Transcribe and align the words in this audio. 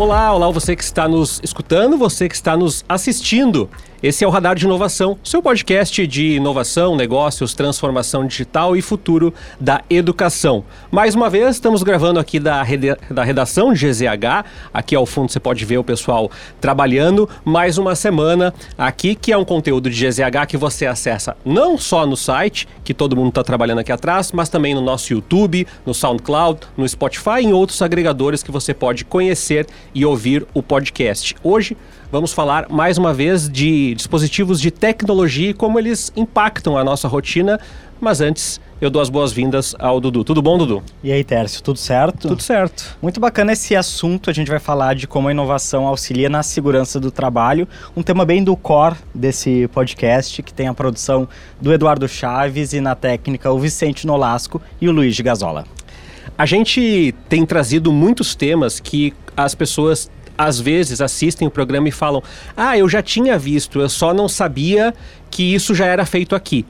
Olá, 0.00 0.32
olá, 0.32 0.50
você 0.50 0.74
que 0.74 0.82
está 0.82 1.06
nos 1.06 1.42
escutando, 1.44 1.98
você 1.98 2.26
que 2.26 2.34
está 2.34 2.56
nos 2.56 2.82
assistindo. 2.88 3.68
Esse 4.02 4.24
é 4.24 4.26
o 4.26 4.30
Radar 4.30 4.56
de 4.56 4.64
Inovação, 4.64 5.18
seu 5.22 5.42
podcast 5.42 6.06
de 6.06 6.36
inovação, 6.36 6.96
negócios, 6.96 7.52
transformação 7.52 8.26
digital 8.26 8.74
e 8.74 8.80
futuro 8.80 9.34
da 9.60 9.82
educação. 9.90 10.64
Mais 10.90 11.14
uma 11.14 11.28
vez, 11.28 11.56
estamos 11.56 11.82
gravando 11.82 12.18
aqui 12.18 12.40
da, 12.40 12.64
da 13.10 13.22
redação 13.22 13.74
de 13.74 13.86
GZH. 13.86 14.46
Aqui 14.72 14.96
ao 14.96 15.04
fundo 15.04 15.30
você 15.30 15.38
pode 15.38 15.66
ver 15.66 15.76
o 15.76 15.84
pessoal 15.84 16.30
trabalhando. 16.62 17.28
Mais 17.44 17.76
uma 17.76 17.94
semana 17.94 18.54
aqui, 18.78 19.14
que 19.14 19.32
é 19.32 19.36
um 19.36 19.44
conteúdo 19.44 19.90
de 19.90 20.08
GZH 20.08 20.46
que 20.48 20.56
você 20.56 20.86
acessa 20.86 21.36
não 21.44 21.76
só 21.76 22.06
no 22.06 22.16
site, 22.16 22.66
que 22.82 22.94
todo 22.94 23.14
mundo 23.14 23.28
está 23.28 23.44
trabalhando 23.44 23.80
aqui 23.80 23.92
atrás, 23.92 24.32
mas 24.32 24.48
também 24.48 24.74
no 24.74 24.80
nosso 24.80 25.12
YouTube, 25.12 25.66
no 25.84 25.92
SoundCloud, 25.92 26.60
no 26.74 26.88
Spotify 26.88 27.40
e 27.42 27.44
em 27.44 27.52
outros 27.52 27.82
agregadores 27.82 28.42
que 28.42 28.50
você 28.50 28.72
pode 28.72 29.04
conhecer 29.04 29.66
e 29.94 30.04
ouvir 30.04 30.46
o 30.54 30.62
podcast. 30.62 31.34
Hoje, 31.42 31.76
vamos 32.10 32.32
falar 32.32 32.68
mais 32.68 32.98
uma 32.98 33.12
vez 33.12 33.48
de 33.48 33.94
dispositivos 33.94 34.60
de 34.60 34.70
tecnologia 34.70 35.50
e 35.50 35.54
como 35.54 35.78
eles 35.78 36.12
impactam 36.16 36.76
a 36.76 36.84
nossa 36.84 37.08
rotina. 37.08 37.60
Mas 38.00 38.22
antes, 38.22 38.58
eu 38.80 38.88
dou 38.88 39.02
as 39.02 39.10
boas-vindas 39.10 39.76
ao 39.78 40.00
Dudu. 40.00 40.24
Tudo 40.24 40.40
bom, 40.40 40.56
Dudu? 40.56 40.82
E 41.04 41.12
aí, 41.12 41.22
Tércio, 41.22 41.62
tudo 41.62 41.78
certo? 41.78 42.28
Tudo 42.28 42.42
certo. 42.42 42.96
Muito 43.02 43.20
bacana 43.20 43.52
esse 43.52 43.76
assunto. 43.76 44.30
A 44.30 44.32
gente 44.32 44.50
vai 44.50 44.58
falar 44.58 44.94
de 44.94 45.06
como 45.06 45.28
a 45.28 45.30
inovação 45.30 45.86
auxilia 45.86 46.30
na 46.30 46.42
segurança 46.42 46.98
do 46.98 47.10
trabalho. 47.10 47.68
Um 47.94 48.02
tema 48.02 48.24
bem 48.24 48.42
do 48.42 48.56
core 48.56 48.96
desse 49.14 49.68
podcast, 49.68 50.42
que 50.42 50.54
tem 50.54 50.66
a 50.66 50.72
produção 50.72 51.28
do 51.60 51.74
Eduardo 51.74 52.08
Chaves 52.08 52.72
e 52.72 52.80
na 52.80 52.94
técnica 52.94 53.52
o 53.52 53.58
Vicente 53.58 54.06
Nolasco 54.06 54.62
e 54.80 54.88
o 54.88 54.92
Luiz 54.92 55.14
de 55.14 55.22
Gazola. 55.22 55.66
A 56.40 56.46
gente 56.46 57.14
tem 57.28 57.44
trazido 57.44 57.92
muitos 57.92 58.34
temas 58.34 58.80
que 58.80 59.12
as 59.36 59.54
pessoas 59.54 60.10
às 60.38 60.58
vezes 60.58 61.02
assistem 61.02 61.46
o 61.46 61.50
programa 61.50 61.86
e 61.86 61.92
falam: 61.92 62.22
Ah, 62.56 62.78
eu 62.78 62.88
já 62.88 63.02
tinha 63.02 63.38
visto, 63.38 63.78
eu 63.78 63.90
só 63.90 64.14
não 64.14 64.26
sabia 64.26 64.94
que 65.30 65.42
isso 65.42 65.74
já 65.74 65.84
era 65.84 66.06
feito 66.06 66.34
aqui. 66.34 66.64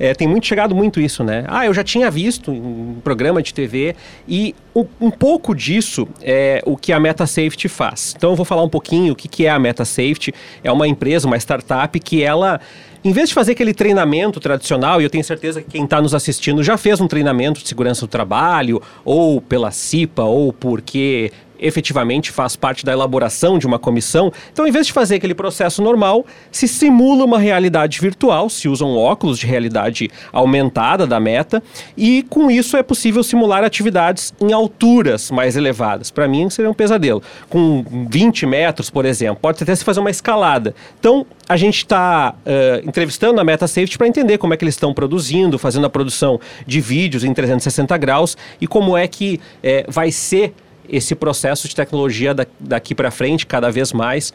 É, 0.00 0.14
tem 0.14 0.26
muito 0.26 0.46
chegado 0.46 0.74
muito 0.74 0.98
isso, 0.98 1.22
né? 1.22 1.44
Ah, 1.46 1.66
eu 1.66 1.74
já 1.74 1.84
tinha 1.84 2.10
visto 2.10 2.50
em 2.50 2.58
um 2.58 2.96
programa 3.04 3.42
de 3.42 3.52
TV 3.52 3.94
e 4.26 4.54
um, 4.74 4.86
um, 4.98 5.10
pouco 5.10 5.54
disso 5.54 6.08
é 6.22 6.62
o 6.64 6.74
que 6.74 6.90
a 6.90 6.98
MetaSafety 6.98 7.68
faz. 7.68 8.14
Então 8.16 8.30
eu 8.30 8.36
vou 8.36 8.46
falar 8.46 8.62
um 8.62 8.68
pouquinho 8.68 9.12
o 9.12 9.16
que, 9.16 9.28
que 9.28 9.44
é 9.44 9.50
a 9.50 9.58
MetaSafety. 9.58 10.32
É 10.64 10.72
uma 10.72 10.88
empresa, 10.88 11.26
uma 11.26 11.36
startup 11.36 12.00
que 12.00 12.22
ela 12.22 12.58
em 13.04 13.12
vez 13.12 13.30
de 13.30 13.34
fazer 13.34 13.52
aquele 13.52 13.72
treinamento 13.72 14.38
tradicional, 14.40 15.00
e 15.00 15.04
eu 15.04 15.10
tenho 15.10 15.24
certeza 15.24 15.62
que 15.62 15.70
quem 15.70 15.84
está 15.84 16.02
nos 16.02 16.14
assistindo 16.14 16.62
já 16.62 16.76
fez 16.76 17.00
um 17.00 17.08
treinamento 17.08 17.62
de 17.62 17.68
segurança 17.68 18.02
do 18.02 18.08
trabalho, 18.08 18.82
ou 19.04 19.40
pela 19.40 19.70
CIPA, 19.70 20.22
ou 20.24 20.52
porque 20.52 21.32
efetivamente 21.60 22.30
faz 22.30 22.56
parte 22.56 22.84
da 22.84 22.92
elaboração 22.92 23.58
de 23.58 23.66
uma 23.66 23.78
comissão. 23.78 24.32
Então, 24.52 24.66
em 24.66 24.70
vez 24.70 24.86
de 24.86 24.92
fazer 24.92 25.16
aquele 25.16 25.34
processo 25.34 25.82
normal, 25.82 26.24
se 26.50 26.66
simula 26.66 27.24
uma 27.24 27.38
realidade 27.38 28.00
virtual, 28.00 28.48
se 28.48 28.68
usam 28.68 28.96
óculos 28.96 29.38
de 29.38 29.46
realidade 29.46 30.10
aumentada 30.32 31.06
da 31.06 31.20
meta, 31.20 31.62
e 31.96 32.22
com 32.28 32.50
isso 32.50 32.76
é 32.76 32.82
possível 32.82 33.22
simular 33.22 33.64
atividades 33.64 34.32
em 34.40 34.52
alturas 34.52 35.30
mais 35.30 35.56
elevadas. 35.56 36.10
Para 36.10 36.26
mim, 36.26 36.48
seria 36.50 36.70
um 36.70 36.74
pesadelo. 36.74 37.22
Com 37.48 37.84
20 38.08 38.46
metros, 38.46 38.90
por 38.90 39.04
exemplo, 39.04 39.38
pode 39.40 39.62
até 39.62 39.74
se 39.74 39.84
fazer 39.84 40.00
uma 40.00 40.10
escalada. 40.10 40.74
Então, 40.98 41.26
a 41.48 41.56
gente 41.56 41.78
está 41.78 42.34
uh, 42.34 42.88
entrevistando 42.88 43.40
a 43.40 43.44
Meta 43.44 43.66
Safety 43.66 43.98
para 43.98 44.06
entender 44.06 44.38
como 44.38 44.54
é 44.54 44.56
que 44.56 44.64
eles 44.64 44.74
estão 44.74 44.94
produzindo, 44.94 45.58
fazendo 45.58 45.86
a 45.86 45.90
produção 45.90 46.40
de 46.66 46.80
vídeos 46.80 47.24
em 47.24 47.34
360 47.34 47.96
graus 47.98 48.36
e 48.60 48.66
como 48.66 48.96
é 48.96 49.06
que 49.06 49.40
eh, 49.62 49.84
vai 49.88 50.12
ser 50.12 50.54
esse 50.90 51.14
processo 51.14 51.68
de 51.68 51.74
tecnologia 51.74 52.34
daqui 52.58 52.94
para 52.94 53.10
frente, 53.10 53.46
cada 53.46 53.70
vez 53.70 53.92
mais, 53.92 54.32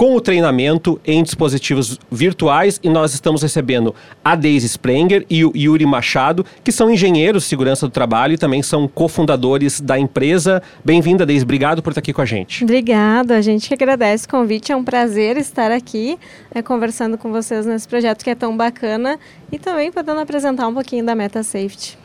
com 0.00 0.16
o 0.16 0.20
treinamento 0.22 0.98
em 1.04 1.22
dispositivos 1.22 2.00
virtuais 2.10 2.80
e 2.82 2.88
nós 2.88 3.12
estamos 3.12 3.42
recebendo 3.42 3.94
a 4.24 4.34
Deise 4.34 4.64
Sprenger 4.64 5.26
e 5.28 5.44
o 5.44 5.52
Yuri 5.54 5.84
Machado, 5.84 6.42
que 6.64 6.72
são 6.72 6.90
engenheiros 6.90 7.42
de 7.42 7.50
segurança 7.50 7.86
do 7.86 7.92
trabalho 7.92 8.32
e 8.32 8.38
também 8.38 8.62
são 8.62 8.88
cofundadores 8.88 9.78
da 9.78 9.98
empresa. 9.98 10.62
Bem-vinda, 10.82 11.26
Deise, 11.26 11.44
obrigado 11.44 11.82
por 11.82 11.90
estar 11.90 11.98
aqui 11.98 12.14
com 12.14 12.22
a 12.22 12.24
gente. 12.24 12.64
Obrigada, 12.64 13.36
a 13.36 13.42
gente 13.42 13.68
que 13.68 13.74
agradece 13.74 14.24
o 14.24 14.30
convite, 14.30 14.72
é 14.72 14.76
um 14.76 14.82
prazer 14.82 15.36
estar 15.36 15.70
aqui 15.70 16.18
né, 16.54 16.62
conversando 16.62 17.18
com 17.18 17.30
vocês 17.30 17.66
nesse 17.66 17.86
projeto 17.86 18.24
que 18.24 18.30
é 18.30 18.34
tão 18.34 18.56
bacana 18.56 19.18
e 19.52 19.58
também 19.58 19.92
podendo 19.92 20.20
apresentar 20.20 20.66
um 20.66 20.72
pouquinho 20.72 21.04
da 21.04 21.14
Meta 21.14 21.42
Safety. 21.42 21.98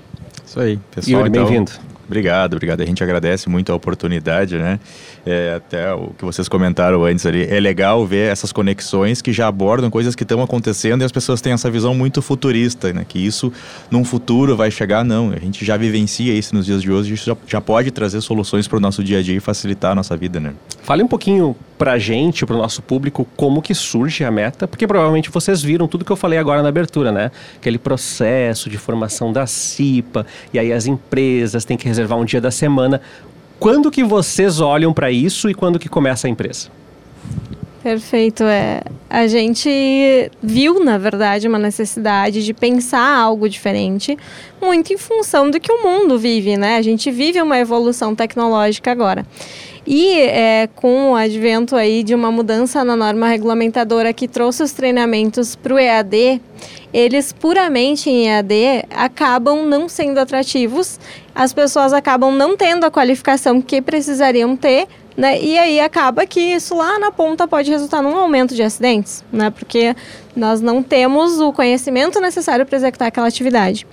Isso 0.45 0.59
aí, 0.59 0.77
pessoal. 0.91 1.21
Yuri, 1.21 1.29
então, 1.29 1.45
bem-vindo. 1.45 1.94
Obrigado, 2.05 2.53
obrigado. 2.53 2.81
A 2.81 2.85
gente 2.85 3.03
agradece 3.03 3.49
muito 3.49 3.71
a 3.71 3.75
oportunidade, 3.75 4.57
né? 4.57 4.79
É, 5.25 5.55
até 5.55 5.93
o 5.93 6.11
que 6.17 6.23
vocês 6.23 6.47
comentaram 6.47 7.03
antes 7.03 7.25
ali. 7.25 7.43
É 7.43 7.59
legal 7.59 8.05
ver 8.05 8.31
essas 8.31 8.51
conexões 8.51 9.21
que 9.21 9.33
já 9.33 9.47
abordam 9.47 9.89
coisas 9.89 10.15
que 10.15 10.23
estão 10.23 10.41
acontecendo 10.41 11.01
e 11.01 11.05
as 11.05 11.11
pessoas 11.11 11.41
têm 11.41 11.53
essa 11.53 11.69
visão 11.69 11.95
muito 11.95 12.21
futurista, 12.21 12.93
né? 12.93 13.05
Que 13.07 13.19
isso 13.19 13.51
num 13.89 14.05
futuro 14.05 14.55
vai 14.55 14.69
chegar, 14.69 15.03
não. 15.03 15.31
A 15.31 15.39
gente 15.39 15.65
já 15.65 15.77
vivencia 15.77 16.33
isso 16.33 16.55
nos 16.55 16.65
dias 16.65 16.81
de 16.81 16.91
hoje, 16.91 17.13
isso 17.13 17.25
já, 17.25 17.37
já 17.47 17.61
pode 17.61 17.91
trazer 17.91 18.21
soluções 18.21 18.67
para 18.67 18.77
o 18.77 18.79
nosso 18.79 19.03
dia 19.03 19.19
a 19.19 19.21
dia 19.21 19.35
e 19.35 19.39
facilitar 19.39 19.91
a 19.91 19.95
nossa 19.95 20.15
vida, 20.15 20.39
né? 20.39 20.53
Fale 20.83 21.01
um 21.01 21.07
pouquinho 21.07 21.55
pra 21.77 21.97
gente, 21.97 22.45
pro 22.45 22.57
nosso 22.57 22.81
público, 22.81 23.27
como 23.35 23.61
que 23.61 23.73
surge 23.73 24.23
a 24.23 24.31
meta, 24.31 24.67
porque 24.67 24.87
provavelmente 24.87 25.29
vocês 25.29 25.61
viram 25.61 25.87
tudo 25.87 26.05
que 26.05 26.11
eu 26.11 26.15
falei 26.15 26.39
agora 26.39 26.61
na 26.61 26.69
abertura, 26.69 27.11
né? 27.11 27.31
Aquele 27.57 27.77
processo 27.77 28.69
de 28.69 28.77
formação 28.77 29.33
da 29.33 29.45
CIPA, 29.45 30.25
e 30.53 30.59
aí 30.59 30.71
as 30.71 30.85
empresas 30.85 31.65
têm 31.65 31.77
que 31.77 31.87
reservar 31.87 32.17
um 32.17 32.25
dia 32.25 32.41
da 32.41 32.51
semana. 32.51 33.01
Quando 33.59 33.91
que 33.91 34.03
vocês 34.03 34.59
olham 34.59 34.93
para 34.93 35.11
isso 35.11 35.49
e 35.49 35.53
quando 35.53 35.79
que 35.79 35.89
começa 35.89 36.27
a 36.27 36.29
empresa? 36.29 36.69
Perfeito. 37.85 38.43
É, 38.43 38.81
a 39.07 39.27
gente 39.27 39.69
viu, 40.41 40.83
na 40.83 40.97
verdade, 40.97 41.47
uma 41.47 41.59
necessidade 41.59 42.43
de 42.43 42.51
pensar 42.51 43.15
algo 43.15 43.47
diferente, 43.47 44.17
muito 44.59 44.91
em 44.91 44.97
função 44.97 45.51
do 45.51 45.59
que 45.59 45.71
o 45.71 45.83
mundo 45.83 46.17
vive, 46.17 46.57
né? 46.57 46.77
A 46.77 46.81
gente 46.81 47.11
vive 47.11 47.39
uma 47.39 47.59
evolução 47.59 48.15
tecnológica 48.15 48.91
agora. 48.91 49.23
E 49.87 50.19
é, 50.19 50.67
com 50.75 51.11
o 51.11 51.15
advento 51.15 51.75
aí 51.75 52.03
de 52.03 52.15
uma 52.15 52.31
mudança 52.31 52.83
na 52.83 52.95
norma 52.95 53.27
regulamentadora 53.27 54.11
que 54.11 54.27
trouxe 54.27 54.63
os 54.63 54.71
treinamentos 54.71 55.55
para 55.55 55.75
o 55.75 55.79
EAD, 55.79 56.41
eles 56.91 57.31
puramente 57.31 58.09
em 58.09 58.27
EAD 58.27 58.85
acabam 58.89 59.63
não 59.65 59.87
sendo 59.87 60.17
atrativos, 60.17 60.99
as 61.35 61.53
pessoas 61.53 61.93
acabam 61.93 62.31
não 62.31 62.57
tendo 62.57 62.85
a 62.85 62.89
qualificação 62.89 63.61
que 63.61 63.79
precisariam 63.79 64.55
ter, 64.55 64.87
né? 65.15 65.39
E 65.39 65.57
aí 65.57 65.79
acaba 65.79 66.25
que 66.25 66.39
isso 66.39 66.75
lá 66.75 66.97
na 66.97 67.11
ponta 67.11 67.47
pode 67.47 67.69
resultar 67.69 68.01
num 68.01 68.15
aumento 68.15 68.55
de 68.55 68.63
acidentes, 68.63 69.23
né? 69.31 69.51
Porque 69.51 69.95
nós 70.35 70.61
não 70.61 70.81
temos 70.81 71.39
o 71.39 71.53
conhecimento 71.53 72.19
necessário 72.19 72.65
para 72.65 72.75
executar 72.75 73.09
aquela 73.09 73.27
atividade. 73.27 73.85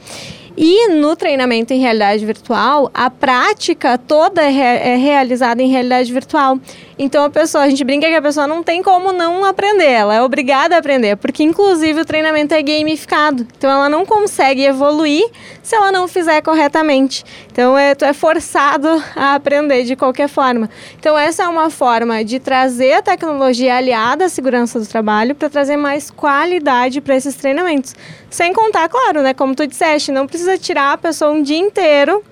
E 0.56 0.88
no 0.88 1.16
treinamento 1.16 1.72
em 1.72 1.80
realidade 1.80 2.24
virtual, 2.26 2.90
a 2.92 3.08
prática 3.08 3.96
toda 3.96 4.42
é, 4.42 4.92
é, 4.92 4.96
realizada 4.96 5.62
em 5.62 5.68
realidade 5.70 6.12
virtual. 6.12 6.58
Então 6.98 7.24
a 7.24 7.30
pessoa, 7.30 7.64
a 7.64 7.70
gente 7.70 7.82
brinca 7.84 8.06
que 8.06 8.14
a 8.14 8.22
pessoa 8.22 8.46
não 8.46 8.62
tem 8.62 8.82
como 8.82 9.12
não 9.12 9.44
aprender, 9.44 9.90
ela 9.90 10.14
é 10.14 10.22
obrigada 10.22 10.76
a 10.76 10.78
aprender, 10.78 11.16
porque 11.16 11.42
inclusive 11.42 12.00
o 12.00 12.04
treinamento 12.04 12.54
é 12.54 12.62
gamificado. 12.62 13.46
Então 13.56 13.70
ela 13.70 13.88
não 13.88 14.04
consegue 14.04 14.62
evoluir 14.62 15.24
se 15.62 15.74
ela 15.74 15.90
não 15.90 16.06
fizer 16.06 16.42
corretamente. 16.42 17.24
Então 17.52 17.76
é, 17.76 17.94
tu 17.94 18.04
é 18.04 18.14
forçado 18.14 18.88
a 19.14 19.34
aprender 19.34 19.84
de 19.84 19.94
qualquer 19.94 20.26
forma. 20.26 20.70
Então 20.98 21.16
essa 21.18 21.44
é 21.44 21.48
uma 21.48 21.68
forma 21.68 22.24
de 22.24 22.40
trazer 22.40 22.94
a 22.94 23.02
tecnologia 23.02 23.76
aliada 23.76 24.24
à 24.24 24.28
segurança 24.30 24.80
do 24.80 24.86
trabalho 24.86 25.34
para 25.34 25.50
trazer 25.50 25.76
mais 25.76 26.10
qualidade 26.10 27.02
para 27.02 27.14
esses 27.14 27.34
treinamentos. 27.34 27.94
Sem 28.30 28.54
contar, 28.54 28.88
claro, 28.88 29.20
né, 29.20 29.34
como 29.34 29.54
tu 29.54 29.66
disseste, 29.66 30.10
não 30.10 30.26
precisa 30.26 30.56
tirar 30.56 30.94
a 30.94 30.98
pessoa 30.98 31.30
um 31.30 31.42
dia 31.42 31.58
inteiro 31.58 32.24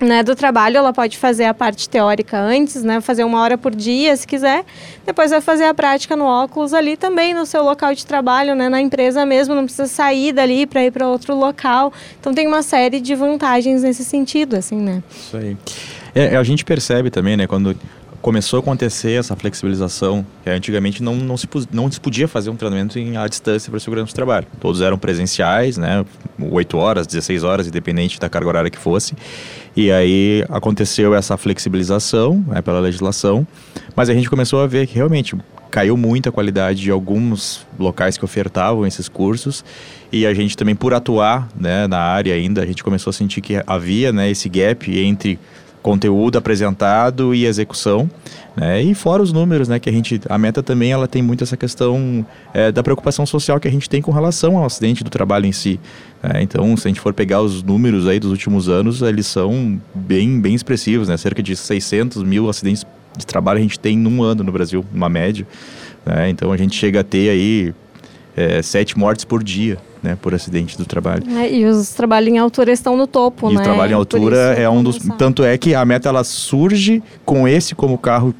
né, 0.00 0.22
do 0.22 0.34
trabalho, 0.34 0.76
ela 0.76 0.92
pode 0.92 1.16
fazer 1.16 1.44
a 1.44 1.54
parte 1.54 1.88
teórica 1.88 2.38
antes, 2.38 2.82
né, 2.82 3.00
fazer 3.00 3.24
uma 3.24 3.40
hora 3.40 3.56
por 3.56 3.74
dia, 3.74 4.16
se 4.16 4.26
quiser. 4.26 4.64
Depois 5.06 5.30
vai 5.30 5.40
fazer 5.40 5.64
a 5.64 5.74
prática 5.74 6.16
no 6.16 6.24
óculos 6.24 6.74
ali 6.74 6.96
também 6.96 7.34
no 7.34 7.46
seu 7.46 7.62
local 7.62 7.94
de 7.94 8.04
trabalho, 8.04 8.54
né, 8.54 8.68
na 8.68 8.80
empresa 8.80 9.24
mesmo, 9.24 9.54
não 9.54 9.64
precisa 9.64 9.86
sair 9.86 10.32
dali 10.32 10.66
para 10.66 10.84
ir 10.84 10.90
para 10.90 11.08
outro 11.08 11.34
local. 11.34 11.92
Então 12.20 12.34
tem 12.34 12.46
uma 12.46 12.62
série 12.62 13.00
de 13.00 13.14
vantagens 13.14 13.82
nesse 13.82 14.04
sentido, 14.04 14.56
assim, 14.56 14.76
né? 14.76 15.02
Isso 15.10 15.36
aí. 15.36 15.56
É, 16.14 16.36
a 16.36 16.42
gente 16.42 16.64
percebe 16.64 17.10
também, 17.10 17.36
né, 17.36 17.46
quando 17.46 17.76
começou 18.24 18.56
a 18.56 18.60
acontecer 18.60 19.20
essa 19.20 19.36
flexibilização, 19.36 20.24
antigamente 20.46 21.02
não, 21.02 21.14
não, 21.14 21.36
se, 21.36 21.46
não 21.70 21.92
se 21.92 22.00
podia 22.00 22.26
fazer 22.26 22.48
um 22.48 22.56
treinamento 22.56 22.98
em, 22.98 23.18
à 23.18 23.28
distância 23.28 23.70
para 23.70 23.78
segurança 23.78 24.12
do 24.12 24.14
trabalho. 24.14 24.46
Todos 24.58 24.80
eram 24.80 24.96
presenciais, 24.96 25.76
né, 25.76 26.02
8 26.40 26.74
horas, 26.78 27.06
16 27.06 27.44
horas, 27.44 27.66
independente 27.66 28.18
da 28.18 28.26
carga 28.30 28.48
horária 28.48 28.70
que 28.70 28.78
fosse. 28.78 29.14
E 29.76 29.92
aí 29.92 30.42
aconteceu 30.48 31.14
essa 31.14 31.36
flexibilização 31.36 32.42
né, 32.48 32.62
pela 32.62 32.80
legislação, 32.80 33.46
mas 33.94 34.08
a 34.08 34.14
gente 34.14 34.30
começou 34.30 34.62
a 34.62 34.66
ver 34.66 34.86
que 34.86 34.94
realmente 34.94 35.36
caiu 35.70 35.94
muito 35.94 36.26
a 36.26 36.32
qualidade 36.32 36.80
de 36.80 36.90
alguns 36.90 37.66
locais 37.78 38.16
que 38.16 38.24
ofertavam 38.24 38.86
esses 38.86 39.06
cursos 39.06 39.62
e 40.10 40.24
a 40.24 40.32
gente 40.32 40.56
também 40.56 40.74
por 40.74 40.94
atuar 40.94 41.48
né, 41.54 41.86
na 41.86 41.98
área 41.98 42.32
ainda 42.32 42.62
a 42.62 42.66
gente 42.66 42.82
começou 42.82 43.10
a 43.10 43.12
sentir 43.12 43.42
que 43.42 43.60
havia 43.66 44.12
né, 44.12 44.30
esse 44.30 44.48
gap 44.48 44.98
entre 44.98 45.38
conteúdo 45.84 46.38
apresentado 46.38 47.34
e 47.34 47.44
execução. 47.44 48.10
Né? 48.56 48.82
E 48.82 48.94
fora 48.94 49.22
os 49.22 49.34
números, 49.34 49.68
né, 49.68 49.78
que 49.78 49.90
a 49.90 49.92
gente, 49.92 50.18
a 50.30 50.38
meta 50.38 50.62
também 50.62 50.90
ela 50.90 51.06
tem 51.06 51.22
muito 51.22 51.44
essa 51.44 51.58
questão 51.58 52.24
é, 52.54 52.72
da 52.72 52.82
preocupação 52.82 53.26
social 53.26 53.60
que 53.60 53.68
a 53.68 53.70
gente 53.70 53.88
tem 53.88 54.00
com 54.00 54.10
relação 54.10 54.56
ao 54.56 54.64
acidente 54.64 55.04
do 55.04 55.10
trabalho 55.10 55.44
em 55.44 55.52
si. 55.52 55.78
Né? 56.22 56.42
Então, 56.42 56.74
se 56.78 56.88
a 56.88 56.90
gente 56.90 57.00
for 57.00 57.12
pegar 57.12 57.42
os 57.42 57.62
números 57.62 58.08
aí 58.08 58.18
dos 58.18 58.30
últimos 58.30 58.66
anos, 58.66 59.02
eles 59.02 59.26
são 59.26 59.78
bem, 59.94 60.40
bem 60.40 60.54
expressivos, 60.54 61.06
né? 61.06 61.18
Cerca 61.18 61.42
de 61.42 61.54
600 61.54 62.22
mil 62.22 62.48
acidentes 62.48 62.86
de 63.14 63.26
trabalho 63.26 63.58
a 63.58 63.62
gente 63.62 63.78
tem 63.78 63.96
num 63.98 64.22
ano 64.22 64.42
no 64.42 64.50
Brasil, 64.50 64.82
uma 64.92 65.10
média. 65.10 65.46
Né? 66.06 66.30
Então, 66.30 66.50
a 66.50 66.56
gente 66.56 66.74
chega 66.74 67.00
a 67.00 67.04
ter 67.04 67.28
aí 67.28 67.74
é, 68.34 68.62
sete 68.62 68.98
mortes 68.98 69.26
por 69.26 69.44
dia 69.44 69.76
né, 70.04 70.18
por 70.20 70.34
acidente 70.34 70.76
do 70.76 70.84
trabalho. 70.84 71.24
É, 71.36 71.50
e 71.50 71.64
os 71.64 71.88
trabalhos 71.90 72.28
em 72.28 72.38
altura 72.38 72.70
estão 72.70 72.96
no 72.96 73.06
topo, 73.06 73.50
e 73.50 73.54
né? 73.54 73.60
o 73.60 73.64
trabalho 73.64 73.92
em 73.92 73.94
altura 73.94 74.36
é 74.52 74.68
um 74.68 74.82
dos... 74.82 74.98
Tanto 75.18 75.42
é 75.42 75.56
que 75.56 75.74
a 75.74 75.84
meta 75.84 76.10
ela 76.10 76.22
surge 76.22 77.02
com 77.24 77.48
esse 77.48 77.74
como 77.74 77.96
carro 77.96 78.34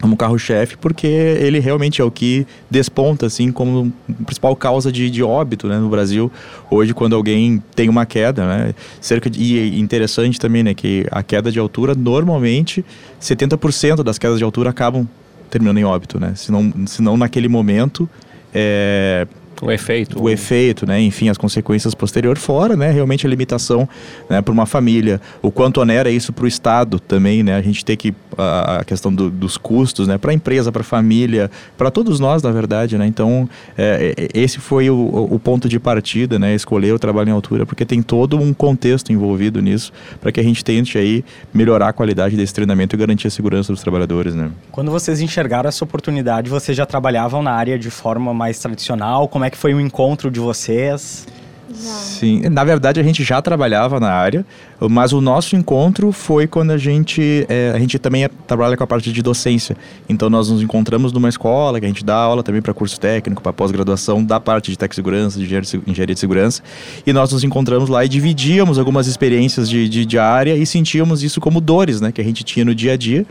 como 0.00 0.16
carro-chefe, 0.16 0.78
porque 0.78 1.06
ele 1.06 1.58
realmente 1.58 2.00
é 2.00 2.04
o 2.04 2.10
que 2.10 2.46
desponta, 2.70 3.26
assim, 3.26 3.52
como 3.52 3.92
principal 4.24 4.56
causa 4.56 4.90
de, 4.90 5.10
de 5.10 5.22
óbito, 5.22 5.68
né, 5.68 5.78
no 5.78 5.90
Brasil. 5.90 6.32
Hoje, 6.70 6.94
quando 6.94 7.14
alguém 7.14 7.62
tem 7.76 7.86
uma 7.86 8.06
queda, 8.06 8.46
né, 8.46 8.74
cerca 8.98 9.28
de, 9.28 9.38
e 9.42 9.78
interessante 9.78 10.40
também, 10.40 10.62
né, 10.62 10.72
que 10.72 11.06
a 11.10 11.22
queda 11.22 11.52
de 11.52 11.58
altura, 11.58 11.94
normalmente, 11.94 12.82
70% 13.20 14.02
das 14.02 14.16
quedas 14.16 14.38
de 14.38 14.44
altura 14.44 14.70
acabam 14.70 15.06
terminando 15.50 15.76
em 15.76 15.84
óbito, 15.84 16.18
né, 16.18 16.32
se 16.34 16.50
não, 16.50 16.72
se 16.86 17.02
não 17.02 17.18
naquele 17.18 17.48
momento, 17.48 18.08
é, 18.54 19.26
o 19.62 19.70
efeito. 19.70 20.22
O 20.22 20.28
efeito, 20.28 20.86
né? 20.86 21.00
Enfim, 21.00 21.28
as 21.28 21.36
consequências 21.36 21.94
posteriores, 21.94 22.42
fora, 22.42 22.76
né? 22.76 22.90
Realmente 22.90 23.26
a 23.26 23.30
limitação 23.30 23.88
né? 24.28 24.40
para 24.40 24.52
uma 24.52 24.66
família. 24.66 25.20
O 25.42 25.50
quanto 25.50 25.80
onera 25.80 26.10
isso 26.10 26.32
para 26.32 26.44
o 26.44 26.48
Estado 26.48 26.98
também, 26.98 27.42
né? 27.42 27.54
A 27.54 27.62
gente 27.62 27.84
tem 27.84 27.96
que. 27.96 28.14
A, 28.40 28.84
questão 28.84 29.12
do, 29.12 29.30
dos 29.30 29.56
custos, 29.56 30.08
né? 30.08 30.18
Para 30.18 30.30
a 30.30 30.34
empresa, 30.34 30.72
para 30.72 30.80
a 30.80 30.84
família, 30.84 31.50
para 31.76 31.90
todos 31.90 32.18
nós, 32.18 32.42
na 32.42 32.50
verdade, 32.50 32.96
né? 32.96 33.06
Então, 33.06 33.48
é, 33.76 34.14
é, 34.16 34.28
esse 34.34 34.58
foi 34.58 34.90
o, 34.90 35.28
o, 35.30 35.38
ponto 35.38 35.68
de 35.68 35.78
partida, 35.78 36.38
né? 36.38 36.54
Escolher 36.54 36.92
o 36.92 36.98
trabalho 36.98 37.28
em 37.28 37.32
altura, 37.32 37.66
porque 37.66 37.84
tem 37.84 38.02
todo 38.02 38.36
um 38.36 38.52
contexto 38.52 39.12
envolvido 39.12 39.60
nisso, 39.60 39.92
para 40.20 40.32
que 40.32 40.40
a 40.40 40.42
gente 40.42 40.64
tente 40.64 40.96
aí 40.98 41.24
melhorar 41.52 41.88
a 41.88 41.92
qualidade 41.92 42.36
desse 42.36 42.54
treinamento 42.54 42.96
e 42.96 42.98
garantir 42.98 43.26
a 43.26 43.30
segurança 43.30 43.72
dos 43.72 43.82
trabalhadores, 43.82 44.34
né? 44.34 44.50
Quando 44.70 44.90
vocês 44.90 45.20
enxergaram 45.20 45.68
essa 45.68 45.84
oportunidade, 45.84 46.48
vocês 46.50 46.76
já 46.76 46.86
trabalhavam 46.86 47.42
na 47.42 47.52
área 47.52 47.78
de 47.78 47.90
forma 47.90 48.32
mais 48.32 48.58
tradicional? 48.58 49.28
Como 49.28 49.44
é 49.44 49.50
que 49.50 49.56
foi 49.56 49.74
o 49.74 49.80
encontro 49.80 50.30
de 50.30 50.40
vocês? 50.40 51.26
Sim, 51.74 52.42
na 52.48 52.64
verdade 52.64 52.98
a 52.98 53.02
gente 53.02 53.22
já 53.22 53.40
trabalhava 53.40 54.00
na 54.00 54.10
área, 54.10 54.44
mas 54.90 55.12
o 55.12 55.20
nosso 55.20 55.56
encontro 55.56 56.10
foi 56.12 56.46
quando 56.46 56.72
a 56.72 56.78
gente 56.78 57.46
é, 57.48 57.72
a 57.74 57.78
gente 57.78 57.98
também 57.98 58.24
é, 58.24 58.30
trabalha 58.46 58.76
com 58.76 58.84
a 58.84 58.86
parte 58.86 59.12
de 59.12 59.22
docência. 59.22 59.76
Então 60.08 60.28
nós 60.28 60.50
nos 60.50 60.62
encontramos 60.62 61.12
numa 61.12 61.28
escola 61.28 61.78
que 61.78 61.86
a 61.86 61.88
gente 61.88 62.04
dá 62.04 62.16
aula 62.16 62.42
também 62.42 62.60
para 62.60 62.74
curso 62.74 62.98
técnico, 62.98 63.42
para 63.42 63.52
pós-graduação 63.52 64.24
da 64.24 64.40
parte 64.40 64.70
de 64.70 64.78
tech 64.78 64.94
segurança, 64.94 65.38
de 65.38 65.44
engenharia 65.86 66.14
de 66.14 66.20
segurança, 66.20 66.62
e 67.06 67.12
nós 67.12 67.32
nos 67.32 67.44
encontramos 67.44 67.88
lá 67.88 68.04
e 68.04 68.08
dividíamos 68.08 68.78
algumas 68.78 69.06
experiências 69.06 69.68
de, 69.68 69.88
de, 69.88 70.04
de 70.04 70.18
área 70.18 70.56
e 70.56 70.66
sentíamos 70.66 71.22
isso 71.22 71.40
como 71.40 71.60
dores, 71.60 72.00
né, 72.00 72.10
que 72.12 72.20
a 72.20 72.24
gente 72.24 72.42
tinha 72.42 72.64
no 72.64 72.74
dia 72.74 72.94
a 72.94 72.96
dia. 72.96 73.24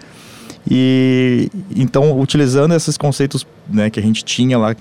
E 0.69 1.49
então, 1.75 2.19
utilizando 2.19 2.73
esses 2.73 2.97
conceitos 2.97 3.45
né, 3.67 3.89
que 3.89 3.99
a 3.99 4.03
gente 4.03 4.23
tinha 4.23 4.57
lá 4.57 4.75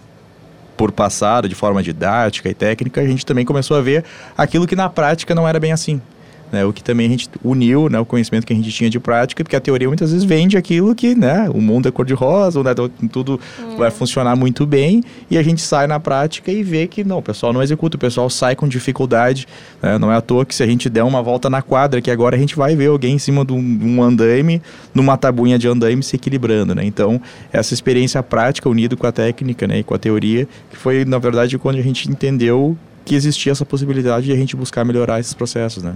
por 0.79 0.93
passado 0.93 1.49
de 1.49 1.55
forma 1.57 1.83
didática 1.83 2.49
e 2.49 2.55
técnica, 2.55 3.01
a 3.01 3.07
gente 3.07 3.27
também 3.27 3.45
começou 3.45 3.77
a 3.77 3.83
ver 3.83 4.05
aquilo 4.37 4.67
que 4.67 4.77
na 4.77 4.89
prática 4.89 5.35
não 5.35 5.47
era 5.47 5.59
bem 5.59 5.73
assim. 5.73 6.01
Né, 6.51 6.65
o 6.65 6.73
que 6.73 6.83
também 6.83 7.07
a 7.07 7.11
gente 7.11 7.29
uniu, 7.45 7.91
né, 7.91 8.01
o 8.01 8.07
conhecimento 8.07 8.47
que 8.47 8.53
a 8.55 8.57
gente 8.57 8.71
tinha 8.71 8.89
de 8.89 8.99
prática, 8.99 9.45
porque 9.45 9.55
a 9.55 9.61
teoria 9.61 9.87
muitas 9.87 10.13
vezes 10.13 10.25
vende 10.25 10.57
aquilo 10.57 10.95
que, 10.95 11.15
né, 11.15 11.47
o 11.53 11.61
mundo 11.61 11.89
é 11.89 11.91
cor-de-rosa, 11.91 12.63
né, 12.63 12.71
tudo 13.13 13.39
hum. 13.61 13.77
vai 13.77 13.91
funcionar 13.91 14.35
muito 14.35 14.65
bem, 14.65 15.03
e 15.31 15.37
a 15.37 15.43
gente 15.43 15.61
sai 15.61 15.87
na 15.87 16.01
prática 16.01 16.51
e 16.51 16.63
vê 16.63 16.87
que 16.87 17.05
não, 17.05 17.19
o 17.19 17.23
pessoal 17.23 17.53
não 17.53 17.63
executa, 17.63 17.99
o 17.99 18.01
pessoal 18.01 18.31
sai 18.31 18.57
com 18.57 18.67
dificuldade, 18.67 19.47
né, 19.83 19.99
não 19.99 20.11
é 20.11 20.17
à 20.17 20.23
toa 20.23 20.47
que 20.47 20.55
se 20.55 20.63
a 20.63 20.67
gente 20.67 20.89
der 20.89 21.03
uma 21.03 21.23
volta 21.23 21.51
na 21.51 21.61
quadra, 21.61 22.01
que 22.01 22.11
agora 22.11 22.35
a 22.35 22.39
gente 22.39 22.57
vai 22.57 22.75
ver 22.75 22.87
alguém 22.87 23.17
em 23.17 23.19
cima 23.19 23.45
de 23.45 23.53
um, 23.53 23.79
um 23.83 24.03
andaime, 24.03 24.63
numa 24.95 25.19
tabuinha 25.19 25.59
de 25.59 25.69
andaime 25.69 26.03
se 26.03 26.17
equilibrando, 26.17 26.75
né, 26.75 26.83
então 26.83 27.21
essa 27.53 27.75
experiência 27.75 28.23
prática 28.23 28.71
unida 28.71 28.97
com 28.97 29.07
a 29.07 29.13
técnica, 29.13 29.67
né, 29.67 29.81
e 29.81 29.83
com 29.83 29.93
a 29.93 29.99
teoria, 29.99 30.49
que 30.71 30.79
foi, 30.79 31.05
na 31.05 31.19
verdade, 31.19 31.59
quando 31.59 31.79
a 31.79 31.83
gente 31.83 32.11
entendeu 32.11 32.75
que 33.09 33.15
existia 33.15 33.53
essa 33.53 33.65
possibilidade 33.65 34.27
de 34.27 34.33
a 34.33 34.37
gente 34.37 34.55
buscar 34.55 34.85
melhorar 34.85 35.19
esses 35.19 35.33
processos, 35.33 35.83
né. 35.83 35.95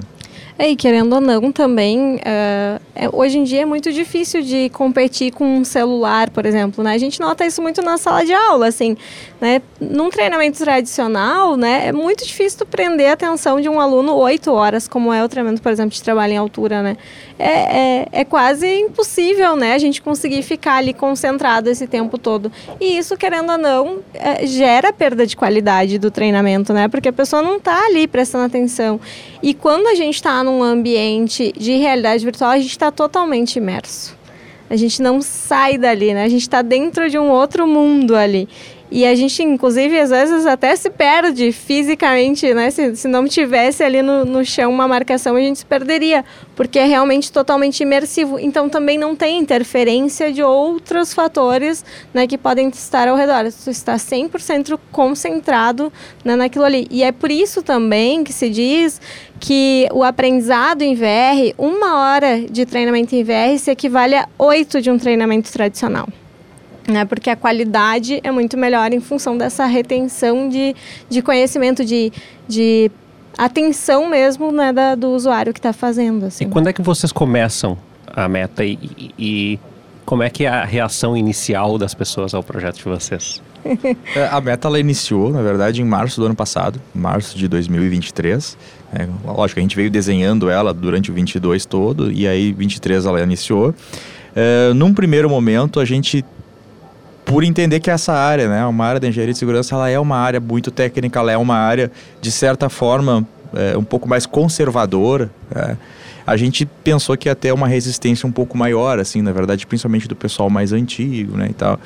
É, 0.59 0.69
e 0.69 0.77
querendo 0.77 1.15
ou 1.15 1.21
não, 1.21 1.51
também, 1.51 2.17
uh, 2.17 2.81
é, 2.95 3.09
hoje 3.11 3.39
em 3.39 3.45
dia 3.45 3.63
é 3.63 3.65
muito 3.65 3.91
difícil 3.93 4.43
de 4.43 4.69
competir 4.69 5.33
com 5.33 5.45
um 5.45 5.65
celular, 5.65 6.31
por 6.31 6.45
exemplo, 6.45 6.85
né? 6.85 6.93
A 6.93 6.99
gente 6.99 7.21
nota 7.21 7.45
isso 7.45 7.61
muito 7.63 7.81
na 7.81 7.97
sala 7.97 8.25
de 8.25 8.33
aula, 8.33 8.67
assim, 8.67 8.97
né? 9.41 9.63
Num 9.81 10.11
treinamento 10.11 10.59
tradicional, 10.59 11.57
né, 11.57 11.89
é 11.89 11.93
muito 11.93 12.25
difícil 12.25 12.61
tu 12.61 12.67
prender 12.67 13.09
a 13.09 13.13
atenção 13.15 13.61
de 13.61 13.69
um 13.69 13.81
aluno 13.81 14.15
oito 14.17 14.53
horas, 14.53 14.87
como 14.87 15.13
é 15.13 15.25
o 15.25 15.29
treinamento, 15.29 15.63
por 15.63 15.73
exemplo, 15.73 15.91
de 15.91 16.03
trabalho 16.03 16.35
em 16.35 16.37
altura, 16.37 16.83
né? 16.83 16.97
É, 17.45 18.05
é, 18.13 18.21
é 18.21 18.25
quase 18.25 18.73
impossível, 18.73 19.57
né, 19.57 19.75
a 19.75 19.79
gente 19.79 20.01
conseguir 20.01 20.43
ficar 20.43 20.77
ali 20.77 20.95
concentrado 20.95 21.69
esse 21.69 21.89
tempo 21.89 22.17
todo. 22.17 22.53
E 22.81 22.97
isso, 22.97 23.17
querendo 23.17 23.51
ou 23.51 23.59
não, 23.59 23.99
é, 24.15 24.47
gera 24.47 24.93
perda 24.93 25.27
de 25.27 25.37
qualidade 25.37 25.99
do 25.99 26.09
treinamento, 26.09 26.73
né? 26.73 26.87
Porque 26.87 27.09
a 27.09 27.13
pessoa 27.13 27.43
não 27.43 27.57
está 27.57 27.87
ali 27.87 28.07
prestando 28.07 28.45
atenção. 28.45 29.01
E 29.43 29.55
quando 29.55 29.89
a 29.89 29.95
gente 29.97 30.15
está 30.15 30.45
num 30.45 30.63
ambiente 30.63 31.53
de 31.57 31.77
realidade 31.79 32.25
virtual, 32.25 32.51
a 32.51 32.59
gente 32.59 32.71
está 32.71 32.93
totalmente 32.93 33.57
imerso. 33.57 34.17
A 34.71 34.77
gente 34.77 35.03
não 35.03 35.21
sai 35.21 35.77
dali, 35.77 36.15
né? 36.15 36.23
A 36.23 36.29
gente 36.29 36.43
está 36.43 36.63
dentro 36.63 37.11
de 37.11 37.19
um 37.19 37.29
outro 37.29 37.67
mundo 37.67 38.15
ali. 38.15 38.49
E 38.95 39.07
a 39.07 39.15
gente, 39.15 39.43
inclusive, 39.43 39.99
às 39.99 40.11
vezes 40.11 40.45
até 40.45 40.77
se 40.77 40.91
perde 40.91 41.51
fisicamente, 41.51 42.53
né? 42.53 42.71
Se, 42.71 42.95
se 42.95 43.09
não 43.09 43.27
tivesse 43.27 43.83
ali 43.83 44.03
no, 44.03 44.23
no 44.27 44.45
chão 44.45 44.71
uma 44.71 44.87
marcação, 44.87 45.35
a 45.35 45.41
gente 45.41 45.61
se 45.61 45.65
perderia, 45.65 46.23
porque 46.55 46.79
é 46.79 46.85
realmente 46.85 47.33
totalmente 47.33 47.83
imersivo. 47.83 48.39
Então 48.39 48.69
também 48.69 48.99
não 48.99 49.17
tem 49.17 49.39
interferência 49.39 50.31
de 50.31 50.43
outros 50.43 51.15
fatores 51.15 51.83
né, 52.13 52.27
que 52.27 52.37
podem 52.37 52.69
estar 52.69 53.09
ao 53.09 53.17
redor. 53.17 53.51
Você 53.51 53.71
está 53.71 53.97
100% 53.97 54.79
concentrado 54.93 55.91
né, 56.23 56.37
naquilo 56.37 56.67
ali. 56.67 56.87
E 56.91 57.03
é 57.03 57.13
por 57.13 57.31
isso 57.31 57.63
também 57.63 58.23
que 58.23 58.33
se 58.33 58.51
diz 58.51 59.01
que 59.41 59.89
o 59.91 60.05
aprendizado 60.05 60.83
em 60.83 60.95
VR, 60.95 61.55
uma 61.57 61.99
hora 61.99 62.43
de 62.43 62.67
treinamento 62.67 63.17
em 63.17 63.25
VR, 63.25 63.59
se 63.59 63.71
equivale 63.71 64.17
a 64.17 64.29
oito 64.39 64.83
de 64.83 64.91
um 64.91 64.99
treinamento 64.99 65.51
tradicional 65.51 66.07
né? 66.89 67.05
Porque 67.05 67.31
a 67.31 67.37
qualidade 67.37 68.21
é 68.23 68.31
muito 68.31 68.57
melhor 68.57 68.93
em 68.93 69.01
função 69.01 69.37
dessa 69.37 69.67
retenção 69.67 70.49
de, 70.49 70.75
de 71.09 71.23
conhecimento, 71.23 71.85
de, 71.85 72.13
de 72.49 72.91
atenção 73.37 74.09
mesmo 74.09 74.53
né, 74.53 74.73
da, 74.73 74.95
do 74.95 75.11
usuário 75.11 75.53
que 75.53 75.59
está 75.59 75.73
fazendo. 75.73 76.27
Assim. 76.27 76.45
E 76.45 76.49
quando 76.49 76.69
é 76.69 76.73
que 76.73 76.83
vocês 76.83 77.13
começam 77.13 77.77
a 78.07 78.29
meta 78.29 78.65
e, 78.65 78.79
e, 79.19 79.59
como 80.05 80.23
é 80.23 80.31
que 80.31 80.45
é 80.45 80.49
a 80.49 80.65
reação 80.65 81.17
inicial 81.17 81.79
das 81.79 81.95
pessoas 81.95 82.35
ao 82.35 82.43
projeto 82.43 82.77
de 82.77 82.85
vocês? 82.85 83.43
É, 84.17 84.27
a 84.27 84.41
meta 84.41 84.67
ela 84.67 84.81
iniciou, 84.81 85.31
na 85.31 85.41
verdade, 85.41 85.81
em 85.81 85.85
março 85.85 86.21
do 86.21 86.27
ano 86.27 86.35
passado, 86.35 86.81
março 86.93 87.39
de 87.39 87.47
2023. 87.47 88.59
É, 88.93 89.07
lógico, 89.25 89.61
a 89.61 89.63
gente 89.63 89.77
veio 89.77 89.89
desenhando 89.89 90.51
ela 90.51 90.75
durante 90.75 91.13
o 91.13 91.15
22 91.15 91.65
todo 91.65 92.11
e 92.11 92.27
aí 92.27 92.53
23 92.53 93.07
ela 93.07 93.23
iniciou. 93.23 93.73
É, 94.35 94.73
num 94.75 94.93
primeiro 94.93 95.31
momento, 95.31 95.79
a 95.79 95.85
gente 95.85 96.25
por 97.33 97.45
entender 97.45 97.81
que 97.81 97.91
essa 97.91 98.13
área, 98.13 98.47
né, 98.47 98.63
uma 98.67 98.85
área 98.85 99.01
da 99.01 99.09
engenharia 99.09 99.33
de 99.33 99.39
segurança, 99.39 99.75
ela 99.75 99.89
é 99.89 99.99
uma 99.99 100.19
área 100.19 100.39
muito 100.39 100.71
técnica, 100.71 101.19
ela 101.19 101.33
é 101.33 101.37
uma 101.39 101.57
área 101.57 101.91
de 102.21 102.31
certa 102.31 102.69
forma 102.69 103.27
é, 103.55 103.75
um 103.75 103.83
pouco 103.83 104.07
mais 104.07 104.27
conservadora. 104.27 105.31
É. 105.55 105.77
A 106.27 106.37
gente 106.37 106.67
pensou 106.67 107.17
que 107.17 107.31
ia 107.31 107.35
ter 107.35 107.51
uma 107.51 107.67
resistência 107.67 108.29
um 108.29 108.31
pouco 108.31 108.57
maior, 108.57 108.99
assim, 108.99 109.23
na 109.23 109.33
verdade, 109.33 109.67
principalmente 109.67 110.07
do 110.07 110.15
pessoal 110.15 110.51
mais 110.51 110.75
antigo, 110.75 111.39
né, 111.39 111.49
e 111.49 111.55
tal. 111.55 111.81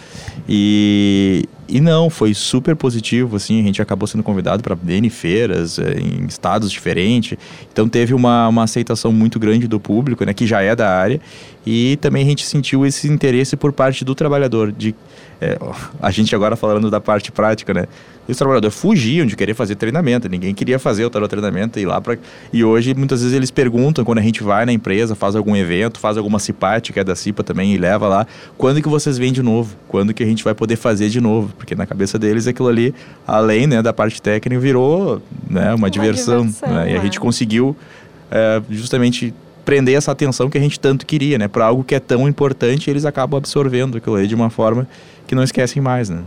E, 0.49 1.49
e 1.69 1.81
não, 1.81 2.09
foi 2.09 2.35
super 2.35 2.77
positivo, 2.77 3.37
assim, 3.37 3.61
a 3.61 3.63
gente 3.63 3.83
acabou 3.83 4.07
sendo 4.07 4.23
convidado 4.23 4.63
para 4.63 4.77
N 4.87 5.11
feiras 5.11 5.79
é, 5.79 5.99
em 5.99 6.27
estados 6.27 6.71
diferentes, 6.71 7.37
então 7.73 7.89
teve 7.89 8.15
uma, 8.15 8.49
uma 8.49 8.65
aceitação 8.65 9.13
muito 9.13 9.39
grande 9.39 9.67
do 9.67 9.81
público, 9.81 10.25
né, 10.25 10.33
que 10.33 10.47
já 10.47 10.63
é 10.63 10.77
da 10.77 10.89
área, 10.89 11.21
e 11.67 11.97
também 12.01 12.23
a 12.23 12.27
gente 12.27 12.47
sentiu 12.47 12.87
esse 12.87 13.09
interesse 13.09 13.57
por 13.57 13.73
parte 13.73 14.05
do 14.05 14.15
trabalhador, 14.15 14.71
de 14.71 14.95
é, 15.41 15.59
a 16.01 16.11
gente 16.11 16.35
agora 16.35 16.57
falando 16.57 16.91
da 16.91 17.01
parte 17.01 17.31
prática, 17.31 17.75
né? 17.75 17.87
os 18.29 18.37
trabalhadores 18.37 18.77
fugiam 18.77 19.27
de 19.27 19.37
querer 19.37 19.55
fazer 19.55 19.77
treinamento, 19.77 20.29
ninguém 20.29 20.55
queria 20.55 20.79
fazer 20.79 21.05
o 21.05 21.11
treinamento 21.11 21.79
e 21.79 21.87
lá 21.87 22.01
para. 22.01 22.19
E 22.53 22.65
hoje 22.65 22.95
muitas 22.95 23.21
vezes 23.21 23.37
eles 23.37 23.51
perguntam 23.51 24.05
quando 24.05 24.19
a 24.19 24.23
gente 24.23 24.43
vai 24.43 24.67
na 24.67 24.73
empresa, 24.73 25.15
faz 25.15 25.37
algum 25.37 25.55
evento, 25.57 26.01
faz 26.01 26.17
alguma 26.17 26.39
CIPAT, 26.39 26.93
que 26.93 27.01
é 27.01 27.05
da 27.05 27.15
CIPA 27.15 27.45
também, 27.45 27.75
e 27.75 27.79
leva 27.79 28.09
lá, 28.09 28.27
quando 28.57 28.83
que 28.83 28.89
vocês 28.89 29.17
vêm 29.19 29.33
de 29.33 29.43
novo? 29.43 29.77
Quando 29.89 30.13
que 30.13 30.23
a 30.23 30.27
gente 30.27 30.43
vai 30.43 30.55
poder 30.55 30.77
fazer 30.77 31.09
de 31.09 31.21
novo? 31.21 31.53
Porque 31.57 31.75
na 31.75 31.87
cabeça 31.87 32.19
deles 32.19 32.47
aquilo 32.47 32.69
ali, 32.69 32.95
além 33.27 33.67
né, 33.67 33.83
da 33.83 33.93
parte 33.93 34.21
técnica, 34.21 34.61
virou 34.61 35.23
né, 35.49 35.69
uma, 35.69 35.75
uma 35.75 35.91
diversão. 35.91 36.47
diversão 36.47 36.69
né? 36.69 36.93
E 36.93 36.97
a 36.97 37.01
gente 37.01 37.19
conseguiu 37.19 37.77
é, 38.31 38.63
justamente 38.71 39.35
prender 39.65 39.97
essa 39.97 40.13
atenção 40.13 40.49
que 40.49 40.57
a 40.57 40.61
gente 40.61 40.79
tanto 40.79 41.05
queria, 41.05 41.39
né? 41.39 41.49
Para 41.49 41.67
algo 41.67 41.83
que 41.83 41.95
é 41.95 42.01
tão 42.01 42.29
importante, 42.29 42.89
eles 42.89 43.05
acabam 43.05 43.37
absorvendo 43.37 43.99
aquilo 43.99 44.15
aí 44.15 44.27
de 44.27 44.35
uma 44.35 44.49
forma 44.49 44.87
que 45.27 45.35
não 45.35 45.43
esquecem 45.43 45.83
mais, 45.83 46.09
né? 46.09 46.23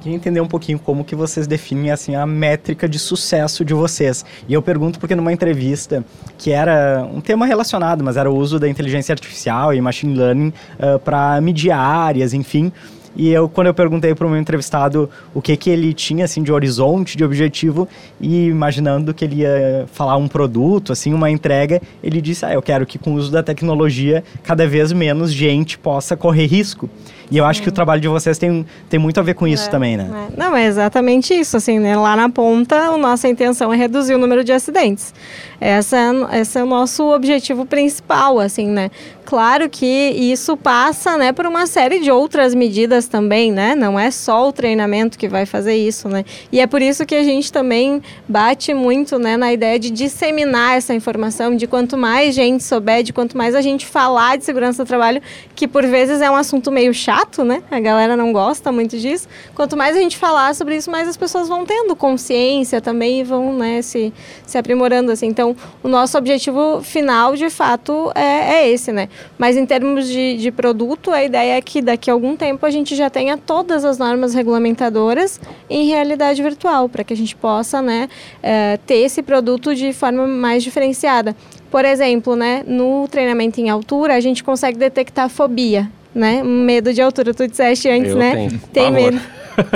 Queria 0.00 0.16
entender 0.16 0.40
um 0.40 0.48
pouquinho 0.48 0.80
como 0.80 1.04
que 1.04 1.14
vocês 1.14 1.46
definem 1.46 1.92
assim 1.92 2.16
a 2.16 2.26
métrica 2.26 2.88
de 2.88 2.98
sucesso 2.98 3.64
de 3.64 3.72
vocês. 3.72 4.24
E 4.48 4.52
eu 4.52 4.60
pergunto 4.60 4.98
porque 4.98 5.14
numa 5.14 5.32
entrevista 5.32 6.04
que 6.36 6.50
era 6.50 7.08
um 7.12 7.20
tema 7.20 7.46
relacionado, 7.46 8.02
mas 8.02 8.16
era 8.16 8.28
o 8.28 8.36
uso 8.36 8.58
da 8.58 8.68
inteligência 8.68 9.12
artificial 9.12 9.72
e 9.72 9.80
machine 9.80 10.16
learning 10.16 10.52
uh, 10.78 10.98
para 10.98 11.40
medir 11.40 11.70
áreas, 11.70 12.34
enfim. 12.34 12.72
E 13.14 13.30
eu, 13.30 13.48
quando 13.48 13.66
eu 13.66 13.74
perguntei 13.74 14.14
para 14.14 14.26
o 14.26 14.30
meu 14.30 14.38
entrevistado 14.38 15.08
o 15.34 15.42
que 15.42 15.56
que 15.56 15.70
ele 15.70 15.92
tinha 15.92 16.24
assim 16.24 16.42
de 16.42 16.52
horizonte, 16.52 17.16
de 17.16 17.24
objetivo, 17.24 17.88
e 18.20 18.46
imaginando 18.46 19.12
que 19.12 19.24
ele 19.24 19.36
ia 19.36 19.86
falar 19.92 20.16
um 20.16 20.28
produto, 20.28 20.92
assim, 20.92 21.12
uma 21.12 21.30
entrega, 21.30 21.80
ele 22.02 22.20
disse: 22.20 22.44
"Ah, 22.44 22.52
eu 22.52 22.62
quero 22.62 22.86
que 22.86 22.98
com 22.98 23.12
o 23.12 23.14
uso 23.16 23.30
da 23.30 23.42
tecnologia 23.42 24.24
cada 24.42 24.66
vez 24.66 24.92
menos 24.92 25.32
gente 25.32 25.78
possa 25.78 26.16
correr 26.16 26.46
risco". 26.46 26.88
E 27.32 27.38
eu 27.38 27.46
acho 27.46 27.62
que 27.62 27.68
o 27.70 27.72
trabalho 27.72 27.98
de 28.00 28.08
vocês 28.08 28.36
tem, 28.36 28.66
tem 28.90 29.00
muito 29.00 29.18
a 29.18 29.22
ver 29.22 29.32
com 29.34 29.46
isso 29.46 29.66
É, 29.66 29.70
também, 29.70 29.96
né? 29.96 30.06
é. 30.30 30.38
Não, 30.38 30.54
é 30.54 30.66
exatamente 30.66 31.32
isso, 31.32 31.56
assim, 31.56 31.78
né? 31.78 31.96
Lá 31.96 32.14
na 32.14 32.28
ponta, 32.28 32.76
a 32.76 32.98
nossa 32.98 33.26
intenção 33.26 33.72
é 33.72 33.76
reduzir 33.76 34.14
o 34.14 34.18
número 34.18 34.44
de 34.44 34.52
acidentes. 34.52 35.14
Essa, 35.58 35.96
é- 35.96 36.40
esse 36.40 36.58
é 36.58 36.62
o 36.62 36.66
nosso 36.66 37.02
objetivo 37.10 37.64
principal, 37.64 38.38
assim, 38.38 38.66
né? 38.66 38.90
Claro 39.24 39.70
que 39.70 39.86
isso 39.86 40.56
passa, 40.56 41.16
né, 41.16 41.32
por 41.32 41.46
uma 41.46 41.64
série 41.66 42.00
de 42.00 42.10
outras 42.10 42.54
medidas 42.54 43.06
também, 43.06 43.50
né? 43.50 43.74
Não 43.74 43.98
é 43.98 44.10
só 44.10 44.48
o 44.48 44.52
treinamento 44.52 45.16
que 45.16 45.28
vai 45.28 45.46
fazer 45.46 45.74
isso, 45.76 46.08
né? 46.08 46.24
E 46.50 46.60
é 46.60 46.66
por 46.66 46.82
isso 46.82 47.06
que 47.06 47.14
a 47.14 47.22
gente 47.22 47.50
também 47.50 48.02
bate 48.28 48.74
muito, 48.74 49.18
né, 49.18 49.36
na 49.38 49.50
ideia 49.52 49.78
de 49.78 49.90
disseminar 49.90 50.76
essa 50.76 50.92
informação, 50.92 51.56
de 51.56 51.66
quanto 51.66 51.96
mais 51.96 52.34
gente 52.34 52.62
souber, 52.62 53.02
de 53.04 53.12
quanto 53.12 53.38
mais 53.38 53.54
a 53.54 53.62
gente 53.62 53.86
falar 53.86 54.36
de 54.36 54.44
segurança 54.44 54.84
do 54.84 54.88
trabalho, 54.88 55.22
que 55.54 55.66
por 55.68 55.86
vezes 55.86 56.20
é 56.20 56.28
um 56.30 56.36
assunto 56.36 56.70
meio 56.70 56.92
chato, 56.92 57.21
né? 57.44 57.62
A 57.70 57.80
galera 57.80 58.16
não 58.16 58.32
gosta 58.32 58.70
muito 58.70 58.98
disso. 58.98 59.28
Quanto 59.54 59.76
mais 59.76 59.96
a 59.96 60.00
gente 60.00 60.16
falar 60.16 60.54
sobre 60.54 60.76
isso, 60.76 60.90
mais 60.90 61.08
as 61.08 61.16
pessoas 61.16 61.48
vão 61.48 61.64
tendo 61.64 61.96
consciência 61.96 62.80
também 62.80 63.20
e 63.20 63.24
vão, 63.24 63.52
né, 63.52 63.80
se, 63.80 64.12
se 64.44 64.58
aprimorando, 64.58 65.10
assim. 65.10 65.26
Então, 65.26 65.56
o 65.82 65.88
nosso 65.88 66.18
objetivo 66.18 66.82
final, 66.82 67.34
de 67.34 67.48
fato, 67.48 68.12
é, 68.14 68.56
é 68.56 68.70
esse, 68.70 68.92
né? 68.92 69.08
Mas 69.38 69.56
em 69.56 69.64
termos 69.64 70.06
de, 70.06 70.36
de 70.36 70.50
produto, 70.50 71.10
a 71.10 71.22
ideia 71.22 71.56
é 71.56 71.60
que 71.60 71.80
daqui 71.80 72.10
a 72.10 72.12
algum 72.12 72.36
tempo 72.36 72.66
a 72.66 72.70
gente 72.70 72.94
já 72.94 73.08
tenha 73.08 73.38
todas 73.38 73.84
as 73.84 73.98
normas 73.98 74.34
regulamentadoras 74.34 75.40
em 75.70 75.86
realidade 75.86 76.42
virtual, 76.42 76.88
para 76.88 77.04
que 77.04 77.14
a 77.14 77.16
gente 77.16 77.34
possa, 77.36 77.80
né, 77.80 78.08
eh, 78.42 78.78
ter 78.86 78.96
esse 78.96 79.22
produto 79.22 79.74
de 79.74 79.92
forma 79.92 80.26
mais 80.26 80.62
diferenciada. 80.62 81.34
Por 81.70 81.84
exemplo, 81.84 82.36
né, 82.36 82.62
no 82.66 83.08
treinamento 83.08 83.60
em 83.60 83.70
altura, 83.70 84.14
a 84.14 84.20
gente 84.20 84.44
consegue 84.44 84.76
detectar 84.76 85.28
fobia, 85.28 85.90
né? 86.14 86.42
Medo 86.42 86.92
de 86.92 87.00
altura, 87.00 87.32
tu 87.34 87.46
disseste 87.46 87.88
antes, 87.88 88.10
Eu 88.12 88.18
né? 88.18 88.34
tenho. 88.34 88.60
Tem 88.72 88.90
medo. 88.90 89.20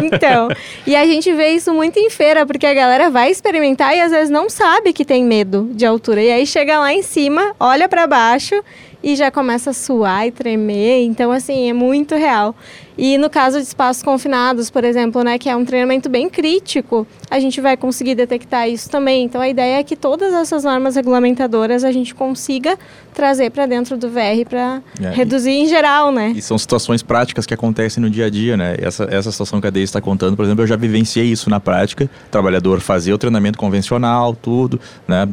Então, 0.03 0.49
e 0.87 0.97
a 0.97 1.05
gente 1.07 1.31
vê 1.35 1.51
isso 1.51 1.73
muito 1.73 1.99
em 1.99 2.09
feira, 2.09 2.47
porque 2.47 2.67
a 2.67 2.73
galera 2.73 3.11
vai 3.11 3.31
experimentar 3.31 3.95
e 3.95 4.01
às 4.01 4.11
vezes 4.11 4.31
não 4.31 4.49
sabe 4.49 4.93
que 4.93 5.05
tem 5.05 5.25
medo 5.25 5.69
de 5.73 5.85
altura. 5.85 6.23
E 6.23 6.31
aí 6.31 6.47
chega 6.47 6.79
lá 6.79 6.93
em 6.93 7.03
cima, 7.03 7.55
olha 7.61 7.89
para 7.89 8.07
baixo 8.07 8.55
e 9.03 9.15
já 9.17 9.31
começa 9.31 9.71
a 9.71 9.73
suar 9.73 10.27
e 10.27 10.31
tremer. 10.31 11.03
Então, 11.05 11.31
assim, 11.31 11.69
é 11.69 11.73
muito 11.73 12.15
real. 12.15 12.55
E 12.99 13.19
no 13.19 13.29
caso 13.29 13.59
de 13.59 13.65
espaços 13.65 14.03
confinados, 14.03 14.71
por 14.71 14.83
exemplo, 14.83 15.23
né, 15.23 15.39
que 15.39 15.51
é 15.51 15.55
um 15.55 15.67
treinamento 15.67 16.09
bem 16.09 16.31
crítico, 16.31 17.07
a 17.31 17.39
gente 17.39 17.61
vai 17.61 17.77
conseguir 17.77 18.15
detectar 18.15 18.69
isso 18.71 18.89
também. 18.89 19.25
Então, 19.25 19.41
a 19.41 19.49
ideia 19.49 19.81
é 19.81 19.83
que 19.85 19.95
todas 19.95 20.33
essas 20.33 20.65
normas 20.65 20.97
regulamentadoras 20.97 21.85
a 21.85 21.93
gente 21.93 22.15
consiga 22.15 22.79
trazer 23.13 23.51
para 23.51 23.67
dentro 23.67 23.99
do 23.99 24.09
VR 24.09 24.47
para 24.49 24.83
É, 25.03 25.13
e- 25.13 25.15
reduzir 25.15 25.51
em 25.51 25.67
geral, 25.67 26.11
né? 26.11 26.33
E 26.35 26.41
são 26.41 26.57
situações 26.57 27.03
práticas 27.03 27.45
que 27.45 27.53
acontecem 27.53 28.03
no 28.03 28.09
dia 28.09 28.27
a 28.27 28.31
dia, 28.31 28.57
né? 28.57 28.77
Essa, 28.79 29.05
essa 29.11 29.31
situação 29.31 29.61
que 29.61 29.67
a 29.67 29.71
Deise 29.71 29.91
está 29.91 30.01
contando, 30.01 30.35
por 30.35 30.45
exemplo, 30.47 30.63
eu 30.63 30.67
já 30.67 30.77
vivenciei 30.77 31.27
isso 31.27 31.51
na 31.51 31.61
prática. 31.61 32.09
O 32.29 32.31
trabalhador 32.31 32.81
fazia 32.81 33.15
o 33.15 33.19
treinamento 33.19 33.59
convencional, 33.59 34.35
tudo, 34.35 34.81
né? 35.07 35.29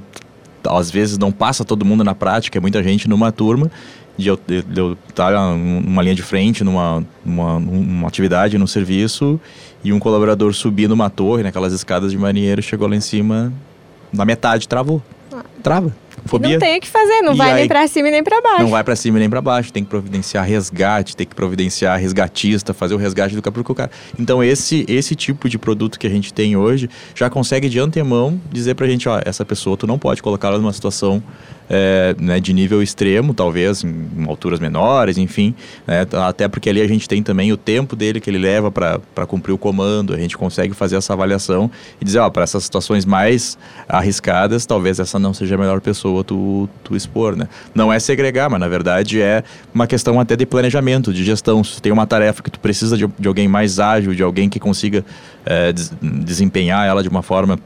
Às 0.69 0.91
vezes 0.91 1.17
não 1.17 1.31
passa 1.31 1.63
todo 1.63 1.85
mundo 1.85 2.03
na 2.03 2.15
prática, 2.15 2.57
é 2.57 2.61
muita 2.61 2.81
gente 2.83 3.07
numa 3.07 3.31
turma. 3.31 3.71
De 4.15 4.27
eu, 4.27 4.39
de 4.47 4.61
de 4.61 4.79
eu 4.79 4.95
estar 5.09 5.31
numa 5.57 6.01
linha 6.03 6.13
de 6.13 6.21
frente, 6.21 6.63
numa, 6.63 7.03
numa, 7.25 7.59
numa 7.59 8.07
atividade, 8.07 8.57
num 8.59 8.67
serviço, 8.67 9.41
e 9.83 9.91
um 9.91 9.97
colaborador 9.97 10.53
subir 10.53 10.87
numa 10.87 11.09
torre, 11.09 11.41
naquelas 11.41 11.73
escadas 11.73 12.11
de 12.11 12.17
marinheiro, 12.17 12.61
chegou 12.61 12.87
lá 12.87 12.95
em 12.95 13.01
cima, 13.01 13.51
na 14.11 14.23
metade 14.23 14.67
travou. 14.67 15.01
Trava. 15.63 15.95
Fobia. 16.25 16.51
Não 16.51 16.59
tem 16.59 16.77
o 16.77 16.81
que 16.81 16.87
fazer, 16.87 17.21
não 17.21 17.33
E 17.33 17.37
vai 17.37 17.51
aí- 17.51 17.55
nem 17.59 17.67
para 17.67 17.87
cima 17.87 18.09
nem 18.09 18.23
para 18.23 18.41
baixo. 18.41 18.61
Não 18.63 18.69
vai 18.69 18.83
pra 18.83 18.95
cima 18.95 19.19
nem 19.19 19.29
pra 19.29 19.41
baixo, 19.41 19.71
tem 19.73 19.83
que 19.83 19.89
providenciar 19.89 20.45
resgate, 20.45 21.15
tem 21.15 21.27
que 21.27 21.35
providenciar 21.35 21.99
resgatista, 21.99 22.73
fazer 22.73 22.93
o 22.93 22.97
resgate 22.97 23.35
do 23.35 23.41
cara, 23.41 23.53
porque 23.53 23.71
o 23.71 23.75
cara. 23.75 23.91
Então 24.17 24.43
esse 24.43 24.85
esse 24.87 25.15
tipo 25.15 25.49
de 25.49 25.57
produto 25.57 25.99
que 25.99 26.07
a 26.07 26.09
gente 26.09 26.33
tem 26.33 26.55
hoje 26.55 26.89
já 27.13 27.29
consegue 27.29 27.67
de 27.69 27.79
antemão 27.79 28.39
dizer 28.51 28.75
pra 28.75 28.87
gente, 28.87 29.07
ó, 29.09 29.19
essa 29.25 29.43
pessoa 29.45 29.75
tu 29.77 29.85
não 29.85 29.99
pode 29.99 30.21
colocá-la 30.23 30.57
numa 30.57 30.73
situação 30.73 31.21
é, 31.69 32.15
né, 32.19 32.39
de 32.39 32.53
nível 32.53 32.81
extremo, 32.81 33.33
talvez 33.33 33.83
em, 33.83 34.07
em 34.17 34.25
alturas 34.27 34.59
menores, 34.59 35.17
enfim, 35.17 35.55
né, 35.87 36.05
até 36.27 36.47
porque 36.47 36.69
ali 36.69 36.81
a 36.81 36.87
gente 36.87 37.07
tem 37.07 37.23
também 37.23 37.51
o 37.51 37.57
tempo 37.57 37.95
dele 37.95 38.19
que 38.19 38.29
ele 38.29 38.37
leva 38.37 38.71
pra 38.71 39.25
cumprir 39.27 39.53
o 39.53 39.57
comando, 39.57 40.13
a 40.13 40.17
gente 40.17 40.37
consegue 40.37 40.73
fazer 40.73 40.95
essa 40.95 41.13
avaliação 41.13 41.69
e 41.99 42.05
dizer, 42.05 42.19
ó, 42.19 42.29
para 42.29 42.43
essas 42.43 42.63
situações 42.63 43.05
mais 43.05 43.57
arriscadas, 43.87 44.65
talvez 44.65 44.99
essa 44.99 45.17
não 45.19 45.33
seja 45.33 45.55
a 45.55 45.57
melhor 45.57 45.81
pessoa 45.81 46.23
tu, 46.23 46.69
tu 46.83 46.95
expor, 46.95 47.35
né? 47.35 47.47
Não 47.73 47.91
é 47.91 47.99
segregar, 47.99 48.49
mas 48.49 48.59
na 48.59 48.67
verdade 48.67 49.21
é 49.21 49.43
uma 49.73 49.87
questão 49.87 50.19
até 50.19 50.35
de 50.35 50.45
planejamento, 50.45 51.13
de 51.13 51.23
gestão. 51.23 51.63
Se 51.63 51.81
tem 51.81 51.91
uma 51.91 52.05
tarefa 52.05 52.41
que 52.41 52.51
tu 52.51 52.59
precisa 52.59 52.97
de, 52.97 53.07
de 53.19 53.27
alguém 53.27 53.47
mais 53.47 53.79
ágil, 53.79 54.13
de 54.13 54.23
alguém 54.23 54.49
que 54.49 54.59
consiga 54.59 55.03
é, 55.45 55.71
des- 55.71 55.91
desempenhar 56.01 56.87
ela 56.87 57.03
de 57.03 57.09
uma 57.09 57.21
forma 57.21 57.59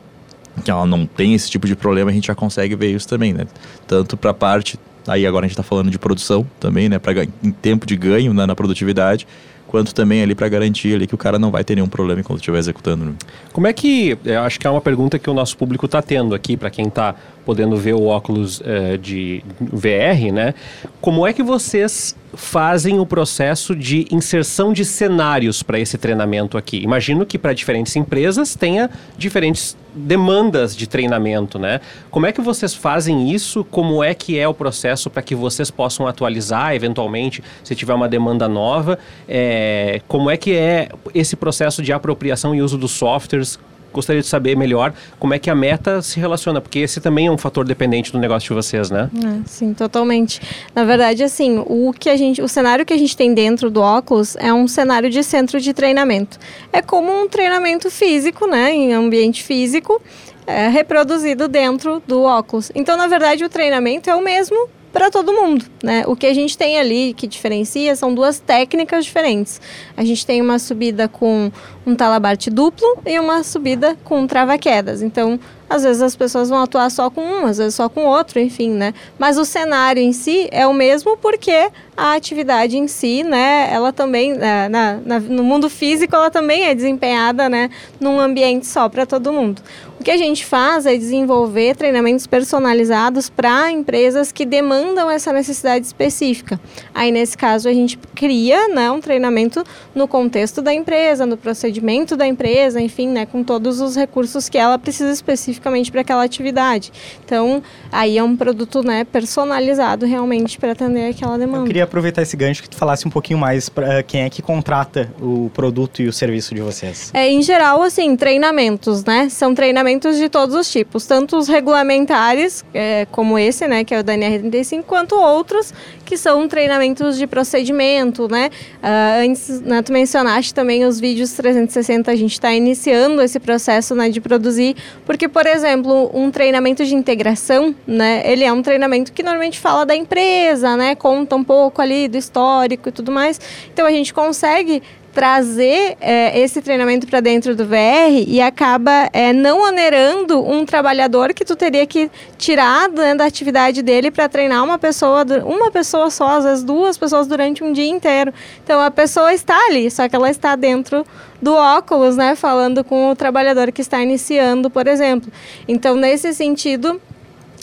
que 0.63 0.71
ela 0.71 0.85
não 0.85 1.05
tem 1.05 1.33
esse 1.33 1.49
tipo 1.49 1.67
de 1.67 1.75
problema, 1.75 2.11
a 2.11 2.13
gente 2.13 2.27
já 2.27 2.35
consegue 2.35 2.75
ver 2.75 2.93
isso 2.93 3.07
também, 3.07 3.33
né? 3.33 3.45
Tanto 3.87 4.17
para 4.17 4.31
a 4.31 4.33
parte, 4.33 4.79
aí 5.07 5.25
agora 5.25 5.45
a 5.45 5.47
gente 5.47 5.53
está 5.53 5.63
falando 5.63 5.89
de 5.89 5.99
produção 5.99 6.45
também, 6.59 6.89
né? 6.89 6.99
Pra, 6.99 7.13
em 7.43 7.51
tempo 7.51 7.85
de 7.85 7.95
ganho 7.95 8.33
né, 8.33 8.45
na 8.45 8.55
produtividade, 8.55 9.27
quanto 9.67 9.93
também 9.93 10.23
ali 10.23 10.33
para 10.33 10.47
garantir 10.47 10.95
ali 10.95 11.05
que 11.05 11.13
o 11.13 11.17
cara 11.17 11.37
não 11.37 11.51
vai 11.51 11.63
ter 11.63 11.75
nenhum 11.75 11.87
problema 11.87 12.21
enquanto 12.21 12.39
estiver 12.39 12.57
executando. 12.57 13.05
né? 13.05 13.13
Como 13.51 13.67
é 13.67 13.73
que. 13.73 14.17
Eu 14.23 14.41
acho 14.41 14.59
que 14.59 14.65
é 14.65 14.69
uma 14.69 14.81
pergunta 14.81 15.19
que 15.19 15.29
o 15.29 15.33
nosso 15.33 15.57
público 15.57 15.85
está 15.85 16.01
tendo 16.01 16.33
aqui, 16.33 16.55
para 16.57 16.69
quem 16.69 16.87
está 16.87 17.13
podendo 17.45 17.75
ver 17.77 17.93
o 17.93 18.05
óculos 18.05 18.61
eh, 18.65 18.97
de 18.97 19.43
VR, 19.59 20.33
né? 20.33 20.53
Como 20.99 21.25
é 21.25 21.33
que 21.33 21.43
vocês 21.43 22.15
fazem 22.33 22.99
o 22.99 23.05
processo 23.05 23.75
de 23.75 24.05
inserção 24.11 24.73
de 24.73 24.83
cenários 24.83 25.63
para 25.63 25.79
esse 25.79 25.97
treinamento 25.97 26.57
aqui? 26.57 26.77
Imagino 26.77 27.25
que 27.25 27.37
para 27.37 27.53
diferentes 27.53 27.95
empresas 27.95 28.55
tenha 28.55 28.89
diferentes 29.17 29.77
demandas 29.97 30.75
de 30.75 30.87
treinamento, 30.87 31.57
né? 31.57 31.81
Como 32.11 32.25
é 32.25 32.31
que 32.31 32.41
vocês 32.41 32.73
fazem 32.73 33.31
isso? 33.31 33.63
Como 33.65 34.03
é 34.03 34.13
que 34.13 34.37
é 34.39 34.47
o 34.47 34.53
processo 34.53 35.09
para 35.09 35.21
que 35.21 35.35
vocês 35.35 35.71
possam 35.71 36.07
atualizar, 36.07 36.73
eventualmente, 36.73 37.43
se 37.63 37.75
tiver 37.75 37.93
uma 37.93 38.07
demanda 38.07 38.47
nova? 38.47 38.99
É, 39.27 40.01
como 40.07 40.29
é 40.29 40.37
que 40.37 40.53
é 40.53 40.89
esse 41.13 41.35
processo 41.35 41.81
de 41.81 41.91
apropriação 41.91 42.53
e 42.53 42.61
uso 42.61 42.77
dos 42.77 42.91
softwares? 42.91 43.59
Gostaria 43.93 44.21
de 44.21 44.27
saber 44.27 44.55
melhor 44.55 44.93
como 45.19 45.33
é 45.33 45.39
que 45.39 45.49
a 45.49 45.55
meta 45.55 46.01
se 46.01 46.19
relaciona, 46.19 46.61
porque 46.61 46.79
esse 46.79 47.01
também 47.01 47.27
é 47.27 47.31
um 47.31 47.37
fator 47.37 47.65
dependente 47.65 48.11
do 48.11 48.19
negócio 48.19 48.49
de 48.49 48.53
vocês, 48.53 48.89
né? 48.89 49.09
É, 49.15 49.47
sim, 49.47 49.73
totalmente. 49.73 50.41
Na 50.75 50.83
verdade, 50.83 51.23
assim, 51.23 51.63
o 51.65 51.93
que 51.97 52.09
a 52.09 52.15
gente, 52.15 52.41
o 52.41 52.47
cenário 52.47 52.85
que 52.85 52.93
a 52.93 52.97
gente 52.97 53.15
tem 53.15 53.33
dentro 53.33 53.69
do 53.69 53.81
óculos 53.81 54.35
é 54.37 54.53
um 54.53 54.67
cenário 54.67 55.09
de 55.09 55.23
centro 55.23 55.59
de 55.59 55.73
treinamento. 55.73 56.37
É 56.71 56.81
como 56.81 57.11
um 57.11 57.27
treinamento 57.27 57.89
físico, 57.89 58.47
né, 58.47 58.73
em 58.73 58.93
ambiente 58.93 59.43
físico, 59.43 60.01
é, 60.45 60.67
reproduzido 60.69 61.47
dentro 61.47 62.01
do 62.07 62.23
óculos. 62.23 62.71
Então, 62.73 62.95
na 62.95 63.07
verdade, 63.07 63.43
o 63.43 63.49
treinamento 63.49 64.09
é 64.09 64.15
o 64.15 64.23
mesmo 64.23 64.69
para 64.93 65.11
todo 65.11 65.31
mundo, 65.33 65.65
né? 65.83 66.03
O 66.07 66.15
que 66.15 66.25
a 66.25 66.33
gente 66.33 66.57
tem 66.57 66.79
ali 66.79 67.13
que 67.13 67.27
diferencia 67.27 67.95
são 67.95 68.13
duas 68.13 68.39
técnicas 68.39 69.05
diferentes. 69.05 69.61
A 69.95 70.03
gente 70.03 70.25
tem 70.25 70.41
uma 70.41 70.57
subida 70.57 71.07
com 71.07 71.51
um 71.85 71.95
talabarte 71.95 72.49
duplo 72.49 72.97
e 73.05 73.19
uma 73.19 73.43
subida 73.43 73.95
com 74.03 74.25
trava-quedas. 74.25 75.01
Então, 75.01 75.39
às 75.69 75.83
vezes 75.83 76.01
as 76.01 76.15
pessoas 76.15 76.49
vão 76.49 76.61
atuar 76.63 76.89
só 76.89 77.09
com 77.09 77.21
um, 77.21 77.45
às 77.45 77.57
vezes 77.57 77.75
só 77.75 77.87
com 77.89 78.05
outro, 78.05 78.39
enfim, 78.39 78.69
né? 78.71 78.93
Mas 79.19 79.37
o 79.37 79.45
cenário 79.45 80.01
em 80.01 80.13
si 80.13 80.47
é 80.51 80.65
o 80.65 80.73
mesmo 80.73 81.17
porque 81.17 81.69
a 81.95 82.13
atividade 82.13 82.77
em 82.77 82.87
si, 82.87 83.23
né? 83.23 83.69
Ela 83.71 83.91
também, 83.93 84.33
na, 84.33 84.69
na- 84.69 84.99
na- 85.05 85.19
no 85.19 85.43
mundo 85.43 85.69
físico, 85.69 86.15
ela 86.15 86.31
também 86.31 86.65
é 86.65 86.73
desempenhada, 86.73 87.47
né? 87.49 87.69
Num 87.99 88.19
ambiente 88.19 88.65
só 88.65 88.87
para 88.89 89.05
todo 89.05 89.31
mundo. 89.33 89.61
Que 90.07 90.11
a 90.11 90.17
gente 90.17 90.45
faz 90.45 90.85
é 90.85 90.95
desenvolver 90.95 91.75
treinamentos 91.75 92.25
personalizados 92.25 93.29
para 93.29 93.69
empresas 93.69 94.31
que 94.31 94.45
demandam 94.45 95.11
essa 95.11 95.33
necessidade 95.33 95.85
específica. 95.85 96.57
Aí, 96.95 97.11
nesse 97.11 97.37
caso, 97.37 97.67
a 97.67 97.73
gente 97.73 97.99
cria 98.15 98.69
né, 98.69 98.89
um 98.89 99.01
treinamento 99.01 99.65
no 99.93 100.07
contexto 100.07 100.61
da 100.61 100.73
empresa, 100.73 101.25
no 101.25 101.35
procedimento 101.35 102.15
da 102.15 102.25
empresa, 102.25 102.79
enfim, 102.79 103.09
né, 103.09 103.25
com 103.25 103.43
todos 103.43 103.81
os 103.81 103.97
recursos 103.97 104.47
que 104.47 104.57
ela 104.57 104.79
precisa 104.79 105.11
especificamente 105.11 105.91
para 105.91 105.99
aquela 105.99 106.23
atividade. 106.23 106.89
Então, 107.25 107.61
aí 107.91 108.17
é 108.17 108.23
um 108.23 108.37
produto 108.37 108.81
né, 108.81 109.03
personalizado 109.03 110.05
realmente 110.05 110.57
para 110.57 110.71
atender 110.71 111.09
aquela 111.09 111.37
demanda. 111.37 111.63
Eu 111.63 111.67
queria 111.67 111.83
aproveitar 111.83 112.21
esse 112.21 112.37
gancho 112.37 112.63
que 112.63 112.69
tu 112.69 112.77
falasse 112.77 113.05
um 113.05 113.11
pouquinho 113.11 113.39
mais 113.39 113.67
para 113.67 114.01
quem 114.03 114.21
é 114.21 114.29
que 114.29 114.41
contrata 114.41 115.11
o 115.19 115.51
produto 115.53 116.01
e 116.01 116.07
o 116.07 116.13
serviço 116.13 116.55
de 116.55 116.61
vocês. 116.61 117.11
É, 117.13 117.29
em 117.29 117.41
geral, 117.41 117.81
assim, 117.83 118.15
treinamentos, 118.15 119.03
né? 119.03 119.27
São 119.27 119.53
treinamentos 119.53 119.96
de 119.99 120.29
todos 120.29 120.55
os 120.55 120.71
tipos, 120.71 121.05
tanto 121.05 121.37
os 121.37 121.47
regulamentares, 121.47 122.63
é, 122.73 123.07
como 123.11 123.37
esse, 123.37 123.67
né, 123.67 123.83
que 123.83 123.93
é 123.93 123.99
o 123.99 124.03
da 124.03 124.13
NR35, 124.13 124.83
quanto 124.83 125.15
outros 125.15 125.73
que 126.05 126.15
são 126.15 126.47
treinamentos 126.47 127.17
de 127.17 127.27
procedimento, 127.27 128.29
né? 128.29 128.49
Uh, 128.81 129.25
antes, 129.25 129.59
né, 129.59 129.81
tu 129.81 129.91
mencionaste 129.91 130.53
também 130.53 130.85
os 130.85 130.99
vídeos 130.99 131.33
360, 131.33 132.09
a 132.09 132.15
gente 132.15 132.31
está 132.31 132.53
iniciando 132.53 133.21
esse 133.21 133.39
processo 133.39 133.93
né, 133.93 134.09
de 134.09 134.21
produzir, 134.21 134.75
porque, 135.05 135.27
por 135.27 135.45
exemplo, 135.45 136.09
um 136.13 136.31
treinamento 136.31 136.85
de 136.85 136.95
integração, 136.95 137.75
né, 137.85 138.21
ele 138.25 138.45
é 138.45 138.53
um 138.53 138.61
treinamento 138.61 139.11
que 139.11 139.21
normalmente 139.21 139.59
fala 139.59 139.85
da 139.85 139.95
empresa, 139.95 140.77
né, 140.77 140.95
conta 140.95 141.35
um 141.35 141.43
pouco 141.43 141.81
ali 141.81 142.07
do 142.07 142.17
histórico 142.17 142.87
e 142.87 142.91
tudo 142.91 143.11
mais, 143.11 143.39
então 143.73 143.85
a 143.85 143.91
gente 143.91 144.13
consegue 144.13 144.81
trazer 145.17 145.97
é, 145.99 146.39
esse 146.39 146.61
treinamento 146.61 147.07
para 147.07 147.19
dentro 147.21 147.55
do 147.55 147.65
VR 147.65 148.23
e 148.27 148.39
acaba 148.39 149.09
é, 149.11 149.33
não 149.33 149.63
onerando 149.63 150.47
um 150.47 150.63
trabalhador 150.63 151.33
que 151.33 151.43
tu 151.43 151.55
teria 151.55 151.87
que 151.87 152.11
tirar 152.37 152.87
né, 152.87 153.15
da 153.15 153.25
atividade 153.25 153.81
dele 153.81 154.11
para 154.11 154.29
treinar 154.29 154.63
uma 154.63 154.77
pessoa, 154.77 155.25
uma 155.43 155.71
pessoa 155.71 156.11
só, 156.11 156.37
às 156.37 156.43
vezes 156.43 156.63
duas 156.63 156.99
pessoas 156.99 157.25
durante 157.25 157.63
um 157.63 157.73
dia 157.73 157.89
inteiro. 157.89 158.31
Então 158.63 158.79
a 158.79 158.91
pessoa 158.91 159.33
está 159.33 159.57
ali, 159.65 159.89
só 159.89 160.07
que 160.07 160.15
ela 160.15 160.29
está 160.29 160.55
dentro 160.55 161.03
do 161.41 161.51
óculos, 161.51 162.15
né, 162.15 162.35
falando 162.35 162.83
com 162.83 163.09
o 163.09 163.15
trabalhador 163.15 163.71
que 163.71 163.81
está 163.81 163.99
iniciando, 163.99 164.69
por 164.69 164.85
exemplo. 164.85 165.31
Então 165.67 165.95
nesse 165.95 166.31
sentido 166.31 167.01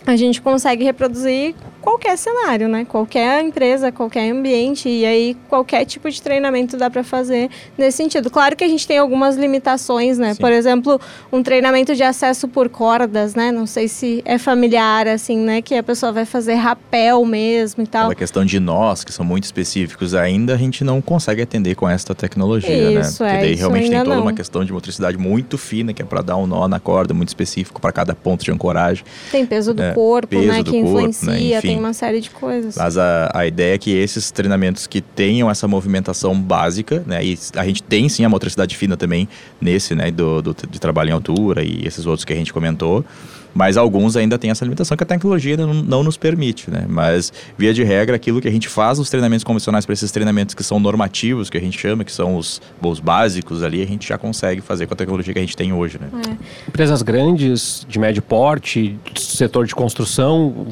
a 0.06 0.16
gente 0.16 0.40
consegue 0.40 0.84
reproduzir 0.84 1.54
qualquer 1.80 2.16
cenário, 2.16 2.66
né? 2.66 2.84
Qualquer 2.84 3.42
empresa, 3.42 3.92
qualquer 3.92 4.30
ambiente 4.30 4.88
e 4.88 5.04
aí 5.04 5.36
qualquer 5.48 5.84
tipo 5.84 6.10
de 6.10 6.20
treinamento 6.20 6.76
dá 6.76 6.88
para 6.88 7.04
fazer 7.04 7.50
nesse 7.76 7.98
sentido. 7.98 8.30
Claro 8.30 8.56
que 8.56 8.64
a 8.64 8.68
gente 8.68 8.86
tem 8.86 8.98
algumas 8.98 9.36
limitações, 9.36 10.18
né? 10.18 10.34
Sim. 10.34 10.40
Por 10.40 10.50
exemplo, 10.50 11.00
um 11.30 11.42
treinamento 11.42 11.94
de 11.94 12.02
acesso 12.02 12.48
por 12.48 12.68
cordas, 12.68 13.34
né? 13.34 13.52
Não 13.52 13.66
sei 13.66 13.88
se 13.88 14.22
é 14.24 14.38
familiar 14.38 15.06
assim, 15.06 15.38
né? 15.38 15.60
Que 15.60 15.74
a 15.74 15.82
pessoa 15.82 16.12
vai 16.12 16.24
fazer 16.24 16.54
rapel 16.54 17.24
mesmo 17.24 17.82
e 17.82 17.86
tal. 17.86 18.10
A 18.10 18.14
questão 18.14 18.44
de 18.44 18.58
nós 18.58 19.04
que 19.04 19.12
são 19.12 19.24
muito 19.24 19.44
específicos 19.44 20.14
ainda 20.14 20.54
a 20.54 20.56
gente 20.56 20.84
não 20.84 21.00
consegue 21.00 21.42
atender 21.42 21.74
com 21.74 21.88
essa 21.88 22.14
tecnologia, 22.14 22.90
né? 22.90 23.00
isso, 23.00 23.22
né? 23.22 23.30
Porque 23.30 23.44
é, 23.44 23.46
daí 23.48 23.54
realmente 23.54 23.90
tem 23.90 23.98
toda 23.98 24.16
não. 24.16 24.22
uma 24.22 24.32
questão 24.32 24.64
de 24.64 24.72
motricidade 24.72 25.18
muito 25.18 25.58
fina 25.58 25.92
que 25.92 26.02
é 26.02 26.04
para 26.04 26.22
dar 26.22 26.36
um 26.36 26.46
nó 26.46 26.66
na 26.68 26.80
corda 26.80 27.12
muito 27.12 27.28
específico 27.28 27.80
para 27.80 27.92
cada 27.92 28.14
ponto 28.14 28.44
de 28.44 28.50
ancoragem. 28.50 29.04
Tem 29.30 29.44
peso 29.44 29.74
do 29.74 29.82
é, 29.82 29.93
corpo, 29.94 30.28
peso 30.28 30.48
né? 30.48 30.62
Do 30.62 30.70
que 30.70 30.82
corpo, 30.82 30.88
influencia, 30.88 31.32
né? 31.32 31.58
Enfim, 31.58 31.68
tem 31.68 31.78
uma 31.78 31.92
série 31.92 32.20
de 32.20 32.30
coisas. 32.30 32.76
Mas 32.76 32.98
a, 32.98 33.30
a 33.32 33.46
ideia 33.46 33.74
é 33.74 33.78
que 33.78 33.90
esses 33.90 34.30
treinamentos 34.30 34.86
que 34.86 35.00
tenham 35.00 35.50
essa 35.50 35.66
movimentação 35.68 36.38
básica, 36.38 37.02
né? 37.06 37.24
E 37.24 37.38
a 37.56 37.64
gente 37.64 37.82
tem 37.82 38.08
sim 38.08 38.24
a 38.24 38.28
motricidade 38.28 38.76
fina 38.76 38.96
também 38.96 39.28
nesse, 39.60 39.94
né? 39.94 40.10
Do, 40.10 40.42
do 40.42 40.54
de 40.68 40.80
trabalho 40.80 41.10
em 41.10 41.12
altura 41.12 41.62
e 41.62 41.86
esses 41.86 42.06
outros 42.06 42.24
que 42.24 42.32
a 42.32 42.36
gente 42.36 42.52
comentou. 42.52 43.04
Mas 43.54 43.76
alguns 43.76 44.16
ainda 44.16 44.36
têm 44.36 44.50
essa 44.50 44.64
limitação 44.64 44.96
que 44.96 45.04
a 45.04 45.06
tecnologia 45.06 45.56
não, 45.56 45.72
não 45.72 46.02
nos 46.02 46.16
permite, 46.16 46.70
né? 46.70 46.84
Mas, 46.88 47.32
via 47.56 47.72
de 47.72 47.84
regra, 47.84 48.16
aquilo 48.16 48.40
que 48.40 48.48
a 48.48 48.50
gente 48.50 48.68
faz 48.68 48.98
nos 48.98 49.08
treinamentos 49.08 49.44
convencionais 49.44 49.86
para 49.86 49.92
esses 49.92 50.10
treinamentos 50.10 50.54
que 50.54 50.64
são 50.64 50.80
normativos, 50.80 51.48
que 51.48 51.56
a 51.56 51.60
gente 51.60 51.78
chama, 51.78 52.04
que 52.04 52.12
são 52.12 52.36
os, 52.36 52.60
os 52.82 52.98
básicos 52.98 53.62
ali, 53.62 53.82
a 53.82 53.86
gente 53.86 54.08
já 54.08 54.18
consegue 54.18 54.60
fazer 54.60 54.86
com 54.86 54.94
a 54.94 54.96
tecnologia 54.96 55.32
que 55.32 55.38
a 55.38 55.42
gente 55.42 55.56
tem 55.56 55.72
hoje, 55.72 55.98
né? 56.00 56.08
É. 56.28 56.68
Empresas 56.68 57.02
grandes, 57.02 57.86
de 57.88 57.98
médio 57.98 58.22
porte, 58.22 58.98
setor 59.16 59.66
de 59.66 59.74
construção, 59.74 60.66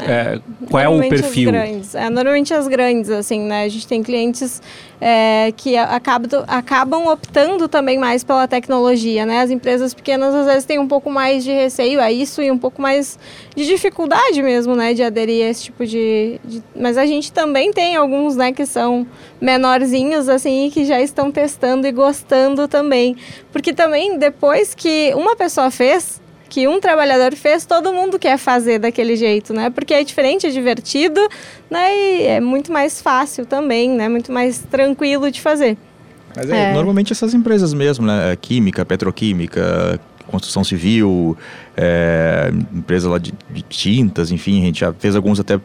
é, 0.00 0.40
qual 0.70 0.82
é 0.82 0.88
o 0.88 0.98
perfil? 1.08 1.50
As 1.50 1.54
grandes. 1.54 1.94
É, 1.94 2.10
normalmente 2.10 2.54
as 2.54 2.68
grandes, 2.68 3.10
assim, 3.10 3.40
né? 3.40 3.64
A 3.64 3.68
gente 3.68 3.86
tem 3.86 4.02
clientes 4.02 4.62
é, 5.00 5.52
que 5.56 5.76
acabam, 5.76 6.44
acabam 6.46 7.06
optando 7.06 7.68
também 7.68 7.98
mais 7.98 8.24
pela 8.24 8.46
tecnologia, 8.46 9.24
né? 9.24 9.40
As 9.40 9.50
empresas 9.50 9.94
pequenas 9.94 10.34
às 10.34 10.46
vezes 10.46 10.64
têm 10.64 10.78
um 10.78 10.88
pouco 10.88 11.10
mais 11.10 11.44
de 11.44 11.52
receio 11.52 12.00
a 12.00 12.10
isso 12.28 12.42
e 12.42 12.50
um 12.50 12.58
pouco 12.58 12.80
mais 12.80 13.18
de 13.56 13.66
dificuldade 13.66 14.42
mesmo, 14.42 14.76
né? 14.76 14.92
De 14.92 15.02
aderir 15.02 15.46
a 15.46 15.48
esse 15.48 15.64
tipo 15.64 15.86
de, 15.86 16.38
de... 16.44 16.62
Mas 16.76 16.98
a 16.98 17.06
gente 17.06 17.32
também 17.32 17.72
tem 17.72 17.96
alguns, 17.96 18.36
né? 18.36 18.52
Que 18.52 18.66
são 18.66 19.06
menorzinhos, 19.40 20.28
assim, 20.28 20.66
e 20.66 20.70
que 20.70 20.84
já 20.84 21.00
estão 21.00 21.32
testando 21.32 21.86
e 21.86 21.92
gostando 21.92 22.68
também. 22.68 23.16
Porque 23.50 23.72
também, 23.72 24.18
depois 24.18 24.74
que 24.74 25.12
uma 25.14 25.34
pessoa 25.34 25.70
fez, 25.70 26.20
que 26.48 26.68
um 26.68 26.80
trabalhador 26.80 27.34
fez, 27.34 27.64
todo 27.64 27.92
mundo 27.92 28.18
quer 28.18 28.38
fazer 28.38 28.78
daquele 28.78 29.16
jeito, 29.16 29.52
né? 29.52 29.70
Porque 29.70 29.94
é 29.94 30.04
diferente, 30.04 30.46
é 30.46 30.50
divertido, 30.50 31.20
né? 31.70 31.94
E 31.94 32.22
é 32.24 32.40
muito 32.40 32.72
mais 32.72 33.00
fácil 33.00 33.46
também, 33.46 33.90
né? 33.90 34.08
Muito 34.08 34.30
mais 34.30 34.58
tranquilo 34.58 35.30
de 35.30 35.40
fazer. 35.40 35.76
Mas 36.36 36.50
é, 36.50 36.70
é. 36.70 36.72
normalmente 36.72 37.12
essas 37.12 37.34
empresas 37.34 37.72
mesmo, 37.74 38.06
né? 38.06 38.36
Química, 38.40 38.84
petroquímica, 38.84 39.98
construção 40.28 40.62
civil, 40.62 41.36
é, 41.76 42.52
empresa 42.72 43.08
lá 43.08 43.18
de, 43.18 43.32
de, 43.50 43.62
tintas, 43.62 44.30
enfim, 44.30 44.62
a 44.62 44.64
gente 44.66 44.80
já 44.80 44.92
fez 44.92 45.16
alguns 45.16 45.40
até 45.40 45.58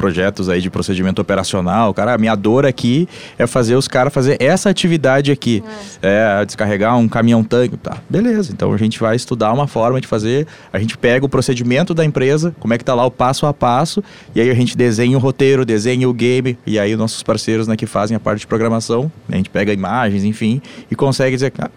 projetos 0.00 0.48
aí 0.48 0.62
de 0.62 0.70
procedimento 0.70 1.20
operacional. 1.20 1.92
Cara, 1.92 2.14
a 2.14 2.18
minha 2.18 2.34
dor 2.34 2.64
aqui 2.64 3.06
é 3.38 3.46
fazer 3.46 3.76
os 3.76 3.86
caras 3.86 4.10
fazer 4.10 4.38
essa 4.40 4.70
atividade 4.70 5.30
aqui. 5.30 5.62
É. 6.00 6.40
é. 6.40 6.46
descarregar 6.46 6.96
um 6.96 7.06
caminhão 7.06 7.44
tanque. 7.44 7.76
Tá, 7.76 7.98
beleza. 8.08 8.50
Então 8.50 8.72
a 8.72 8.78
gente 8.78 8.98
vai 8.98 9.14
estudar 9.14 9.52
uma 9.52 9.66
forma 9.66 10.00
de 10.00 10.06
fazer. 10.06 10.46
A 10.72 10.78
gente 10.78 10.96
pega 10.96 11.26
o 11.26 11.28
procedimento 11.28 11.92
da 11.92 12.02
empresa, 12.02 12.54
como 12.58 12.72
é 12.72 12.78
que 12.78 12.84
tá 12.84 12.94
lá 12.94 13.04
o 13.04 13.10
passo 13.10 13.44
a 13.44 13.52
passo, 13.52 14.02
e 14.34 14.40
aí 14.40 14.50
a 14.50 14.54
gente 14.54 14.74
desenha 14.74 15.18
o 15.18 15.20
roteiro, 15.20 15.66
desenha 15.66 16.08
o 16.08 16.14
game, 16.14 16.56
e 16.66 16.78
aí 16.78 16.94
os 16.94 16.98
nossos 16.98 17.22
parceiros 17.22 17.68
né, 17.68 17.76
que 17.76 17.84
fazem 17.84 18.16
a 18.16 18.20
parte 18.20 18.40
de 18.40 18.46
programação, 18.46 19.12
né, 19.28 19.34
a 19.34 19.36
gente 19.36 19.50
pega 19.50 19.70
imagens, 19.70 20.24
enfim, 20.24 20.62
e 20.90 20.96
consegue 20.96 21.36
dizer, 21.36 21.52
ah, 21.58 21.68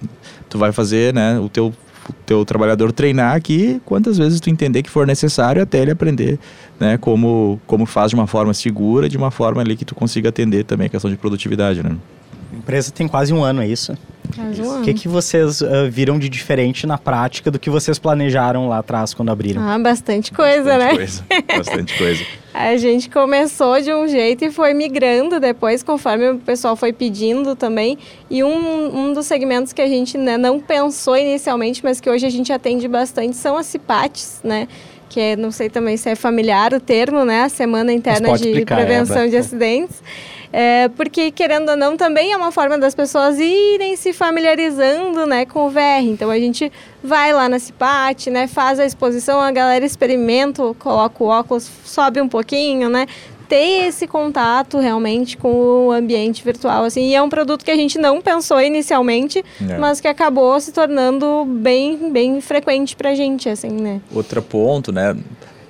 tu 0.50 0.58
vai 0.58 0.72
fazer 0.72 1.14
né, 1.14 1.38
o 1.40 1.50
teu 1.50 1.74
teu 2.26 2.44
trabalhador 2.46 2.92
treinar 2.92 3.36
aqui 3.36 3.82
quantas 3.86 4.18
vezes 4.18 4.39
tu 4.39 4.50
entender 4.50 4.84
que 4.84 4.89
for 4.89 5.06
necessário 5.08 5.62
até 5.62 5.80
ele 5.80 5.92
aprender, 5.92 6.39
né, 6.80 6.98
como, 6.98 7.60
como 7.68 7.86
faz 7.86 8.10
de 8.10 8.16
uma 8.16 8.28
forma 8.28 8.54
segura, 8.54 9.08
de 9.10 9.18
uma 9.18 9.32
forma 9.32 9.62
ali 9.62 9.76
que 9.76 9.86
tu 9.86 9.96
consiga 9.96 10.30
atender 10.30 10.63
também 10.63 10.88
a 10.88 10.89
questão 10.89 11.10
de 11.10 11.18
produtividade, 11.18 11.84
né? 11.84 11.96
A 12.52 12.56
empresa 12.56 12.92
tem 12.92 13.08
quase 13.08 13.34
um 13.34 13.44
ano, 13.44 13.62
é 13.62 13.68
isso? 13.68 13.98
Quase 14.36 14.62
um 14.62 14.70
ano. 14.70 14.82
O 14.82 14.84
que, 14.84 14.94
que 14.94 15.08
vocês 15.08 15.62
uh, 15.62 15.89
viram 15.89 16.20
de 16.20 16.30
diferente 16.30 16.86
na 16.86 16.98
prática 16.98 17.50
do 17.50 17.58
que 17.58 17.70
vocês 17.70 17.98
planejaram 17.98 18.68
lá 18.68 18.78
atrás 18.78 19.13
quando 19.13 19.30
abriram? 19.30 19.68
Ah, 19.68 19.80
bastante 19.80 20.32
coisa, 20.32 20.78
bastante 20.78 20.86
né? 20.86 20.96
Coisa, 20.96 21.24
bastante 21.58 21.98
coisa. 21.98 22.24
A 22.54 22.78
gente 22.78 23.10
começou 23.10 23.82
de 23.82 23.92
um 23.92 24.08
jeito 24.08 24.46
e 24.46 24.52
foi 24.52 24.76
migrando 24.76 25.39
depois, 25.39 25.82
conforme 25.82 26.30
o 26.30 26.38
pessoal 26.38 26.76
foi 26.76 26.94
pedindo 26.94 27.56
também. 27.56 27.98
E 28.30 28.44
um, 28.44 28.96
um 28.96 29.12
dos 29.12 29.26
segmentos 29.26 29.74
que 29.74 29.82
a 29.82 29.88
gente 29.88 30.20
né, 30.20 30.38
não 30.38 30.60
pensou 30.60 31.18
inicialmente, 31.18 31.84
mas 31.84 32.00
que 32.00 32.08
hoje 32.08 32.28
a 32.28 32.30
gente 32.30 32.54
atende 32.54 32.88
bastante, 32.88 33.36
são 33.36 33.58
as 33.58 33.66
CIPATs, 33.66 34.42
né? 34.44 34.68
Que 35.13 35.19
é, 35.19 35.36
não 35.36 35.52
sei 35.52 35.69
também 35.69 35.95
se 35.95 36.10
é 36.10 36.15
familiar 36.15 36.73
o 36.73 36.80
termo, 36.80 37.23
né? 37.23 37.43
A 37.43 37.49
Semana 37.49 37.93
Interna 37.93 38.36
de 38.36 38.47
explicar, 38.47 38.78
Prevenção 38.78 39.21
é, 39.21 39.28
de 39.28 39.38
Acidentes. 39.38 40.02
É, 40.52 40.88
porque, 40.89 41.30
querendo 41.30 41.69
ou 41.69 41.78
não, 41.78 41.95
também 41.95 42.32
é 42.32 42.38
uma 42.38 42.52
forma 42.52 42.80
das 42.80 42.95
pessoas 42.95 43.39
irem 43.39 43.95
se 43.95 44.12
familiarizando 44.12 45.23
né, 45.28 45.45
com 45.45 45.67
o 45.67 45.69
VR. 45.69 46.02
Então, 46.02 46.32
a 46.32 46.39
gente 46.39 46.71
vai 47.04 47.32
lá 47.32 47.47
na 47.47 47.60
CIPAT, 47.60 48.32
né, 48.32 48.47
faz 48.47 48.80
a 48.80 48.86
exposição, 48.86 49.39
a 49.39 49.52
galera 49.52 49.86
experimenta, 49.86 50.63
coloca 50.80 51.23
o 51.23 51.28
óculos, 51.28 51.69
sobe 51.86 52.19
um 52.19 52.28
pouquinho, 52.28 52.89
né? 52.89 53.06
Ter 53.54 53.88
esse 53.88 54.08
contato 54.08 54.80
realmente 54.80 55.38
com 55.38 55.88
o 55.88 55.92
ambiente 55.92 56.44
virtual 56.44 56.86
assim 56.86 57.10
e 57.10 57.16
é 57.16 57.22
um 57.22 57.30
produto 57.30 57.63
que 57.63 57.70
a 57.70 57.76
gente 57.76 58.00
não 58.00 58.20
pensou 58.22 58.60
inicialmente 58.60 59.44
é. 59.62 59.78
mas 59.78 60.02
que 60.02 60.08
acabou 60.08 60.60
se 60.60 60.72
tornando 60.72 61.46
bem 61.46 62.12
bem 62.12 62.42
frequente 62.42 62.96
para 62.96 63.12
a 63.12 63.16
gente 63.16 63.48
assim 63.48 63.70
né 63.70 64.02
outro 64.12 64.42
ponto 64.42 64.92
né 64.92 65.16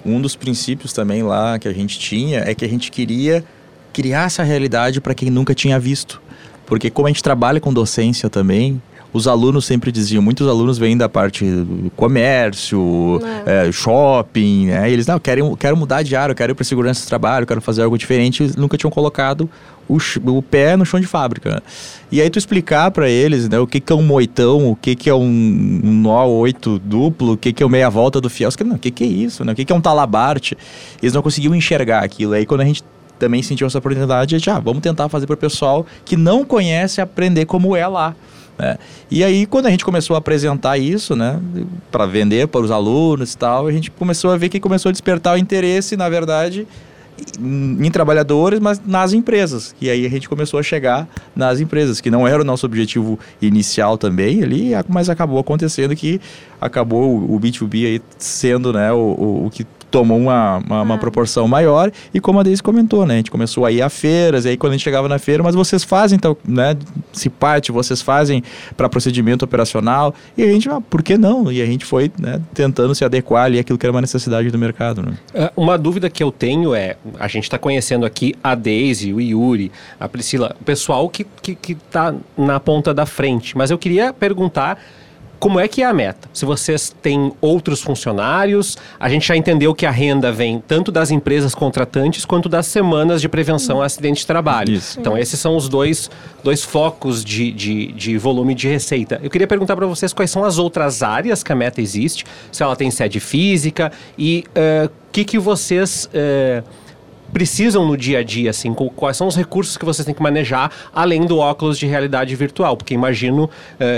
um 0.05 0.21
dos 0.21 0.35
princípios 0.35 0.93
também 0.93 1.23
lá 1.23 1.59
que 1.59 1.67
a 1.67 1.73
gente 1.73 1.99
tinha 1.99 2.39
é 2.39 2.53
que 2.55 2.63
a 2.63 2.69
gente 2.69 2.89
queria 2.89 3.43
criar 3.93 4.25
essa 4.25 4.43
realidade 4.43 4.99
para 4.99 5.13
quem 5.13 5.29
nunca 5.29 5.53
tinha 5.53 5.79
visto. 5.79 6.21
Porque 6.65 6.89
como 6.89 7.07
a 7.07 7.11
gente 7.11 7.21
trabalha 7.21 7.59
com 7.61 7.71
docência 7.71 8.29
também, 8.29 8.81
os 9.13 9.27
alunos 9.27 9.65
sempre 9.65 9.91
diziam, 9.91 10.21
muitos 10.21 10.47
alunos 10.47 10.77
vêm 10.79 10.97
da 10.97 11.07
parte 11.07 11.45
do 11.45 11.91
comércio, 11.95 13.21
é. 13.45 13.67
É, 13.67 13.71
shopping, 13.71 14.67
né? 14.67 14.89
E 14.89 14.93
eles, 14.93 15.05
não, 15.05 15.19
querem, 15.19 15.55
quero 15.55 15.77
mudar 15.77 16.01
de 16.01 16.15
área, 16.15 16.33
quero 16.33 16.51
ir 16.51 16.55
para 16.55 16.65
segurança 16.65 17.05
do 17.05 17.07
trabalho, 17.07 17.45
quero 17.45 17.61
fazer 17.61 17.83
algo 17.83 17.97
diferente, 17.97 18.41
eles 18.41 18.55
nunca 18.55 18.75
tinham 18.75 18.89
colocado 18.89 19.47
o, 19.87 19.97
o 20.25 20.41
pé 20.41 20.75
no 20.75 20.85
chão 20.85 20.99
de 20.99 21.05
fábrica. 21.05 21.51
Né? 21.51 21.59
E 22.11 22.21
aí 22.21 22.29
tu 22.29 22.39
explicar 22.39 22.89
para 22.91 23.07
eles, 23.07 23.47
né, 23.47 23.59
o 23.59 23.67
que, 23.67 23.79
que 23.79 23.93
é 23.93 23.95
um 23.95 24.03
moitão, 24.03 24.71
o 24.71 24.75
que, 24.75 24.95
que 24.95 25.09
é 25.09 25.13
um, 25.13 25.21
um 25.83 25.93
nó 25.93 26.25
oito 26.25 26.79
duplo, 26.79 27.33
o 27.33 27.37
que, 27.37 27.53
que 27.53 27.61
é 27.61 27.65
o 27.65 27.69
meia 27.69 27.89
volta 27.89 28.19
do 28.19 28.29
fiel, 28.29 28.49
não, 28.65 28.75
o 28.75 28.79
que, 28.79 28.89
que 28.89 29.03
é 29.03 29.07
isso, 29.07 29.45
né? 29.45 29.53
O 29.53 29.55
que, 29.55 29.65
que 29.65 29.71
é 29.73 29.75
um 29.75 29.81
talabarte? 29.81 30.57
Eles 31.01 31.13
não 31.13 31.21
conseguiam 31.21 31.53
enxergar 31.53 32.03
aquilo. 32.03 32.33
Aí 32.33 32.45
quando 32.45 32.61
a 32.61 32.65
gente 32.65 32.83
também 33.19 33.41
sentiu 33.41 33.67
essa 33.67 33.77
oportunidade, 33.77 34.37
já 34.39 34.57
ah, 34.57 34.59
vamos 34.59 34.81
tentar 34.81 35.07
fazer 35.07 35.25
para 35.25 35.35
o 35.35 35.37
pessoal 35.37 35.85
que 36.03 36.17
não 36.17 36.43
conhece 36.43 36.99
aprender 36.99 37.45
como 37.45 37.75
é 37.75 37.87
lá. 37.87 38.15
Né? 38.57 38.77
E 39.09 39.23
aí, 39.23 39.45
quando 39.45 39.67
a 39.67 39.69
gente 39.69 39.83
começou 39.83 40.15
a 40.15 40.19
apresentar 40.19 40.77
isso, 40.77 41.15
né, 41.15 41.39
para 41.91 42.05
vender 42.05 42.47
para 42.47 42.61
os 42.61 42.71
alunos 42.71 43.33
e 43.33 43.37
tal, 43.37 43.67
a 43.67 43.71
gente 43.71 43.89
começou 43.91 44.31
a 44.31 44.37
ver 44.37 44.49
que 44.49 44.59
começou 44.59 44.89
a 44.89 44.91
despertar 44.91 45.35
o 45.35 45.37
interesse, 45.37 45.97
na 45.97 46.09
verdade, 46.09 46.67
em, 47.39 47.85
em 47.85 47.91
trabalhadores, 47.91 48.59
mas 48.59 48.81
nas 48.85 49.13
empresas. 49.13 49.75
E 49.81 49.89
aí 49.89 50.05
a 50.05 50.09
gente 50.09 50.29
começou 50.29 50.59
a 50.59 50.63
chegar 50.63 51.07
nas 51.35 51.59
empresas, 51.59 52.01
que 52.01 52.09
não 52.09 52.27
era 52.27 52.41
o 52.41 52.45
nosso 52.45 52.65
objetivo 52.65 53.19
inicial 53.41 53.97
também 53.97 54.43
ali, 54.43 54.71
mas 54.87 55.09
acabou 55.09 55.39
acontecendo 55.39 55.95
que 55.95 56.19
acabou 56.59 57.17
o 57.17 57.39
B2B 57.39 57.85
aí 57.85 58.01
sendo 58.17 58.73
né, 58.73 58.91
o, 58.91 58.97
o, 58.97 59.45
o 59.47 59.49
que 59.49 59.65
tomou 59.93 60.17
uma, 60.17 60.57
uma, 60.57 60.81
uma, 60.81 60.95
ah. 60.95 60.97
proporção 60.97 61.47
maior 61.47 61.91
e 62.11 62.19
como 62.19 62.39
a 62.39 62.43
Deise 62.43 62.63
comentou, 62.63 63.05
né, 63.05 63.13
a 63.13 63.17
gente 63.17 63.29
começou 63.29 63.63
a 63.63 63.71
ir 63.71 63.79
a 63.79 63.89
feiras, 63.89 64.43
e 64.43 64.49
aí 64.49 64.57
quando 64.57 64.71
a 64.71 64.75
gente 64.75 64.83
chegava 64.83 65.07
na 65.07 65.19
feira, 65.19 65.43
mas 65.43 65.53
vocês 65.53 65.83
fazem, 65.83 66.15
então, 66.15 66.35
né, 66.47 66.75
se 67.11 67.29
parte, 67.29 67.71
vocês 67.71 68.01
fazem 68.01 68.43
para 68.75 68.89
procedimento 68.89 69.45
operacional, 69.45 70.15
e 70.35 70.41
a 70.41 70.47
gente, 70.47 70.67
ah, 70.67 70.81
por 70.81 71.03
que 71.03 71.15
não? 71.15 71.51
E 71.51 71.61
a 71.61 71.65
gente 71.67 71.85
foi, 71.85 72.11
né, 72.17 72.41
tentando 72.55 72.95
se 72.95 73.05
adequar 73.05 73.45
ali 73.45 73.59
àquilo 73.59 73.77
que 73.77 73.85
era 73.85 73.93
uma 73.93 74.01
necessidade 74.01 74.49
do 74.49 74.57
mercado, 74.57 75.03
né. 75.03 75.13
É, 75.31 75.51
uma 75.55 75.77
dúvida 75.77 76.09
que 76.09 76.23
eu 76.23 76.31
tenho 76.31 76.73
é, 76.73 76.95
a 77.19 77.27
gente 77.27 77.43
está 77.43 77.59
conhecendo 77.59 78.03
aqui 78.03 78.33
a 78.43 78.55
Deise, 78.55 79.13
o 79.13 79.21
Yuri, 79.21 79.71
a 79.99 80.09
Priscila, 80.09 80.55
o 80.59 80.63
pessoal 80.63 81.07
que, 81.07 81.23
que, 81.39 81.53
que 81.53 81.75
tá 81.75 82.15
na 82.35 82.59
ponta 82.59 82.95
da 82.95 83.05
frente, 83.05 83.55
mas 83.55 83.69
eu 83.69 83.77
queria 83.77 84.11
perguntar 84.11 84.79
como 85.43 85.59
é 85.59 85.67
que 85.67 85.81
é 85.81 85.85
a 85.85 85.93
meta? 85.93 86.29
Se 86.31 86.45
vocês 86.45 86.95
têm 87.01 87.33
outros 87.41 87.81
funcionários, 87.81 88.77
a 88.97 89.09
gente 89.09 89.27
já 89.27 89.35
entendeu 89.35 89.75
que 89.75 89.85
a 89.85 89.91
renda 89.91 90.31
vem 90.31 90.63
tanto 90.65 90.89
das 90.89 91.11
empresas 91.11 91.53
contratantes 91.53 92.23
quanto 92.23 92.47
das 92.47 92.65
semanas 92.65 93.19
de 93.19 93.27
prevenção 93.27 93.81
a 93.81 93.85
acidente 93.85 94.21
de 94.21 94.27
trabalho. 94.27 94.71
Isso. 94.71 94.97
Então, 94.97 95.17
esses 95.17 95.37
são 95.37 95.57
os 95.57 95.67
dois, 95.67 96.09
dois 96.45 96.63
focos 96.63 97.25
de, 97.25 97.51
de, 97.51 97.91
de 97.91 98.17
volume 98.17 98.55
de 98.55 98.69
receita. 98.69 99.19
Eu 99.21 99.29
queria 99.29 99.45
perguntar 99.45 99.75
para 99.75 99.85
vocês 99.85 100.13
quais 100.13 100.31
são 100.31 100.45
as 100.45 100.57
outras 100.57 101.03
áreas 101.03 101.43
que 101.43 101.51
a 101.51 101.55
meta 101.57 101.81
existe, 101.81 102.23
se 102.49 102.63
ela 102.63 102.77
tem 102.77 102.89
sede 102.89 103.19
física 103.19 103.91
e 104.17 104.45
o 104.55 104.85
uh, 104.85 104.91
que, 105.11 105.25
que 105.25 105.37
vocês. 105.37 106.09
Uh, 106.13 106.63
precisam 107.33 107.83
no 107.87 107.97
dia 107.97 108.19
a 108.19 108.23
dia, 108.23 108.51
assim, 108.51 108.71
quais 108.75 109.17
são 109.17 109.25
os 109.25 109.35
recursos 109.35 109.75
que 109.75 109.83
vocês 109.83 110.05
têm 110.05 110.13
que 110.13 110.21
manejar 110.21 110.71
além 110.93 111.25
do 111.25 111.39
óculos 111.39 111.79
de 111.79 111.87
realidade 111.87 112.35
virtual, 112.35 112.77
porque 112.77 112.93
imagino 112.93 113.45
uh, 113.45 113.49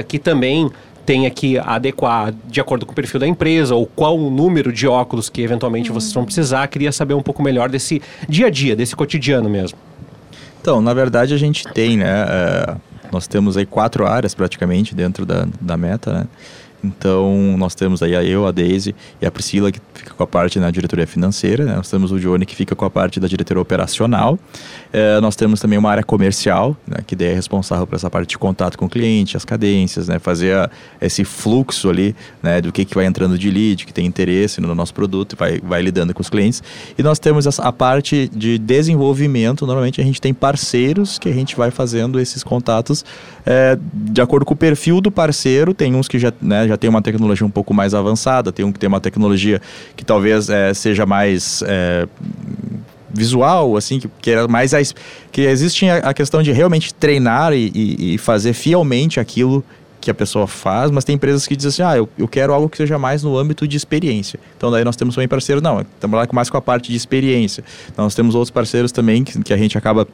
que 0.07 0.17
também 0.17 0.71
tenha 1.05 1.29
que 1.29 1.57
adequar 1.59 2.33
de 2.47 2.59
acordo 2.59 2.85
com 2.85 2.91
o 2.91 2.95
perfil 2.95 3.19
da 3.19 3.27
empresa 3.27 3.75
ou 3.75 3.85
qual 3.85 4.17
o 4.17 4.29
número 4.29 4.73
de 4.73 4.87
óculos 4.87 5.29
que 5.29 5.41
eventualmente 5.41 5.89
uhum. 5.89 5.95
vocês 5.95 6.13
vão 6.13 6.25
precisar. 6.25 6.67
Queria 6.67 6.91
saber 6.91 7.13
um 7.13 7.21
pouco 7.21 7.43
melhor 7.43 7.69
desse 7.69 8.01
dia 8.27 8.47
a 8.47 8.49
dia, 8.49 8.75
desse 8.75 8.95
cotidiano 8.95 9.49
mesmo. 9.49 9.77
Então, 10.61 10.81
na 10.81 10.93
verdade, 10.93 11.33
a 11.33 11.37
gente 11.37 11.63
tem, 11.73 11.97
né? 11.97 12.25
É, 12.27 12.75
nós 13.11 13.27
temos 13.27 13.55
aí 13.55 13.65
quatro 13.65 14.07
áreas 14.07 14.33
praticamente 14.33 14.95
dentro 14.95 15.25
da, 15.25 15.47
da 15.61 15.77
meta, 15.77 16.11
né? 16.11 16.27
Então, 16.85 17.55
nós 17.57 17.73
temos 17.73 18.03
aí 18.03 18.15
a 18.15 18.23
eu, 18.23 18.45
a 18.45 18.51
Daisy 18.51 18.95
e 19.21 19.25
a 19.25 19.31
Priscila, 19.31 19.71
que 19.71 19.79
fica 19.93 20.13
com 20.13 20.23
a 20.23 20.27
parte 20.27 20.59
na 20.59 20.69
diretoria 20.69 21.07
financeira. 21.07 21.65
Né? 21.65 21.75
Nós 21.75 21.89
temos 21.89 22.11
o 22.11 22.19
Johnny, 22.19 22.45
que 22.45 22.55
fica 22.55 22.75
com 22.75 22.85
a 22.85 22.89
parte 22.89 23.19
da 23.19 23.27
diretoria 23.27 23.61
operacional. 23.61 24.37
É, 24.93 25.19
nós 25.19 25.35
temos 25.35 25.59
também 25.59 25.77
uma 25.79 25.89
área 25.89 26.03
comercial, 26.03 26.77
né? 26.87 26.97
que 27.05 27.15
daí 27.15 27.29
é 27.29 27.33
responsável 27.33 27.87
por 27.87 27.95
essa 27.95 28.09
parte 28.09 28.29
de 28.29 28.37
contato 28.37 28.77
com 28.77 28.85
o 28.85 28.89
cliente, 28.89 29.35
as 29.35 29.43
cadências, 29.43 30.07
né? 30.07 30.19
fazer 30.19 30.55
a, 30.55 30.69
esse 31.01 31.23
fluxo 31.23 31.89
ali 31.89 32.15
né? 32.41 32.61
do 32.61 32.71
que, 32.71 32.85
que 32.85 32.93
vai 32.93 33.05
entrando 33.05 33.37
de 33.37 33.49
lead, 33.49 33.85
que 33.85 33.93
tem 33.93 34.05
interesse 34.05 34.61
no 34.61 34.73
nosso 34.75 34.93
produto 34.93 35.33
e 35.33 35.35
vai, 35.35 35.59
vai 35.59 35.81
lidando 35.81 36.13
com 36.13 36.21
os 36.21 36.29
clientes. 36.29 36.61
E 36.97 37.03
nós 37.03 37.17
temos 37.19 37.47
a, 37.47 37.67
a 37.67 37.71
parte 37.71 38.29
de 38.33 38.57
desenvolvimento. 38.57 39.65
Normalmente, 39.65 39.99
a 39.99 40.03
gente 40.03 40.21
tem 40.21 40.33
parceiros 40.33 41.17
que 41.17 41.29
a 41.29 41.33
gente 41.33 41.55
vai 41.55 41.71
fazendo 41.71 42.19
esses 42.19 42.43
contatos 42.43 43.03
é, 43.45 43.77
de 43.93 44.21
acordo 44.21 44.45
com 44.45 44.53
o 44.53 44.57
perfil 44.57 45.01
do 45.01 45.11
parceiro. 45.11 45.73
Tem 45.73 45.95
uns 45.95 46.07
que 46.07 46.19
já, 46.19 46.31
né, 46.41 46.67
já 46.67 46.74
já 46.75 46.77
tem 46.77 46.89
uma 46.89 47.01
tecnologia 47.01 47.47
um 47.47 47.49
pouco 47.49 47.73
mais 47.73 47.93
avançada, 47.93 48.51
tem 48.51 48.65
um 48.65 48.71
que 48.71 48.79
tem 48.79 48.87
uma 48.87 48.99
tecnologia 48.99 49.61
que 49.95 50.03
talvez 50.03 50.49
é, 50.49 50.73
seja 50.73 51.05
mais 51.05 51.63
é, 51.65 52.07
visual, 53.11 53.77
assim, 53.77 53.99
que, 53.99 54.09
que 54.21 54.31
era 54.31 54.47
mais 54.47 54.73
a, 54.73 54.79
que 55.31 55.41
existe 55.41 55.87
a, 55.87 55.97
a, 55.97 56.13
questão 56.13 56.43
de 56.43 56.51
realmente 56.51 56.93
treinar 56.93 57.53
e, 57.53 57.71
e, 57.73 58.15
e, 58.15 58.17
fazer 58.17 58.53
fielmente 58.53 59.19
aquilo 59.19 59.63
que 60.01 60.11
a 60.11 60.13
pessoa 60.13 60.45
faz, 60.45 60.91
mas 60.91 61.03
tem 61.03 61.15
empresas 61.15 61.47
que 61.47 61.55
dizem 61.55 61.69
assim, 61.69 61.81
ah, 61.81 61.97
eu, 61.97 62.07
eu 62.17 62.27
quero 62.27 62.53
algo 62.53 62.69
que 62.69 62.77
seja 62.77 62.99
mais 62.99 63.23
no 63.23 63.35
âmbito 63.35 63.67
de 63.67 63.75
experiência. 63.75 64.39
Então 64.55 64.69
daí 64.69 64.83
nós 64.83 64.95
temos 64.95 65.15
também 65.15 65.27
parceiros, 65.27 65.63
não, 65.63 65.81
estamos 65.81 66.15
lá 66.15 66.27
mais 66.31 66.49
com 66.49 66.57
a 66.57 66.61
parte 66.61 66.91
de 66.91 66.97
experiência. 66.97 67.63
Então, 67.91 68.05
nós 68.05 68.13
temos 68.13 68.35
outros 68.35 68.51
parceiros 68.51 68.91
também 68.91 69.23
que, 69.23 69.41
que 69.41 69.53
a 69.53 69.57
gente 69.57 69.77
acaba 69.77 70.07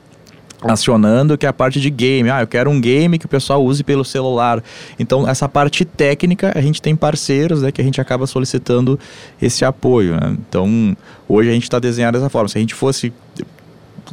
acionando, 0.61 1.37
que 1.37 1.45
é 1.45 1.49
a 1.49 1.53
parte 1.53 1.79
de 1.79 1.89
game. 1.89 2.29
Ah, 2.29 2.41
eu 2.41 2.47
quero 2.47 2.69
um 2.69 2.79
game 2.79 3.17
que 3.17 3.25
o 3.25 3.29
pessoal 3.29 3.63
use 3.63 3.83
pelo 3.83 4.05
celular. 4.05 4.63
Então, 4.99 5.27
essa 5.27 5.49
parte 5.49 5.83
técnica, 5.83 6.51
a 6.55 6.61
gente 6.61 6.81
tem 6.81 6.95
parceiros 6.95 7.61
né, 7.61 7.71
que 7.71 7.81
a 7.81 7.83
gente 7.83 7.99
acaba 7.99 8.27
solicitando 8.27 8.99
esse 9.41 9.65
apoio. 9.65 10.13
Né? 10.13 10.37
Então, 10.47 10.95
hoje 11.27 11.49
a 11.49 11.53
gente 11.53 11.63
está 11.63 11.79
desenhando 11.79 12.13
dessa 12.13 12.29
forma. 12.29 12.47
Se 12.47 12.57
a 12.57 12.61
gente 12.61 12.75
fosse 12.75 13.11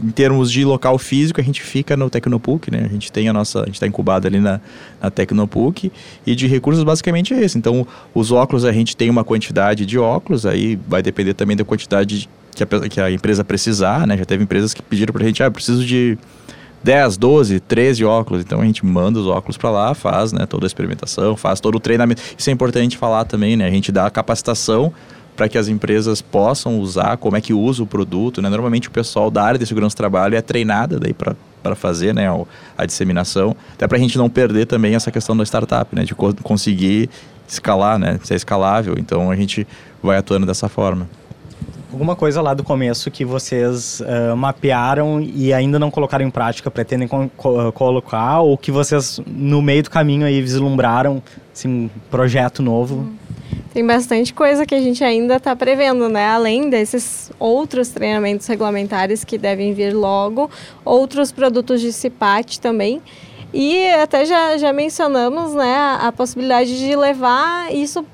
em 0.03 0.11
termos 0.11 0.51
de 0.51 0.65
local 0.65 0.97
físico, 0.97 1.41
a 1.41 1.45
gente 1.45 1.61
fica 1.61 1.97
no 1.97 2.09
Tecnopuc, 2.09 2.71
né? 2.71 2.85
A 2.85 2.89
gente 2.89 3.11
tem 3.11 3.29
a 3.29 3.33
nossa, 3.33 3.63
a 3.63 3.65
gente 3.67 3.75
está 3.75 3.87
incubado 3.87 4.29
ali 4.29 4.39
na, 4.39 4.61
na 5.03 5.11
Tecnopuc 5.11 5.91
e 6.25 6.35
de 6.37 6.47
recursos 6.47 6.85
basicamente 6.85 7.35
é 7.35 7.41
esse. 7.41 7.59
Então, 7.59 7.87
os 8.15 8.31
óculos 8.31 8.65
a 8.65 8.73
gente 8.73 8.97
tem 8.97 9.11
uma 9.11 9.25
quantidade 9.25 9.85
de 9.85 9.99
óculos, 9.99 10.47
aí 10.47 10.79
vai 10.87 11.03
depender 11.03 11.35
também 11.35 11.57
da 11.57 11.65
quantidade 11.65 12.29
que 12.55 12.63
a, 12.63 12.89
que 12.89 13.01
a 13.01 13.11
empresa 13.11 13.45
precisar, 13.45 14.07
né? 14.07 14.17
Já 14.17 14.25
teve 14.25 14.45
empresas 14.45 14.73
que 14.73 14.83
pediram 14.83 15.13
para 15.13 15.25
a 15.25 15.27
gente, 15.27 15.43
ah, 15.43 15.51
preciso 15.51 15.85
de 15.85 16.17
10, 16.83 17.17
12, 17.17 17.61
13 17.61 18.05
óculos. 18.05 18.43
Então 18.43 18.61
a 18.61 18.65
gente 18.65 18.85
manda 18.85 19.19
os 19.19 19.27
óculos 19.27 19.57
para 19.57 19.71
lá, 19.71 19.95
faz 19.95 20.33
né, 20.33 20.47
toda 20.47 20.67
a 20.67 20.69
experimentação, 20.69 21.37
faz 21.37 21.61
todo 21.61 21.77
o 21.77 21.81
treinamento. 21.81 22.23
Isso 22.37 22.51
é 22.51 22.53
importante 22.53 22.97
falar 22.97 23.25
também, 23.25 23.57
né? 23.57 23.67
A 23.67 23.71
gente 23.71 23.91
dá 23.91 24.09
capacitação 24.11 24.93
para 25.39 25.49
que 25.49 25.57
as 25.57 25.69
empresas 25.69 26.21
possam 26.21 26.81
usar, 26.81 27.17
como 27.17 27.37
é 27.37 27.41
que 27.41 27.55
usa 27.55 27.81
o 27.81 27.87
produto. 27.87 28.43
Né? 28.43 28.49
Normalmente 28.49 28.89
o 28.89 28.91
pessoal 28.91 29.31
da 29.31 29.45
área 29.45 29.57
de 29.57 29.65
segurança 29.65 29.95
do 29.95 29.97
trabalho 29.97 30.35
é 30.35 30.43
treinada 30.43 30.99
daí 30.99 31.15
para 31.15 31.77
fazer 31.77 32.13
né, 32.13 32.27
a 32.77 32.85
disseminação, 32.85 33.55
até 33.73 33.87
para 33.87 33.97
a 33.97 34.01
gente 34.01 34.19
não 34.19 34.29
perder 34.29 34.67
também 34.67 34.97
essa 34.97 35.13
questão 35.13 35.37
da 35.37 35.45
startup, 35.45 35.95
né, 35.95 36.03
de 36.03 36.13
co 36.13 36.35
conseguir 36.43 37.09
escalar, 37.47 38.01
né, 38.01 38.19
ser 38.25 38.35
escalável. 38.35 38.97
Então 38.99 39.31
a 39.31 39.37
gente 39.37 39.65
vai 40.03 40.17
atuando 40.17 40.45
dessa 40.45 40.69
forma 40.69 41.09
alguma 41.93 42.15
coisa 42.15 42.41
lá 42.41 42.55
do 42.55 42.63
começo 42.63 43.11
que 43.11 43.25
vocês 43.25 44.01
uh, 44.01 44.37
mapearam 44.37 45.21
e 45.21 45.53
ainda 45.53 45.79
não 45.79 45.91
colocaram 45.91 46.25
em 46.25 46.31
prática, 46.31 46.71
pretendem 46.71 47.09
co 47.09 47.73
colocar, 47.73 48.41
ou 48.41 48.57
que 48.57 48.71
vocês 48.71 49.21
no 49.27 49.63
meio 49.63 49.83
do 49.83 49.91
caminho 49.91 50.27
aí 50.27 50.41
vislumbraram 50.41 51.23
assim, 51.53 51.69
um 51.69 51.91
projeto 52.11 52.63
novo? 52.63 53.09
Tem 53.73 53.87
bastante 53.87 54.33
coisa 54.33 54.67
que 54.67 54.75
a 54.75 54.81
gente 54.81 55.03
ainda 55.05 55.37
está 55.37 55.55
prevendo, 55.55 56.09
né? 56.09 56.27
Além 56.27 56.69
desses 56.69 57.31
outros 57.39 57.89
treinamentos 57.89 58.47
regulamentares 58.47 59.25
que 59.25 59.39
devem 59.39 59.73
vir 59.73 59.95
logo, 59.95 60.51
outros 60.85 61.33
produtos 61.33 61.81
de 61.81 61.93
CIPAT 61.93 62.61
também. 62.61 63.01
E 63.53 63.89
até 63.93 64.27
já, 64.27 64.59
já 64.59 64.73
mencionamos 64.75 65.55
né, 65.55 65.75
a, 66.01 66.13
possibilidade 66.13 66.79
de 66.79 66.95
levar 66.95 67.75
isso 67.75 68.05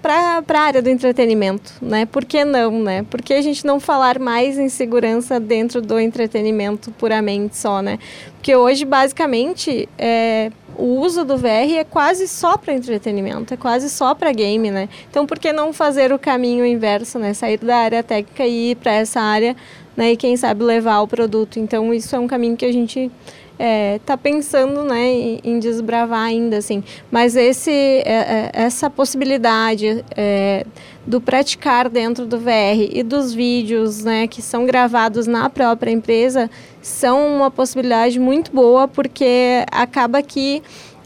para 0.00 0.42
a 0.48 0.60
área 0.60 0.80
do 0.80 0.88
entretenimento. 0.88 1.72
Né? 1.82 2.06
Por 2.06 2.24
que 2.24 2.44
não? 2.44 2.80
Né? 2.80 3.04
Por 3.10 3.20
que 3.20 3.34
a 3.34 3.42
gente 3.42 3.66
não 3.66 3.80
falar 3.80 4.20
mais 4.20 4.56
em 4.56 4.68
segurança 4.68 5.40
dentro 5.40 5.82
do 5.82 5.98
entretenimento 5.98 6.92
puramente 6.92 7.56
só? 7.56 7.82
Né? 7.82 7.98
Porque 8.34 8.54
hoje, 8.54 8.84
basicamente, 8.84 9.88
é, 9.98 10.52
o 10.76 11.00
uso 11.00 11.24
do 11.24 11.36
VR 11.36 11.74
é 11.76 11.84
quase 11.84 12.28
só 12.28 12.56
para 12.56 12.72
entretenimento, 12.72 13.52
é 13.52 13.56
quase 13.56 13.90
só 13.90 14.14
para 14.14 14.30
game. 14.30 14.70
Né? 14.70 14.88
Então, 15.10 15.26
por 15.26 15.40
que 15.40 15.52
não 15.52 15.72
fazer 15.72 16.12
o 16.12 16.20
caminho 16.20 16.64
inverso? 16.64 17.18
Né? 17.18 17.34
Sair 17.34 17.58
da 17.58 17.78
área 17.78 18.02
técnica 18.04 18.46
e 18.46 18.70
ir 18.70 18.76
para 18.76 18.92
essa 18.92 19.20
área 19.20 19.56
né? 19.96 20.12
e, 20.12 20.16
quem 20.16 20.36
sabe, 20.36 20.62
levar 20.62 21.00
o 21.00 21.08
produto. 21.08 21.58
Então, 21.58 21.92
isso 21.92 22.14
é 22.14 22.18
um 22.18 22.28
caminho 22.28 22.56
que 22.56 22.64
a 22.64 22.72
gente 22.72 23.10
é, 23.58 24.00
tá 24.04 24.16
pensando 24.16 24.82
né, 24.84 25.06
em, 25.06 25.40
em, 25.44 25.58
desbravar 25.58 26.20
ainda, 26.20 26.58
assim. 26.58 26.82
Mas 27.10 27.36
esse, 27.36 27.70
é, 27.70 28.02
é, 28.04 28.50
essa 28.52 28.90
possibilidade 28.90 30.04
é, 30.16 30.66
do 31.06 31.20
praticar 31.20 31.88
dentro 31.88 32.26
do 32.26 32.38
VR 32.38 32.90
e 32.90 33.02
dos 33.02 33.32
vídeos 33.32 34.04
né, 34.04 34.26
que 34.26 34.42
são 34.42 34.66
gravados 34.66 35.26
na 35.26 35.48
própria 35.48 35.90
empresa 35.90 36.50
são 36.82 37.36
uma 37.36 37.50
possibilidade 37.50 38.18
muito 38.18 38.52
boa, 38.52 38.88
porque 38.88 39.64
acaba 39.70 40.22
que 40.22 40.62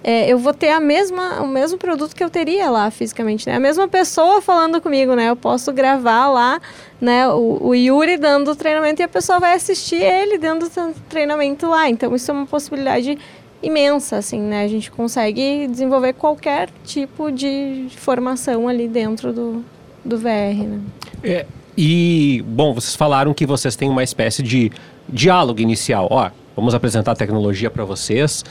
é, 0.08 0.26
eu 0.26 0.38
vou 0.38 0.54
ter 0.54 0.70
a 0.70 0.80
mesma, 0.80 1.42
o 1.42 1.46
mesmo 1.46 1.76
produto 1.76 2.16
que 2.16 2.24
eu 2.24 2.30
teria 2.30 2.70
lá 2.70 2.90
fisicamente, 2.90 3.46
né? 3.46 3.56
A 3.56 3.60
mesma 3.60 3.86
pessoa 3.86 4.40
falando 4.40 4.80
comigo, 4.80 5.14
né? 5.14 5.28
Eu 5.28 5.36
posso 5.36 5.70
gravar 5.70 6.30
lá, 6.30 6.58
né? 6.98 7.28
O, 7.28 7.58
o 7.60 7.74
Yuri 7.74 8.16
dando 8.16 8.56
treinamento 8.56 9.02
e 9.02 9.04
a 9.04 9.08
pessoa 9.08 9.38
vai 9.38 9.52
assistir 9.52 10.00
ele 10.00 10.38
dando 10.38 10.66
treinamento 11.10 11.68
lá. 11.68 11.90
Então 11.90 12.16
isso 12.16 12.30
é 12.30 12.32
uma 12.32 12.46
possibilidade 12.46 13.18
imensa, 13.62 14.16
assim, 14.16 14.40
né? 14.40 14.64
A 14.64 14.66
gente 14.66 14.90
consegue 14.90 15.66
desenvolver 15.66 16.14
qualquer 16.14 16.70
tipo 16.86 17.30
de 17.30 17.88
formação 17.98 18.66
ali 18.66 18.88
dentro 18.88 19.30
do, 19.30 19.62
do 20.02 20.16
VR, 20.16 20.64
né? 20.66 20.80
É, 21.22 21.44
e, 21.76 22.42
bom, 22.46 22.72
vocês 22.72 22.96
falaram 22.96 23.34
que 23.34 23.44
vocês 23.44 23.76
têm 23.76 23.90
uma 23.90 24.02
espécie 24.02 24.42
de 24.42 24.72
diálogo 25.06 25.60
inicial. 25.60 26.08
Ó, 26.10 26.30
vamos 26.56 26.74
apresentar 26.74 27.12
a 27.12 27.14
tecnologia 27.14 27.68
para 27.68 27.84
vocês. 27.84 28.42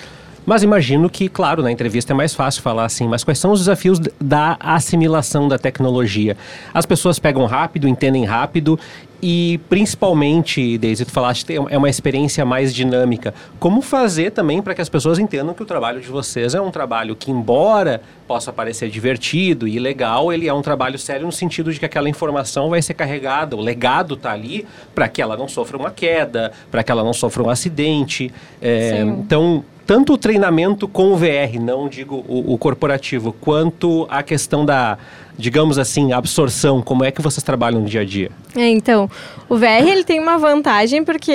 Mas 0.47 0.63
imagino 0.63 1.09
que, 1.09 1.27
claro, 1.27 1.61
na 1.61 1.69
entrevista 1.69 2.13
é 2.13 2.15
mais 2.15 2.33
fácil 2.33 2.61
falar 2.61 2.85
assim, 2.85 3.05
mas 3.05 3.21
quais 3.21 3.37
são 3.37 3.51
os 3.51 3.59
desafios 3.59 3.99
da 4.17 4.55
assimilação 4.61 5.45
da 5.45 5.59
tecnologia? 5.59 6.37
As 6.73 6.85
pessoas 6.85 7.19
pegam 7.19 7.45
rápido, 7.45 7.85
entendem 7.85 8.23
rápido 8.23 8.79
e 9.21 9.59
principalmente, 9.67 10.77
Deise, 10.77 11.03
tu 11.03 11.11
falaste 11.11 11.53
é 11.53 11.77
uma 11.77 11.89
experiência 11.89 12.45
mais 12.45 12.73
dinâmica. 12.73 13.33
Como 13.59 13.81
fazer 13.81 14.31
também 14.31 14.61
para 14.61 14.73
que 14.73 14.79
as 14.81 14.87
pessoas 14.87 15.19
entendam 15.19 15.53
que 15.53 15.61
o 15.61 15.65
trabalho 15.65 15.99
de 15.99 16.07
vocês 16.07 16.55
é 16.55 16.61
um 16.61 16.71
trabalho 16.71 17.13
que, 17.13 17.29
embora 17.29 18.01
possa 18.25 18.53
parecer 18.53 18.89
divertido 18.89 19.67
e 19.67 19.77
legal, 19.79 20.31
ele 20.31 20.47
é 20.47 20.53
um 20.53 20.61
trabalho 20.61 20.97
sério 20.97 21.25
no 21.25 21.31
sentido 21.31 21.73
de 21.73 21.79
que 21.79 21.85
aquela 21.85 22.07
informação 22.07 22.69
vai 22.69 22.81
ser 22.81 22.93
carregada, 22.93 23.53
o 23.53 23.59
legado 23.59 24.13
está 24.13 24.31
ali 24.31 24.65
para 24.95 25.09
que 25.09 25.21
ela 25.21 25.35
não 25.35 25.49
sofra 25.49 25.75
uma 25.75 25.91
queda, 25.91 26.53
para 26.71 26.83
que 26.83 26.91
ela 26.91 27.03
não 27.03 27.13
sofra 27.13 27.43
um 27.43 27.49
acidente. 27.49 28.31
É, 28.61 29.01
então, 29.01 29.65
tanto 29.87 30.13
o 30.13 30.17
treinamento 30.17 30.85
com 30.85 31.13
o 31.13 31.15
VR, 31.15 31.57
não 31.61 31.87
digo 31.87 32.23
o, 32.27 32.53
o, 32.53 32.57
corporativo, 32.57 33.31
quanto 33.31 34.05
a 34.09 34.21
questão 34.21 34.65
da, 34.65 34.97
digamos 35.37 35.79
assim, 35.79 36.11
absorção, 36.11 36.81
como 36.81 37.05
é 37.05 37.11
que 37.11 37.21
vocês 37.21 37.41
trabalham 37.41 37.79
no 37.79 37.87
dia 37.87 38.01
a 38.01 38.05
dia? 38.05 38.29
É, 38.53 38.67
então, 38.67 39.09
o 39.47 39.55
VR 39.55 39.87
ele 39.87 40.03
tem 40.03 40.19
uma 40.19 40.37
vantagem 40.37 41.05
porque 41.05 41.33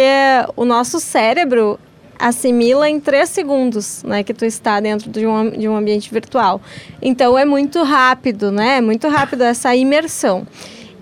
o 0.54 0.66
nosso 0.66 1.00
cérebro 1.00 1.80
assimila 2.18 2.88
em 2.88 3.00
três 3.00 3.30
segundos, 3.30 4.02
né, 4.04 4.22
que 4.22 4.34
tu 4.34 4.44
está 4.44 4.78
dentro 4.80 5.10
de 5.10 5.26
um, 5.26 5.50
de 5.50 5.66
um 5.66 5.74
ambiente 5.74 6.12
virtual. 6.12 6.60
Então 7.00 7.36
é 7.38 7.46
muito 7.46 7.82
rápido, 7.82 8.52
né? 8.52 8.76
É 8.76 8.80
muito 8.80 9.08
rápido 9.08 9.42
essa 9.42 9.74
imersão. 9.74 10.46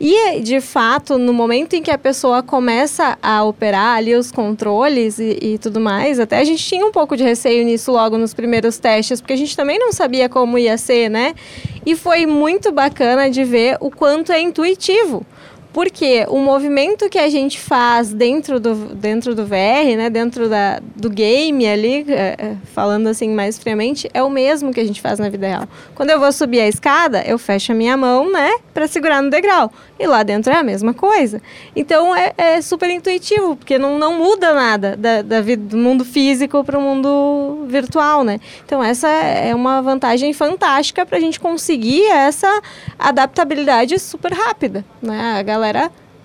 E, 0.01 0.41
de 0.41 0.63
fato, 0.63 1.19
no 1.19 1.31
momento 1.31 1.75
em 1.75 1.83
que 1.83 1.91
a 1.91 1.99
pessoa 1.99 2.43
começa 2.43 3.19
a 3.23 3.45
operar 3.45 3.99
ali 3.99 4.15
os 4.15 4.33
controles 4.33 5.19
e, 5.19 5.39
e, 5.43 5.59
tudo 5.59 5.79
mais, 5.79 6.19
até 6.19 6.39
a 6.39 6.45
gente 6.45 6.65
tinha 6.65 6.87
um 6.87 6.91
pouco 6.91 7.15
de 7.19 7.23
receio 7.23 7.63
nisso 7.67 7.93
logo 7.93 8.17
nos 8.17 8.33
primeiros 8.33 8.79
testes, 8.79 9.21
porque 9.21 9.35
a 9.35 9.37
gente 9.37 9.55
também 9.55 9.79
não 9.79 9.93
sabia 9.93 10.27
como 10.27 10.57
ia 10.57 10.79
ser, 10.79 11.11
né? 11.11 11.35
E 11.85 11.95
foi 11.95 12.25
muito 12.25 12.73
bacana 12.73 13.29
de 13.29 13.45
ver 13.45 13.77
o 13.79 13.91
quanto 13.91 14.33
é 14.33 14.41
intuitivo. 14.41 15.27
Porque 15.73 16.27
o 16.29 16.39
movimento 16.39 17.09
que 17.09 17.19
a 17.19 17.29
gente 17.29 17.61
faz 17.61 18.13
dentro 18.13 18.59
do, 18.59 18.75
dentro 18.95 19.35
do 19.37 19.47
VR, 19.47 19.97
né, 19.97 20.11
dentro 20.11 20.49
da, 20.49 20.81
do 20.97 21.09
game 21.09 21.67
ali, 21.67 22.05
é, 22.09 22.37
é, 22.39 22.57
falando 22.75 23.07
assim 23.07 23.29
mais 23.31 23.57
friamente, 23.57 24.11
é 24.13 24.21
o 24.23 24.29
mesmo 24.29 24.73
que 24.73 24.81
a 24.81 24.85
gente 24.85 25.01
faz 25.01 25.21
na 25.21 25.29
vida 25.29 25.47
real. 25.47 25.69
Quando 25.95 26.11
eu 26.11 26.19
vou 26.19 26.33
subir 26.33 26.61
a 26.61 26.67
escada, 26.67 27.23
eu 27.23 27.39
fecho 27.39 27.71
a 27.71 27.75
minha 27.75 27.97
mão, 27.97 28.33
né, 28.33 28.51
para 28.75 28.89
segurar 28.89 29.23
no 29.23 29.31
degrau. 29.31 29.73
E 29.99 30.07
lá 30.07 30.25
dentro 30.25 30.53
é 30.53 30.57
a 30.57 30.63
mesma 30.63 30.93
coisa. 30.93 31.41
Então 31.77 32.17
é, 32.17 32.33
é 32.37 32.61
super 32.61 32.91
intuitivo, 32.91 33.55
porque 33.55 33.79
não, 33.79 33.97
não 33.97 34.19
muda 34.19 34.53
nada 34.53 34.97
da, 34.97 35.23
da 35.23 35.41
vida, 35.41 35.63
do 35.63 35.77
mundo 35.77 36.05
físico 36.05 36.65
para 36.65 36.79
o 36.79 36.83
mundo 36.83 37.67
virtual, 37.69 38.25
né? 38.25 38.41
Então 38.65 38.83
essa 38.83 39.09
é 39.09 39.55
uma 39.55 39.81
vantagem 39.81 40.33
fantástica 40.33 41.07
para 41.07 41.17
a 41.17 41.21
gente 41.21 41.39
conseguir 41.39 42.07
essa 42.07 42.61
adaptabilidade 42.99 43.97
super 44.01 44.33
rápida, 44.33 44.85
né? 45.01 45.37
A 45.39 45.43
galera 45.43 45.60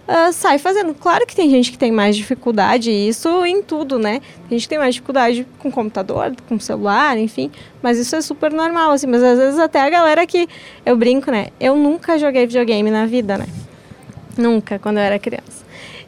uh, 0.07 0.31
sai 0.33 0.57
fazendo. 0.57 0.93
Claro 0.93 1.25
que 1.25 1.35
tem 1.35 1.49
gente 1.49 1.71
que 1.71 1.77
tem 1.77 1.91
mais 1.91 2.15
dificuldade, 2.15 2.91
isso 2.91 3.45
em 3.45 3.61
tudo, 3.61 3.97
né? 3.99 4.21
Tem 4.47 4.57
gente 4.57 4.63
que 4.63 4.69
tem 4.69 4.77
mais 4.77 4.95
dificuldade 4.95 5.45
com 5.59 5.71
computador, 5.71 6.33
com 6.47 6.59
celular, 6.59 7.17
enfim. 7.17 7.51
Mas 7.81 7.97
isso 7.97 8.15
é 8.15 8.21
super 8.21 8.51
normal, 8.51 8.91
assim. 8.91 9.07
Mas 9.07 9.23
às 9.23 9.37
vezes 9.37 9.59
até 9.59 9.81
a 9.81 9.89
galera 9.89 10.25
que. 10.25 10.47
Eu 10.85 10.95
brinco, 10.95 11.31
né? 11.31 11.47
Eu 11.59 11.75
nunca 11.75 12.17
joguei 12.17 12.45
videogame 12.45 12.89
na 12.91 13.05
vida, 13.05 13.37
né? 13.37 13.47
Nunca, 14.37 14.77
quando 14.79 14.97
eu 14.97 15.03
era 15.03 15.17
criança. 15.17 15.65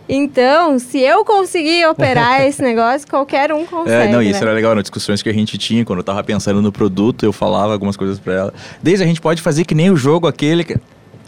Então, 0.09 0.79
se 0.79 0.99
eu 0.99 1.25
conseguir 1.25 1.85
operar 1.85 2.41
esse 2.47 2.61
negócio, 2.61 3.07
qualquer 3.07 3.51
um 3.51 3.65
consegue. 3.65 4.07
É, 4.07 4.11
não, 4.11 4.21
isso 4.21 4.39
né? 4.39 4.45
era 4.45 4.53
legal 4.53 4.73
nas 4.73 4.83
discussões 4.83 5.21
que 5.21 5.29
a 5.29 5.33
gente 5.33 5.57
tinha, 5.57 5.83
quando 5.83 5.99
eu 5.99 6.03
tava 6.03 6.23
pensando 6.23 6.61
no 6.61 6.71
produto, 6.71 7.23
eu 7.23 7.33
falava 7.33 7.73
algumas 7.73 7.97
coisas 7.97 8.19
para 8.19 8.33
ela. 8.33 8.53
Desde 8.81 9.03
a 9.03 9.07
gente 9.07 9.19
pode 9.19 9.41
fazer 9.41 9.65
que 9.65 9.75
nem 9.75 9.91
o 9.91 9.97
jogo 9.97 10.27
aquele. 10.27 10.63
Que... 10.63 10.77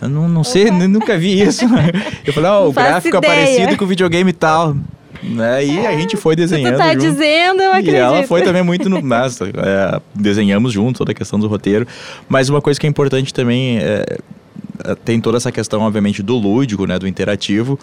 Eu 0.01 0.09
não, 0.09 0.27
não 0.27 0.43
sei, 0.43 0.71
nunca 0.71 1.17
vi 1.17 1.41
isso. 1.41 1.65
Eu 2.25 2.33
falei, 2.33 2.49
ó, 2.49 2.65
oh, 2.65 2.69
o 2.69 2.73
gráfico 2.73 3.17
é 3.17 3.21
parecido 3.21 3.77
com 3.77 3.85
o 3.85 3.87
videogame 3.87 4.29
e 4.29 4.33
tal. 4.33 4.75
Né? 5.21 5.65
E 5.65 5.85
a 5.85 5.91
gente 5.97 6.15
foi 6.15 6.35
desenhando. 6.35 6.77
Se 6.77 6.81
tu 6.81 6.85
tá 6.85 6.93
junto. 6.93 7.01
dizendo, 7.01 7.61
eu 7.61 7.71
acredito. 7.71 7.93
E 7.93 7.97
ela 7.97 8.23
foi 8.23 8.41
também 8.41 8.63
muito 8.63 8.89
no. 8.89 9.01
Nossa, 9.01 9.45
é, 9.45 10.01
desenhamos 10.15 10.71
junto 10.71 10.99
toda 10.99 11.11
a 11.11 11.15
questão 11.15 11.37
do 11.37 11.47
roteiro. 11.47 11.85
Mas 12.29 12.47
uma 12.47 12.61
coisa 12.61 12.79
que 12.79 12.87
é 12.87 12.89
importante 12.89 13.33
também 13.33 13.79
é, 13.79 14.17
é, 14.85 14.95
tem 14.95 15.19
toda 15.19 15.37
essa 15.37 15.51
questão, 15.51 15.81
obviamente, 15.81 16.23
do 16.23 16.37
lúdico, 16.37 16.85
né, 16.85 16.97
do 16.97 17.07
interativo, 17.07 17.77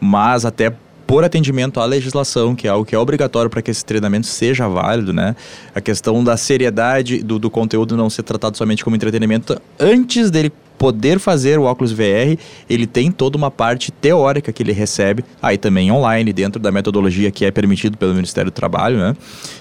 mas 0.00 0.44
até 0.44 0.72
por 1.06 1.24
atendimento 1.24 1.80
à 1.80 1.84
legislação, 1.84 2.54
que 2.54 2.68
é 2.68 2.70
algo 2.70 2.84
que 2.84 2.94
é 2.94 2.98
obrigatório 2.98 3.50
para 3.50 3.60
que 3.60 3.70
esse 3.70 3.84
treinamento 3.84 4.26
seja 4.28 4.68
válido, 4.68 5.12
né? 5.12 5.34
A 5.74 5.80
questão 5.80 6.22
da 6.22 6.36
seriedade 6.36 7.22
do, 7.22 7.38
do 7.38 7.50
conteúdo 7.50 7.96
não 7.96 8.08
ser 8.08 8.22
tratado 8.22 8.56
somente 8.56 8.84
como 8.84 8.94
entretenimento 8.94 9.60
antes 9.78 10.30
dele 10.30 10.52
poder 10.80 11.18
fazer 11.18 11.58
o 11.58 11.64
óculos 11.64 11.92
VR, 11.92 12.38
ele 12.66 12.86
tem 12.86 13.12
toda 13.12 13.36
uma 13.36 13.50
parte 13.50 13.92
teórica 13.92 14.50
que 14.50 14.62
ele 14.62 14.72
recebe, 14.72 15.22
aí 15.42 15.58
também 15.58 15.92
online, 15.92 16.32
dentro 16.32 16.58
da 16.58 16.72
metodologia 16.72 17.30
que 17.30 17.44
é 17.44 17.50
permitido 17.50 17.98
pelo 17.98 18.14
Ministério 18.14 18.50
do 18.50 18.54
Trabalho, 18.54 18.96
né? 18.96 19.14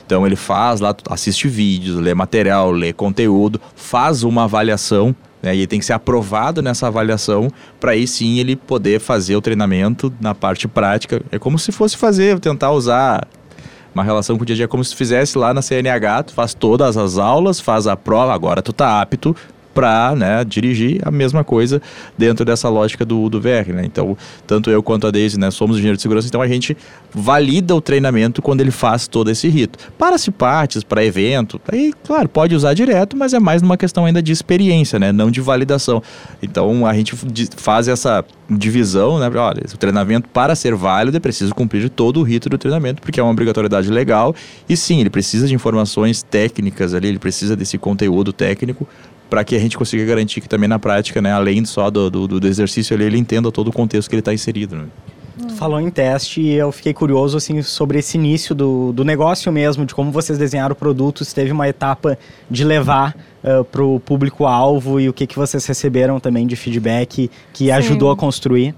Então 0.05 0.25
ele 0.25 0.37
faz 0.37 0.79
lá, 0.79 0.95
assiste 1.09 1.49
vídeos, 1.49 1.97
lê 1.97 2.13
material, 2.13 2.71
lê 2.71 2.93
conteúdo, 2.93 3.59
faz 3.75 4.23
uma 4.23 4.45
avaliação 4.45 5.13
né? 5.43 5.55
E 5.55 5.67
tem 5.67 5.79
que 5.79 5.85
ser 5.85 5.93
aprovado 5.93 6.61
nessa 6.61 6.87
avaliação 6.87 7.49
para 7.81 7.91
aí 7.91 8.07
sim 8.07 8.39
ele 8.39 8.55
poder 8.55 8.99
fazer 8.99 9.35
o 9.35 9.41
treinamento 9.41 10.13
na 10.21 10.33
parte 10.33 10.67
prática. 10.67 11.21
É 11.31 11.39
como 11.39 11.59
se 11.59 11.71
fosse 11.71 11.97
fazer, 11.97 12.39
tentar 12.39 12.71
usar 12.71 13.27
uma 13.93 14.03
relação 14.03 14.37
com 14.37 14.43
o 14.43 14.45
dia 14.45 14.53
a 14.53 14.57
dia, 14.57 14.67
como 14.67 14.83
se 14.83 14.95
fizesse 14.95 15.37
lá 15.37 15.53
na 15.53 15.61
CNH, 15.61 16.23
tu 16.23 16.33
faz 16.33 16.53
todas 16.53 16.95
as 16.95 17.17
aulas, 17.17 17.59
faz 17.59 17.87
a 17.87 17.97
prova, 17.97 18.33
agora 18.33 18.61
tu 18.61 18.71
tá 18.71 19.01
apto 19.01 19.35
para 19.79 20.13
né, 20.13 20.43
dirigir 20.43 20.99
a 21.05 21.09
mesma 21.09 21.41
coisa 21.41 21.81
dentro 22.17 22.43
dessa 22.43 22.67
lógica 22.67 23.05
do, 23.05 23.29
do 23.29 23.39
VR. 23.39 23.71
Né? 23.73 23.83
Então, 23.85 24.17
tanto 24.45 24.69
eu 24.69 24.83
quanto 24.83 25.07
a 25.07 25.11
Daisy 25.11 25.39
né, 25.39 25.49
somos 25.51 25.77
engenheiros 25.77 25.99
de 25.99 26.01
segurança, 26.01 26.27
então 26.27 26.41
a 26.41 26.47
gente 26.49 26.75
valida 27.13 27.73
o 27.73 27.79
treinamento 27.79 28.41
quando 28.41 28.59
ele 28.59 28.71
faz 28.71 29.07
todo 29.07 29.31
esse 29.31 29.47
rito. 29.47 29.79
Para 29.97 30.17
partes, 30.37 30.83
para 30.83 31.03
evento, 31.03 31.61
aí, 31.71 31.93
claro, 32.05 32.27
pode 32.27 32.53
usar 32.53 32.73
direto, 32.73 33.15
mas 33.15 33.33
é 33.33 33.39
mais 33.39 33.61
numa 33.61 33.77
questão 33.77 34.05
ainda 34.05 34.21
de 34.21 34.33
experiência, 34.33 34.99
né, 34.99 35.13
não 35.13 35.31
de 35.31 35.39
validação. 35.39 36.03
Então, 36.43 36.85
a 36.85 36.93
gente 36.93 37.15
faz 37.55 37.87
essa 37.87 38.25
divisão, 38.49 39.17
né? 39.19 39.29
Olha, 39.29 39.63
o 39.73 39.77
treinamento 39.77 40.27
para 40.29 40.55
ser 40.55 40.75
válido 40.75 41.15
é 41.15 41.19
preciso 41.19 41.53
cumprir 41.53 41.89
todo 41.89 42.19
o 42.19 42.23
rito 42.23 42.49
do 42.49 42.57
treinamento, 42.57 43.01
porque 43.01 43.19
é 43.19 43.23
uma 43.23 43.31
obrigatoriedade 43.31 43.89
legal. 43.89 44.35
E 44.67 44.75
sim, 44.75 44.99
ele 44.99 45.09
precisa 45.09 45.47
de 45.47 45.53
informações 45.53 46.23
técnicas 46.23 46.93
ali, 46.93 47.07
ele 47.07 47.19
precisa 47.19 47.55
desse 47.55 47.77
conteúdo 47.77 48.33
técnico 48.33 48.87
para 49.29 49.43
que 49.43 49.55
a 49.55 49.59
gente 49.59 49.77
consiga 49.77 50.03
garantir 50.05 50.41
que 50.41 50.49
também 50.49 50.67
na 50.67 50.79
prática, 50.79 51.21
né, 51.21 51.31
além 51.31 51.63
só 51.65 51.89
do, 51.89 52.09
do, 52.09 52.39
do 52.39 52.47
exercício 52.47 52.95
ali, 52.95 53.05
ele 53.05 53.17
entenda 53.17 53.51
todo 53.51 53.67
o 53.67 53.71
contexto 53.71 54.09
que 54.09 54.15
ele 54.15 54.21
está 54.21 54.33
inserido. 54.33 54.75
Né? 54.75 54.85
Falou 55.55 55.79
em 55.79 55.89
teste 55.89 56.41
e 56.41 56.53
eu 56.53 56.71
fiquei 56.71 56.93
curioso 56.93 57.37
assim 57.37 57.61
sobre 57.61 57.99
esse 57.99 58.17
início 58.17 58.53
do, 58.53 58.91
do 58.91 59.03
negócio 59.05 59.51
mesmo, 59.51 59.85
de 59.85 59.93
como 59.93 60.11
vocês 60.11 60.37
desenharam 60.37 60.73
o 60.73 60.75
produto, 60.75 61.23
se 61.23 61.33
teve 61.33 61.51
uma 61.51 61.67
etapa 61.67 62.17
de 62.49 62.63
levar 62.63 63.15
uh, 63.43 63.63
para 63.63 63.83
o 63.83 63.99
público-alvo 63.99 64.99
e 64.99 65.07
o 65.07 65.13
que, 65.13 65.27
que 65.27 65.35
vocês 65.35 65.65
receberam 65.65 66.19
também 66.19 66.45
de 66.45 66.55
feedback 66.55 67.29
que 67.53 67.65
Sim. 67.65 67.71
ajudou 67.71 68.11
a 68.11 68.15
construir. 68.15 68.75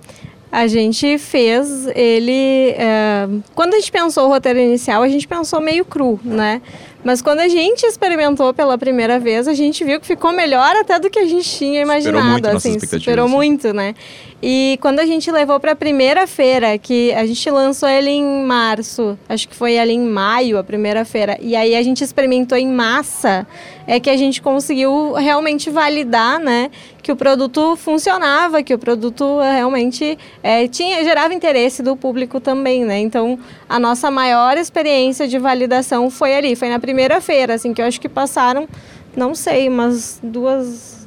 A 0.52 0.68
gente 0.68 1.18
fez 1.18 1.88
ele. 1.96 2.76
Uh, 2.76 3.42
quando 3.56 3.74
a 3.74 3.80
gente 3.80 3.92
pensou 3.92 4.26
o 4.26 4.30
roteiro 4.30 4.60
inicial, 4.60 5.02
a 5.02 5.08
gente 5.08 5.28
pensou 5.28 5.62
meio 5.62 5.86
cru, 5.86 6.20
né? 6.24 6.62
Mas 7.04 7.22
quando 7.22 7.40
a 7.40 7.48
gente 7.48 7.84
experimentou 7.84 8.54
pela 8.54 8.78
primeira 8.78 9.20
vez, 9.20 9.48
a 9.48 9.54
gente 9.54 9.84
viu 9.84 10.00
que 10.00 10.06
ficou 10.06 10.32
melhor 10.32 10.76
até 10.76 11.00
do 11.00 11.10
que 11.10 11.18
a 11.18 11.26
gente 11.26 11.50
tinha 11.50 11.82
imaginado. 11.82 12.18
Superou 12.18 12.32
muito 12.32 12.48
assim, 12.48 12.80
superou 12.80 13.26
assim. 13.26 13.36
muito, 13.36 13.74
né? 13.74 13.96
E 14.44 14.78
quando 14.82 15.00
a 15.00 15.06
gente 15.06 15.32
levou 15.32 15.60
para 15.60 15.72
a 15.72 15.76
primeira 15.76 16.26
feira, 16.28 16.78
que 16.78 17.12
a 17.14 17.26
gente 17.26 17.50
lançou 17.50 17.88
ele 17.88 18.10
em 18.10 18.44
março, 18.44 19.18
acho 19.30 19.48
que 19.48 19.56
foi 19.56 19.78
ali 19.78 19.94
em 19.94 20.06
maio 20.06 20.58
a 20.58 20.64
primeira 20.64 21.06
feira, 21.06 21.38
e 21.40 21.56
aí 21.56 21.76
a 21.76 21.84
gente 21.84 22.04
experimentou 22.04 22.58
em 22.58 22.68
massa, 22.68 23.46
é 23.86 24.00
que 24.00 24.10
a 24.10 24.18
gente 24.18 24.42
conseguiu 24.42 25.14
realmente 25.14 25.70
validar, 25.70 26.40
né, 26.40 26.72
que 27.02 27.12
o 27.12 27.16
produto 27.16 27.76
funcionava, 27.76 28.62
que 28.62 28.74
o 28.74 28.80
produto 28.80 29.40
realmente 29.40 30.18
é, 30.44 30.68
tinha 30.68 31.04
gerava 31.04 31.34
interesse 31.34 31.82
do 31.82 31.96
público 31.96 32.40
também, 32.40 32.86
né? 32.86 33.00
Então 33.00 33.40
a 33.68 33.80
nossa 33.80 34.12
maior 34.12 34.58
experiência 34.58 35.28
de 35.28 35.38
validação 35.38 36.10
foi 36.10 36.36
ali, 36.36 36.56
foi 36.56 36.70
na 36.70 36.80
primeira 36.80 37.20
feira, 37.20 37.56
assim, 37.56 37.74
que 37.74 37.82
eu 37.82 37.86
acho 37.86 38.00
que 38.00 38.10
passaram, 38.10 38.68
não 39.16 39.34
sei, 39.34 39.68
umas 39.68 40.20
duas 40.22 41.01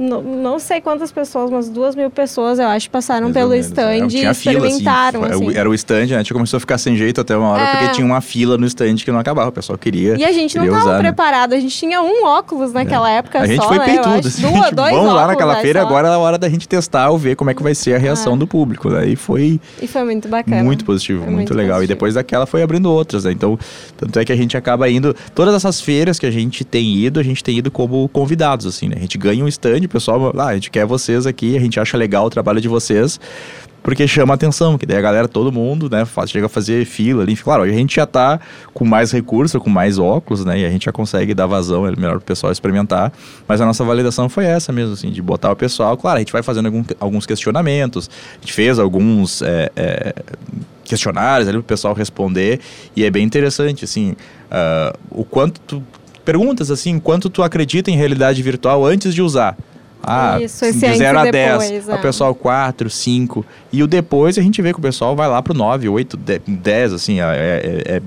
não, 0.00 0.22
não 0.22 0.58
sei 0.58 0.80
quantas 0.80 1.12
pessoas, 1.12 1.50
umas 1.50 1.68
duas 1.68 1.94
mil 1.94 2.10
pessoas, 2.10 2.58
eu 2.58 2.66
acho, 2.66 2.90
passaram 2.90 3.24
Mais 3.28 3.34
pelo 3.34 3.50
menos, 3.50 3.66
stand 3.66 3.82
é. 3.90 3.98
e 3.98 4.06
Tinha 4.08 4.08
fila, 4.08 4.30
assim, 4.30 4.50
experimentaram. 4.68 5.20
foi- 5.20 5.30
assim. 5.30 5.56
Era 5.58 5.68
o 5.70 5.74
stand, 5.74 6.06
né? 6.06 6.14
A 6.14 6.18
gente 6.18 6.32
começou 6.32 6.56
a 6.56 6.60
ficar 6.60 6.78
sem 6.78 6.96
jeito 6.96 7.20
até 7.20 7.36
uma 7.36 7.48
hora, 7.50 7.62
É. 7.62 7.76
porque 7.76 7.88
tinha 7.94 8.06
uma 8.06 8.20
fila 8.20 8.56
no 8.56 8.66
stand 8.66 8.96
que 8.96 9.10
não 9.12 9.18
acabava. 9.18 9.48
O 9.48 9.52
pessoal 9.52 9.76
queria. 9.78 10.16
E 10.18 10.24
a 10.24 10.32
gente 10.32 10.56
não 10.56 10.64
estava 10.64 10.94
né? 10.94 10.98
preparado, 11.00 11.52
a 11.52 11.60
gente 11.60 11.76
tinha 11.76 12.00
um 12.00 12.24
óculos 12.24 12.72
naquela 12.72 13.10
época 13.10 13.40
A 13.40 13.46
gente 13.46 13.60
só, 13.62 13.68
foi 13.68 13.78
né? 13.78 13.84
Peitudo. 13.84 14.28
assim, 14.28 14.42
Duas, 14.42 14.54
tipo, 14.64 14.74
dois 14.76 14.92
vamos 14.94 15.12
lá 15.12 15.26
naquela 15.26 15.54
né, 15.56 15.60
feira, 15.60 15.80
só. 15.80 15.86
agora 15.86 16.08
é 16.08 16.12
a 16.12 16.18
hora 16.18 16.38
da 16.38 16.48
gente 16.48 16.66
testar 16.66 17.10
ou 17.10 17.18
ver 17.18 17.36
como 17.36 17.50
é 17.50 17.54
que 17.54 17.62
vai 17.62 17.74
ser 17.74 17.94
a 17.94 17.98
reação 17.98 18.34
Ah. 18.34 18.36
do 18.36 18.46
público. 18.46 18.88
Daí 18.90 19.16
foi 19.16 19.60
E 19.82 19.86
foi 19.86 20.02
muito 20.04 20.28
bacana. 20.28 20.62
muito 20.64 20.84
positivo, 20.84 21.20
muito, 21.24 21.34
muito 21.36 21.54
legal. 21.54 21.76
E 21.76 21.80
positivo. 21.80 21.94
depois 21.96 22.14
daquela 22.14 22.46
foi 22.46 22.62
abrindo 22.62 22.90
outras, 22.90 23.24
né? 23.24 23.32
Então, 23.32 23.58
tanto 23.96 24.18
é 24.18 24.24
que 24.24 24.32
a 24.32 24.36
gente 24.36 24.56
acaba 24.56 24.88
indo. 24.88 25.14
Todas 25.34 25.54
essas 25.54 25.80
feiras 25.80 26.18
que 26.18 26.26
a 26.26 26.30
gente 26.30 26.64
tem 26.64 26.96
ido, 26.96 27.20
a 27.20 27.22
gente 27.22 27.44
tem 27.44 27.58
ido 27.58 27.70
como 27.70 28.08
convidados, 28.08 28.66
assim, 28.66 28.88
né? 28.88 28.94
A 28.96 29.00
gente 29.00 29.18
ganha 29.18 29.44
um 29.44 29.48
stand, 29.48 29.80
pessoal, 29.90 30.32
ah, 30.38 30.46
a 30.46 30.54
gente 30.54 30.70
quer 30.70 30.86
vocês 30.86 31.26
aqui, 31.26 31.56
a 31.56 31.60
gente 31.60 31.78
acha 31.78 31.96
legal 31.96 32.26
o 32.26 32.30
trabalho 32.30 32.60
de 32.60 32.68
vocês. 32.68 33.20
Porque 33.82 34.06
chama 34.06 34.34
atenção, 34.34 34.76
que 34.76 34.84
daí 34.84 34.98
a 34.98 35.00
galera, 35.00 35.26
todo 35.26 35.50
mundo, 35.50 35.88
né, 35.88 36.04
faz, 36.04 36.30
chega 36.30 36.44
a 36.44 36.48
fazer 36.50 36.84
fila 36.84 37.22
ali. 37.22 37.34
Claro, 37.34 37.62
a 37.62 37.68
gente 37.68 37.96
já 37.96 38.04
tá 38.04 38.38
com 38.74 38.84
mais 38.84 39.10
recurso, 39.10 39.58
com 39.58 39.70
mais 39.70 39.98
óculos, 39.98 40.44
né, 40.44 40.60
e 40.60 40.66
a 40.66 40.70
gente 40.70 40.84
já 40.84 40.92
consegue 40.92 41.32
dar 41.32 41.46
vazão, 41.46 41.86
é 41.86 41.90
melhor 41.96 42.16
pro 42.16 42.20
pessoal 42.20 42.52
experimentar. 42.52 43.10
Mas 43.48 43.58
a 43.58 43.64
nossa 43.64 43.82
validação 43.82 44.28
foi 44.28 44.44
essa 44.44 44.70
mesmo, 44.70 44.92
assim, 44.92 45.10
de 45.10 45.22
botar 45.22 45.50
o 45.50 45.56
pessoal. 45.56 45.96
Claro, 45.96 46.16
a 46.16 46.18
gente 46.18 46.30
vai 46.30 46.42
fazendo 46.42 46.66
algum- 46.66 46.84
alguns 47.00 47.24
questionamentos, 47.24 48.10
a 48.36 48.40
gente 48.42 48.52
fez 48.52 48.78
alguns 48.78 49.40
é, 49.40 49.72
é, 49.74 50.14
questionários 50.84 51.48
ali 51.48 51.56
pro 51.56 51.66
pessoal 51.66 51.94
responder, 51.94 52.60
e 52.94 53.02
é 53.02 53.10
bem 53.10 53.24
interessante, 53.24 53.86
assim, 53.86 54.14
ah, 54.50 54.94
o 55.10 55.24
quanto 55.24 55.58
tu. 55.60 55.82
Perguntas 56.22 56.70
assim, 56.70 57.00
quanto 57.00 57.30
tu 57.30 57.42
acredita 57.42 57.90
em 57.90 57.96
realidade 57.96 58.42
virtual 58.42 58.84
antes 58.84 59.14
de 59.14 59.22
usar? 59.22 59.56
Ah, 60.02 60.40
Isso, 60.40 60.64
esse 60.64 60.78
de 60.78 60.86
antes 60.86 60.98
0 60.98 61.18
e 61.18 61.28
a 61.28 61.30
10. 61.30 61.58
depois, 61.68 61.88
O 61.88 61.92
é. 61.92 61.98
pessoal 61.98 62.34
4, 62.34 62.88
5. 62.90 63.44
E 63.72 63.82
o 63.82 63.86
depois 63.86 64.38
a 64.38 64.42
gente 64.42 64.60
vê 64.62 64.72
que 64.72 64.78
o 64.78 64.82
pessoal 64.82 65.14
vai 65.14 65.28
lá 65.28 65.42
pro 65.42 65.52
9, 65.54 65.88
8, 65.88 66.16
10, 66.46 66.92
assim, 66.94 67.20
é, 67.20 67.24
é, 67.24 67.96
é, 67.96 68.02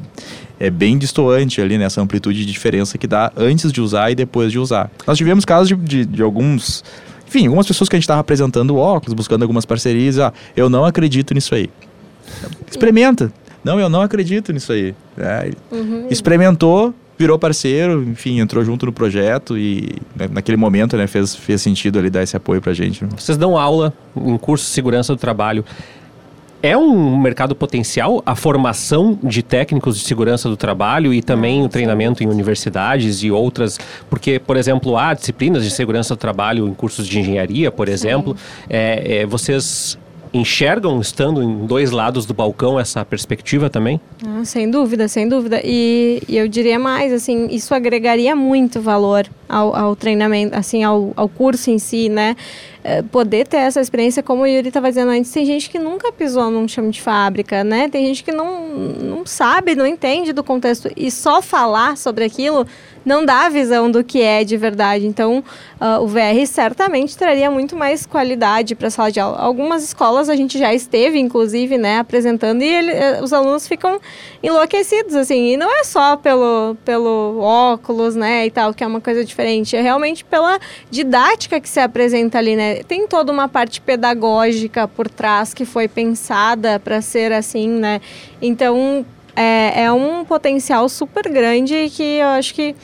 é 0.67 0.69
bem 0.69 0.97
distoante 0.97 1.61
ali 1.61 1.77
nessa 1.77 2.01
amplitude 2.01 2.45
de 2.45 2.51
diferença 2.51 2.97
que 2.97 3.05
dá 3.07 3.31
antes 3.37 3.71
de 3.71 3.79
usar 3.81 4.09
e 4.11 4.15
depois 4.15 4.51
de 4.51 4.57
usar. 4.59 4.89
Nós 5.05 5.17
tivemos 5.17 5.45
casos 5.45 5.67
de, 5.67 5.75
de, 5.75 6.05
de 6.05 6.21
alguns. 6.21 6.83
Enfim, 7.27 7.45
algumas 7.45 7.65
pessoas 7.67 7.89
que 7.89 7.95
a 7.95 7.97
gente 7.97 8.03
estava 8.05 8.21
apresentando 8.21 8.75
óculos, 8.77 9.13
buscando 9.13 9.41
algumas 9.43 9.65
parcerias. 9.65 10.19
Ah, 10.19 10.31
eu 10.55 10.69
não 10.69 10.85
acredito 10.85 11.33
nisso 11.33 11.53
aí. 11.55 11.69
Experimenta. 12.69 13.31
Não, 13.63 13.79
eu 13.79 13.87
não 13.89 14.01
acredito 14.01 14.51
nisso 14.51 14.71
aí. 14.73 14.93
É, 15.17 15.51
Uhum. 15.71 16.07
experimentou, 16.09 16.93
virou 17.23 17.39
parceiro, 17.39 18.03
enfim, 18.03 18.39
entrou 18.41 18.63
junto 18.65 18.85
no 18.85 18.91
projeto 18.91 19.57
e 19.57 19.95
né, 20.13 20.27
naquele 20.29 20.57
momento, 20.57 20.97
né, 20.97 21.07
fez, 21.07 21.33
fez 21.33 21.61
sentido 21.61 21.97
ali 21.97 22.09
dar 22.09 22.21
esse 22.21 22.35
apoio 22.35 22.61
pra 22.61 22.73
gente. 22.73 23.03
né? 23.03 23.09
Vocês 23.15 23.37
dão 23.37 23.57
aula 23.57 23.93
em 24.15 24.37
curso 24.37 24.65
de 24.65 24.71
segurança 24.71 25.13
do 25.13 25.17
trabalho. 25.17 25.63
É 26.61 26.77
um 26.77 27.17
mercado 27.17 27.55
potencial 27.55 28.21
a 28.25 28.35
formação 28.35 29.17
de 29.23 29.41
técnicos 29.41 29.97
de 29.97 30.05
segurança 30.05 30.49
do 30.49 30.55
trabalho 30.55 31.13
e 31.13 31.21
também 31.21 31.63
o 31.63 31.69
treinamento 31.69 32.23
em 32.23 32.27
universidades 32.27 33.21
e 33.23 33.31
outras, 33.31 33.77
porque, 34.09 34.39
por 34.39 34.55
exemplo, 34.55 34.97
há 34.97 35.13
disciplinas 35.13 35.63
de 35.63 35.71
segurança 35.71 36.15
do 36.15 36.17
trabalho 36.17 36.67
em 36.67 36.73
cursos 36.73 37.07
de 37.07 37.19
engenharia, 37.19 37.69
por 37.71 37.89
exemplo. 37.89 38.35
É, 38.69 39.17
é, 39.17 39.25
vocês 39.25 39.97
enxergam, 40.33 40.99
estando 40.99 41.43
em 41.43 41.65
dois 41.65 41.91
lados 41.91 42.25
do 42.25 42.33
balcão, 42.33 42.79
essa 42.79 43.05
perspectiva 43.05 43.69
também? 43.69 44.01
Ah, 44.25 44.43
sem 44.43 44.69
dúvida, 44.69 45.07
sem 45.07 45.29
dúvida. 45.29 45.61
E, 45.63 46.21
e 46.27 46.37
eu 46.37 46.47
diria 46.47 46.79
mais, 46.79 47.13
assim, 47.13 47.47
isso 47.51 47.73
agregaria 47.73 48.35
muito 48.35 48.81
valor 48.81 49.27
ao, 49.53 49.75
ao 49.75 49.95
treinamento, 49.95 50.57
assim, 50.57 50.83
ao, 50.83 51.11
ao 51.15 51.29
curso 51.29 51.69
em 51.69 51.77
si, 51.79 52.09
né? 52.09 52.35
Eh, 52.85 53.01
poder 53.03 53.47
ter 53.47 53.57
essa 53.57 53.79
experiência, 53.79 54.21
como 54.21 54.41
o 54.43 54.47
Yuri 54.47 54.67
estava 54.67 54.89
dizendo 54.89 55.11
antes, 55.11 55.31
tem 55.31 55.45
gente 55.45 55.69
que 55.69 55.79
nunca 55.79 56.11
pisou 56.11 56.51
num 56.51 56.67
chão 56.67 56.89
de 56.89 57.01
fábrica, 57.01 57.63
né? 57.63 57.87
Tem 57.87 58.05
gente 58.07 58.23
que 58.23 58.31
não, 58.31 58.67
não 58.69 59.25
sabe, 59.25 59.73
não 59.73 59.85
entende 59.87 60.33
do 60.33 60.43
contexto. 60.43 60.89
E 60.97 61.09
só 61.09 61.41
falar 61.41 61.95
sobre 61.95 62.25
aquilo 62.25 62.67
não 63.05 63.25
dá 63.25 63.45
a 63.45 63.49
visão 63.49 63.89
do 63.89 64.03
que 64.03 64.21
é 64.21 64.43
de 64.43 64.57
verdade. 64.57 65.05
Então, 65.05 65.43
ah, 65.79 65.99
o 65.99 66.07
VR 66.07 66.45
certamente 66.45 67.17
traria 67.17 67.49
muito 67.49 67.75
mais 67.75 68.05
qualidade 68.05 68.75
para 68.75 68.87
a 68.87 68.91
sala 68.91 69.11
de 69.11 69.19
aula. 69.19 69.37
Algumas 69.37 69.83
escolas 69.83 70.27
a 70.29 70.35
gente 70.35 70.57
já 70.57 70.73
esteve, 70.73 71.17
inclusive, 71.19 71.77
né, 71.77 71.99
apresentando, 71.99 72.61
e 72.63 72.67
ele- 72.67 72.91
eh, 72.91 73.19
os 73.21 73.31
alunos 73.33 73.65
ficam 73.67 73.99
enlouquecidos, 74.41 75.15
assim. 75.15 75.53
E 75.53 75.57
não 75.57 75.69
é 75.79 75.83
só 75.83 76.17
pelo, 76.17 76.75
pelo 76.83 77.39
óculos, 77.39 78.15
né, 78.15 78.45
e 78.45 78.51
tal, 78.51 78.73
que 78.73 78.83
é 78.83 78.87
uma 78.87 79.01
coisa 79.01 79.23
diferente. 79.23 79.42
É 79.75 79.81
realmente 79.81 80.23
pela 80.23 80.59
didática 80.89 81.59
que 81.59 81.69
se 81.69 81.79
apresenta 81.79 82.37
ali, 82.37 82.55
né. 82.55 82.83
Tem 82.83 83.07
toda 83.07 83.31
uma 83.31 83.47
parte 83.47 83.81
pedagógica 83.81 84.87
por 84.87 85.09
trás 85.09 85.53
que 85.53 85.65
foi 85.65 85.87
pensada 85.87 86.79
para 86.79 87.01
ser 87.01 87.31
assim, 87.31 87.67
né. 87.67 88.01
Então, 88.41 89.05
é, 89.35 89.83
é 89.83 89.91
um 89.91 90.23
potencial 90.23 90.87
super 90.87 91.27
grande 91.29 91.89
que 91.89 92.17
eu 92.17 92.27
acho 92.27 92.53
que 92.53 92.75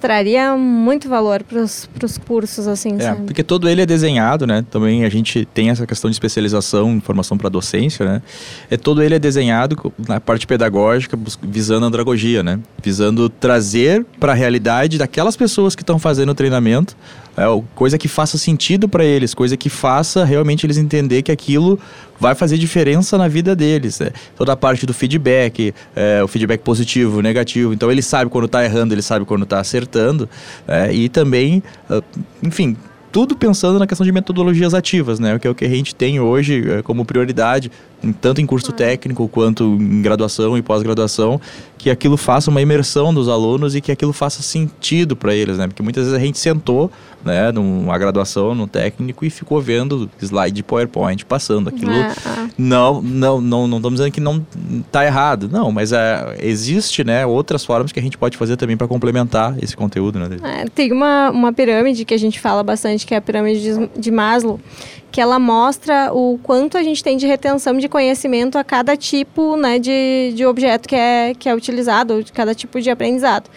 traria 0.00 0.56
muito 0.56 1.08
valor 1.08 1.42
para 1.42 1.60
os 1.60 1.88
cursos, 2.26 2.66
assim, 2.66 2.96
É, 2.98 3.00
sabe? 3.02 3.22
porque 3.24 3.42
todo 3.42 3.68
ele 3.68 3.82
é 3.82 3.86
desenhado, 3.86 4.46
né? 4.46 4.64
Também 4.70 5.04
a 5.04 5.08
gente 5.08 5.44
tem 5.52 5.70
essa 5.70 5.86
questão 5.86 6.10
de 6.10 6.14
especialização, 6.14 7.00
formação 7.00 7.36
para 7.36 7.48
docência, 7.48 8.04
né? 8.06 8.22
É 8.70 8.76
todo 8.76 9.02
ele 9.02 9.14
é 9.14 9.18
desenhado 9.18 9.92
na 10.08 10.20
parte 10.20 10.46
pedagógica, 10.46 11.18
visando 11.42 11.84
a 11.84 11.88
andragogia, 11.88 12.42
né? 12.42 12.58
Visando 12.82 13.28
trazer 13.28 14.04
para 14.18 14.32
a 14.32 14.34
realidade 14.34 14.98
daquelas 14.98 15.36
pessoas 15.36 15.74
que 15.74 15.82
estão 15.82 15.98
fazendo 15.98 16.30
o 16.30 16.34
treinamento, 16.34 16.96
é, 17.38 17.62
coisa 17.74 17.96
que 17.96 18.08
faça 18.08 18.36
sentido 18.36 18.88
para 18.88 19.04
eles, 19.04 19.32
coisa 19.32 19.56
que 19.56 19.68
faça 19.68 20.24
realmente 20.24 20.66
eles 20.66 20.76
entender 20.76 21.22
que 21.22 21.30
aquilo 21.30 21.78
vai 22.18 22.34
fazer 22.34 22.58
diferença 22.58 23.16
na 23.16 23.28
vida 23.28 23.54
deles. 23.54 24.00
né? 24.00 24.10
Toda 24.36 24.52
a 24.52 24.56
parte 24.56 24.84
do 24.84 24.92
feedback, 24.92 25.72
é, 25.94 26.22
o 26.22 26.28
feedback 26.28 26.60
positivo, 26.60 27.22
negativo. 27.22 27.72
Então 27.72 27.90
ele 27.90 28.02
sabe 28.02 28.30
quando 28.30 28.46
está 28.46 28.64
errando, 28.64 28.92
ele 28.92 29.02
sabe 29.02 29.24
quando 29.24 29.44
está 29.44 29.60
acertando. 29.60 30.28
é, 30.66 30.92
e 30.92 31.08
também, 31.08 31.62
ah, 31.88 32.02
enfim, 32.42 32.76
tudo 33.10 33.36
pensando 33.36 33.78
na 33.78 33.86
questão 33.86 34.04
de 34.04 34.12
metodologias 34.12 34.74
ativas, 34.74 35.18
né? 35.18 35.38
Que 35.38 35.46
é 35.46 35.50
o 35.50 35.54
que 35.54 35.64
a 35.64 35.68
gente 35.68 35.94
tem 35.94 36.20
hoje 36.20 36.64
é, 36.70 36.82
como 36.82 37.04
prioridade, 37.04 37.70
tanto 38.20 38.40
em 38.40 38.46
curso 38.46 38.70
técnico 38.70 39.26
quanto 39.28 39.64
em 39.64 40.02
graduação 40.02 40.58
e 40.58 40.62
pós-graduação, 40.62 41.40
que 41.76 41.90
aquilo 41.90 42.16
faça 42.16 42.50
uma 42.50 42.60
imersão 42.60 43.12
dos 43.12 43.28
alunos 43.28 43.74
e 43.74 43.80
que 43.80 43.90
aquilo 43.90 44.12
faça 44.12 44.42
sentido 44.42 45.16
para 45.16 45.34
eles, 45.34 45.58
né? 45.58 45.66
Porque 45.66 45.82
muitas 45.82 46.04
vezes 46.04 46.18
a 46.18 46.22
gente 46.22 46.38
sentou, 46.38 46.90
né, 47.28 47.52
numa 47.52 47.96
graduação, 47.98 48.54
no 48.54 48.66
técnico 48.66 49.24
e 49.24 49.30
ficou 49.30 49.60
vendo 49.60 50.10
slide 50.18 50.56
de 50.56 50.62
PowerPoint 50.62 51.24
passando 51.26 51.68
aquilo. 51.68 51.92
Ah, 51.92 52.14
ah. 52.26 52.48
Não, 52.56 53.02
não, 53.02 53.40
não, 53.40 53.68
não 53.68 53.76
estamos 53.76 53.98
dizendo 53.98 54.12
que 54.12 54.20
não 54.20 54.44
está 54.80 55.04
errado, 55.04 55.48
não, 55.50 55.70
mas 55.70 55.92
é, 55.92 56.36
existe, 56.40 57.04
né, 57.04 57.26
outras 57.26 57.64
formas 57.64 57.92
que 57.92 58.00
a 58.00 58.02
gente 58.02 58.16
pode 58.16 58.36
fazer 58.36 58.56
também 58.56 58.76
para 58.76 58.88
complementar 58.88 59.54
esse 59.62 59.76
conteúdo, 59.76 60.18
né? 60.18 60.36
É, 60.42 60.64
tem 60.64 60.90
uma, 60.90 61.30
uma 61.30 61.52
pirâmide 61.52 62.04
que 62.04 62.14
a 62.14 62.18
gente 62.18 62.40
fala 62.40 62.62
bastante, 62.62 63.06
que 63.06 63.14
é 63.14 63.18
a 63.18 63.20
pirâmide 63.20 63.60
de, 63.60 64.00
de 64.00 64.10
Maslow, 64.10 64.58
que 65.12 65.20
ela 65.20 65.38
mostra 65.38 66.12
o 66.12 66.38
quanto 66.42 66.78
a 66.78 66.82
gente 66.82 67.04
tem 67.04 67.16
de 67.16 67.26
retenção 67.26 67.76
de 67.76 67.88
conhecimento 67.88 68.56
a 68.56 68.64
cada 68.64 68.96
tipo 68.96 69.56
né, 69.56 69.78
de, 69.78 70.32
de 70.34 70.46
objeto 70.46 70.88
que 70.88 70.96
é, 70.96 71.34
que 71.38 71.48
é 71.48 71.54
utilizado, 71.54 72.24
cada 72.32 72.54
tipo 72.54 72.80
de 72.80 72.90
aprendizado. 72.90 73.50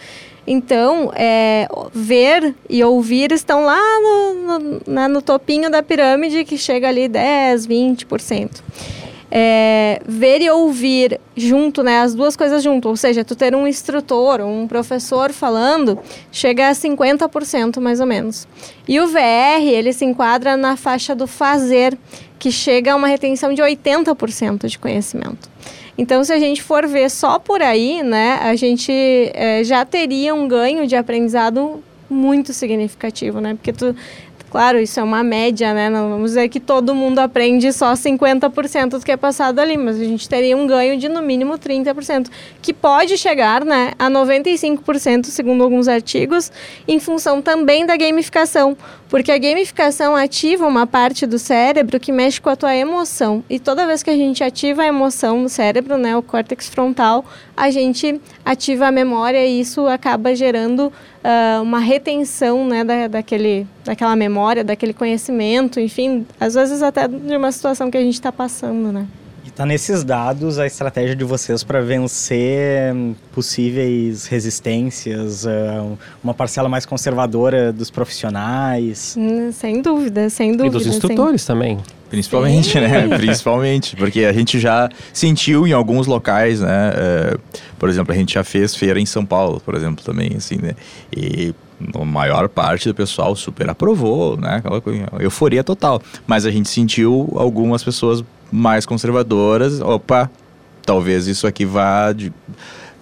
Então, 0.46 1.12
é, 1.14 1.68
ver 1.92 2.54
e 2.68 2.82
ouvir 2.82 3.30
estão 3.32 3.64
lá 3.64 3.80
no, 4.00 4.34
no, 4.34 4.80
né, 4.86 5.08
no 5.08 5.22
topinho 5.22 5.70
da 5.70 5.82
pirâmide, 5.82 6.44
que 6.44 6.58
chega 6.58 6.88
ali 6.88 7.08
10, 7.08 7.66
20%. 7.66 8.50
É, 9.34 10.02
ver 10.06 10.42
e 10.42 10.50
ouvir 10.50 11.18
junto, 11.34 11.82
né, 11.82 12.00
as 12.00 12.14
duas 12.14 12.36
coisas 12.36 12.62
junto, 12.62 12.88
ou 12.88 12.96
seja, 12.96 13.24
tu 13.24 13.34
ter 13.34 13.54
um 13.54 13.66
instrutor, 13.66 14.42
um 14.42 14.68
professor 14.68 15.32
falando, 15.32 15.98
chega 16.30 16.68
a 16.68 16.72
50% 16.72 17.80
mais 17.80 17.98
ou 17.98 18.06
menos. 18.06 18.46
E 18.86 19.00
o 19.00 19.06
VR, 19.06 19.62
ele 19.64 19.92
se 19.94 20.04
enquadra 20.04 20.54
na 20.54 20.76
faixa 20.76 21.14
do 21.14 21.26
fazer, 21.26 21.96
que 22.38 22.52
chega 22.52 22.92
a 22.92 22.96
uma 22.96 23.06
retenção 23.06 23.54
de 23.54 23.62
80% 23.62 24.66
de 24.66 24.78
conhecimento. 24.78 25.48
Então, 25.96 26.24
se 26.24 26.32
a 26.32 26.38
gente 26.38 26.62
for 26.62 26.86
ver 26.86 27.10
só 27.10 27.38
por 27.38 27.60
aí, 27.60 28.02
né, 28.02 28.38
a 28.42 28.56
gente 28.56 28.90
é, 29.34 29.62
já 29.62 29.84
teria 29.84 30.34
um 30.34 30.48
ganho 30.48 30.86
de 30.86 30.96
aprendizado 30.96 31.82
muito 32.08 32.52
significativo, 32.52 33.40
né? 33.40 33.54
Porque 33.54 33.72
tu 33.72 33.94
Claro, 34.52 34.78
isso 34.78 35.00
é 35.00 35.02
uma 35.02 35.22
média, 35.22 35.72
né? 35.72 35.88
Não 35.88 36.10
vamos 36.10 36.32
dizer 36.32 36.46
que 36.50 36.60
todo 36.60 36.94
mundo 36.94 37.20
aprende 37.20 37.72
só 37.72 37.94
50% 37.94 38.90
do 38.90 39.00
que 39.00 39.10
é 39.10 39.16
passado 39.16 39.58
ali, 39.60 39.78
mas 39.78 39.98
a 39.98 40.04
gente 40.04 40.28
teria 40.28 40.54
um 40.54 40.66
ganho 40.66 40.98
de 40.98 41.08
no 41.08 41.22
mínimo 41.22 41.54
30%, 41.54 42.28
que 42.60 42.74
pode 42.74 43.16
chegar 43.16 43.64
né, 43.64 43.92
a 43.98 44.10
95%, 44.10 45.24
segundo 45.28 45.64
alguns 45.64 45.88
artigos, 45.88 46.52
em 46.86 47.00
função 47.00 47.40
também 47.40 47.86
da 47.86 47.96
gamificação. 47.96 48.76
Porque 49.08 49.32
a 49.32 49.38
gamificação 49.38 50.14
ativa 50.14 50.66
uma 50.66 50.86
parte 50.86 51.24
do 51.24 51.38
cérebro 51.38 51.98
que 51.98 52.12
mexe 52.12 52.38
com 52.38 52.50
a 52.50 52.56
tua 52.56 52.76
emoção. 52.76 53.42
E 53.48 53.58
toda 53.58 53.86
vez 53.86 54.02
que 54.02 54.10
a 54.10 54.16
gente 54.16 54.44
ativa 54.44 54.82
a 54.82 54.86
emoção 54.86 55.40
no 55.40 55.48
cérebro, 55.48 55.96
né, 55.96 56.14
o 56.14 56.22
córtex 56.22 56.68
frontal, 56.68 57.24
a 57.56 57.70
gente 57.70 58.20
ativa 58.44 58.88
a 58.88 58.92
memória 58.92 59.46
e 59.46 59.60
isso 59.60 59.86
acaba 59.86 60.34
gerando 60.34 60.92
uh, 61.22 61.62
uma 61.62 61.78
retenção 61.78 62.66
né, 62.66 62.84
da, 62.84 63.08
daquele, 63.08 63.66
daquela 63.84 64.14
memória, 64.16 64.62
daquele 64.62 64.92
conhecimento, 64.92 65.80
enfim, 65.80 66.26
às 66.38 66.54
vezes 66.54 66.82
até 66.82 67.08
de 67.08 67.36
uma 67.36 67.52
situação 67.52 67.90
que 67.90 67.96
a 67.96 68.02
gente 68.02 68.14
está 68.14 68.32
passando, 68.32 68.92
né? 68.92 69.06
Está 69.44 69.66
nesses 69.66 70.02
dados 70.02 70.58
a 70.58 70.66
estratégia 70.66 71.14
de 71.14 71.24
vocês 71.24 71.62
para 71.62 71.82
vencer 71.82 72.94
hum, 72.94 73.14
possíveis 73.32 74.24
resistências, 74.24 75.44
hum, 75.44 75.96
uma 76.24 76.32
parcela 76.32 76.70
mais 76.70 76.86
conservadora 76.86 77.70
dos 77.70 77.90
profissionais? 77.90 79.14
Hum, 79.18 79.52
sem 79.52 79.82
dúvida, 79.82 80.30
sem 80.30 80.52
dúvida. 80.52 80.68
E 80.68 80.70
dos 80.70 80.86
instrutores 80.86 81.44
também. 81.44 81.78
Principalmente, 82.12 82.72
Sim. 82.72 82.80
né? 82.80 83.08
Principalmente, 83.16 83.96
porque 83.96 84.26
a 84.26 84.34
gente 84.34 84.60
já 84.60 84.90
sentiu 85.14 85.66
em 85.66 85.72
alguns 85.72 86.06
locais, 86.06 86.60
né? 86.60 86.92
É, 86.94 87.38
por 87.78 87.88
exemplo, 87.88 88.12
a 88.12 88.16
gente 88.16 88.34
já 88.34 88.44
fez 88.44 88.76
feira 88.76 89.00
em 89.00 89.06
São 89.06 89.24
Paulo, 89.24 89.62
por 89.64 89.74
exemplo, 89.74 90.04
também, 90.04 90.32
assim, 90.36 90.56
né? 90.56 90.74
E 91.10 91.54
a 91.94 92.04
maior 92.04 92.50
parte 92.50 92.86
do 92.86 92.94
pessoal 92.94 93.34
super 93.34 93.70
aprovou, 93.70 94.36
né? 94.36 94.56
Aquela 94.56 94.78
coisa, 94.82 95.06
euforia 95.20 95.64
total. 95.64 96.02
Mas 96.26 96.44
a 96.44 96.50
gente 96.50 96.68
sentiu 96.68 97.32
algumas 97.34 97.82
pessoas 97.82 98.22
mais 98.52 98.84
conservadoras, 98.84 99.80
opa, 99.80 100.30
talvez 100.84 101.26
isso 101.26 101.46
aqui 101.46 101.64
vá 101.64 102.12
de, 102.12 102.30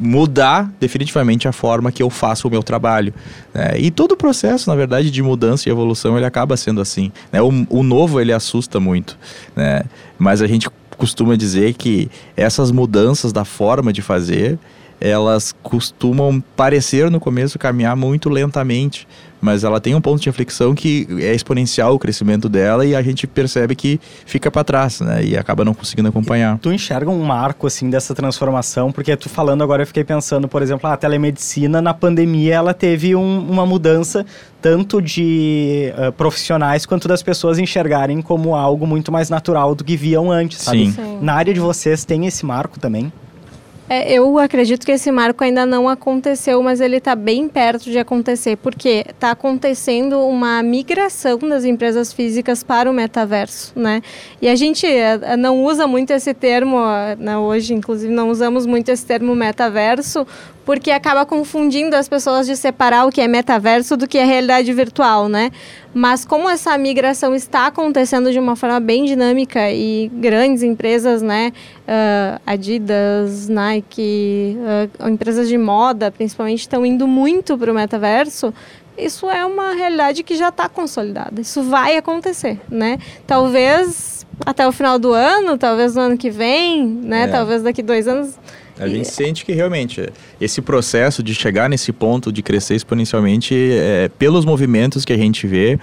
mudar 0.01 0.73
definitivamente 0.81 1.47
a 1.47 1.53
forma 1.53 1.93
que 1.93 2.03
eu 2.03 2.09
faço 2.09 2.49
o 2.49 2.51
meu 2.51 2.63
trabalho. 2.63 3.13
Né? 3.53 3.79
E 3.79 3.91
todo 3.91 4.13
o 4.13 4.17
processo, 4.17 4.71
na 4.71 4.75
verdade, 4.75 5.11
de 5.11 5.23
mudança 5.23 5.69
e 5.69 5.73
evolução, 5.73 6.17
ele 6.17 6.27
acaba 6.27 6.57
sendo 6.57 6.81
assim. 6.81 7.13
Né? 7.31 7.43
O, 7.43 7.67
o 7.69 7.83
novo, 7.83 8.21
ele 8.21 8.33
assusta 8.33 8.81
muito, 8.81 9.19
né? 9.55 9.83
Mas 10.19 10.41
a 10.41 10.47
gente 10.47 10.69
costuma 10.97 11.37
dizer 11.37 11.75
que 11.75 12.11
essas 12.37 12.71
mudanças 12.71 13.33
da 13.33 13.45
forma 13.45 13.93
de 13.93 14.03
fazer, 14.03 14.59
elas 15.01 15.55
costumam 15.63 16.43
parecer 16.55 17.11
no 17.11 17.19
começo 17.19 17.59
caminhar 17.59 17.97
muito 17.97 18.29
lentamente, 18.29 19.09
mas 19.41 19.65
ela 19.65 19.81
tem 19.81 19.95
um 19.95 20.01
ponto 20.01 20.21
de 20.21 20.29
inflexão 20.29 20.75
que 20.75 21.07
é 21.21 21.35
exponencial 21.35 21.95
o 21.95 21.99
crescimento 21.99 22.49
dela 22.49 22.85
e 22.85 22.95
a 22.95 23.01
gente 23.01 23.27
percebe 23.27 23.75
que 23.75 23.99
fica 24.27 24.51
para 24.51 24.63
trás, 24.63 25.01
né? 25.01 25.25
E 25.25 25.37
acaba 25.37 25.65
não 25.65 25.73
conseguindo 25.73 26.11
acompanhar. 26.11 26.57
E 26.57 26.59
tu 26.59 26.71
enxerga 26.71 27.11
um 27.11 27.23
marco 27.23 27.67
assim 27.67 27.89
dessa 27.89 28.15
transformação, 28.15 28.93
porque 28.93 29.17
tu 29.17 29.31
falando 29.31 29.63
agora 29.63 29.83
eu 29.83 29.87
fiquei 29.87 30.05
pensando, 30.05 30.47
por 30.47 30.61
exemplo, 30.61 30.91
a 30.91 30.97
telemedicina 30.97 31.81
na 31.81 31.95
pandemia 31.95 32.57
ela 32.57 32.75
teve 32.75 33.17
um, 33.17 33.49
uma 33.49 33.65
mudança 33.65 34.27
tanto 34.61 35.01
de 35.01 35.91
uh, 35.97 36.13
profissionais 36.13 36.85
quanto 36.85 37.09
das 37.09 37.23
pessoas 37.23 37.59
enxergarem 37.59 38.21
como 38.21 38.55
algo 38.55 38.87
muito 38.87 39.11
mais 39.11 39.31
natural 39.31 39.75
do 39.75 39.83
que 39.83 39.97
viam 39.97 40.31
antes, 40.31 40.59
sabe? 40.59 40.87
Sim. 40.87 40.93
Sim. 40.93 41.19
Na 41.23 41.33
área 41.33 41.55
de 41.55 41.61
vocês 41.61 42.05
tem 42.05 42.27
esse 42.27 42.45
marco 42.45 42.79
também? 42.79 43.11
É, 43.93 44.13
eu 44.13 44.39
acredito 44.39 44.87
que 44.87 44.93
esse 44.93 45.11
marco 45.11 45.43
ainda 45.43 45.67
não 45.67 45.89
aconteceu, 45.89 46.63
mas 46.63 46.81
ele 46.81 46.99
está 46.99 47.17
bem 47.17 47.49
perto 47.49 47.91
de 47.91 47.99
acontecer, 47.99 48.57
porque 48.57 49.05
está 49.09 49.33
acontecendo 49.33 50.21
uma 50.29 50.63
migração 50.63 51.37
das 51.41 51.65
empresas 51.65 52.13
físicas 52.13 52.63
para 52.63 52.89
o 52.89 52.95
metaverso, 52.95 53.73
né? 53.75 54.01
E 54.41 54.49
a 54.49 54.55
gente 54.55 54.87
é, 54.87 55.37
não 55.37 55.65
usa 55.65 55.89
muito 55.89 56.13
esse 56.13 56.33
termo, 56.33 56.79
né, 57.19 57.37
hoje, 57.37 57.75
inclusive, 57.75 58.15
não 58.15 58.31
usamos 58.31 58.65
muito 58.65 58.91
esse 58.91 59.05
termo 59.05 59.35
metaverso, 59.35 60.25
porque 60.65 60.91
acaba 60.91 61.25
confundindo 61.25 61.97
as 61.97 62.09
pessoas 62.09 62.47
de 62.47 62.57
separar 62.57 63.07
o 63.07 63.11
que 63.11 63.21
é 63.21 63.27
metaverso 63.27 63.97
do 63.97 64.07
que 64.07 64.19
é 64.19 64.25
realidade 64.25 64.73
virtual, 64.73 65.29
né? 65.29 65.51
Mas 65.93 66.25
como 66.25 66.49
essa 66.49 66.77
migração 66.79 67.35
está 67.35 67.67
acontecendo 67.67 68.31
de 68.31 68.39
uma 68.39 68.55
forma 68.55 68.79
bem 68.79 69.05
dinâmica 69.05 69.71
e 69.71 70.09
grandes 70.15 70.63
empresas, 70.63 71.21
né, 71.21 71.53
uh, 71.81 72.41
Adidas, 72.47 73.49
Nike, 73.49 74.57
uh, 75.03 75.09
empresas 75.09 75.49
de 75.49 75.59
moda, 75.59 76.11
principalmente, 76.11 76.61
estão 76.61 76.87
indo 76.87 77.09
muito 77.09 77.59
para 77.59 77.73
o 77.73 77.75
metaverso, 77.75 78.55
isso 78.97 79.29
é 79.31 79.45
uma 79.45 79.73
realidade 79.73 80.23
que 80.23 80.37
já 80.37 80.51
está 80.51 80.69
consolidada. 80.69 81.41
Isso 81.41 81.63
vai 81.63 81.97
acontecer, 81.97 82.61
né? 82.69 82.99
Talvez 83.27 84.27
até 84.45 84.67
o 84.67 84.73
final 84.73 84.99
do 84.99 85.13
ano, 85.13 85.59
talvez 85.59 85.95
no 85.95 86.03
ano 86.03 86.17
que 86.17 86.31
vem, 86.31 86.87
né? 86.87 87.25
É. 87.25 87.27
Talvez 87.29 87.63
daqui 87.63 87.83
dois 87.83 88.07
anos 88.07 88.39
a 88.81 88.89
gente 88.89 89.09
sente 89.09 89.45
que 89.45 89.53
realmente 89.53 90.09
esse 90.41 90.63
processo 90.63 91.23
de 91.23 91.35
chegar 91.35 91.69
nesse 91.69 91.93
ponto 91.93 92.33
de 92.33 92.43
crescer 92.43 92.75
exponencialmente, 92.75 93.55
é, 93.55 94.09
pelos 94.19 94.45
movimentos 94.45 95.05
que 95.05 95.13
a 95.13 95.17
gente 95.17 95.47
vê, 95.47 95.79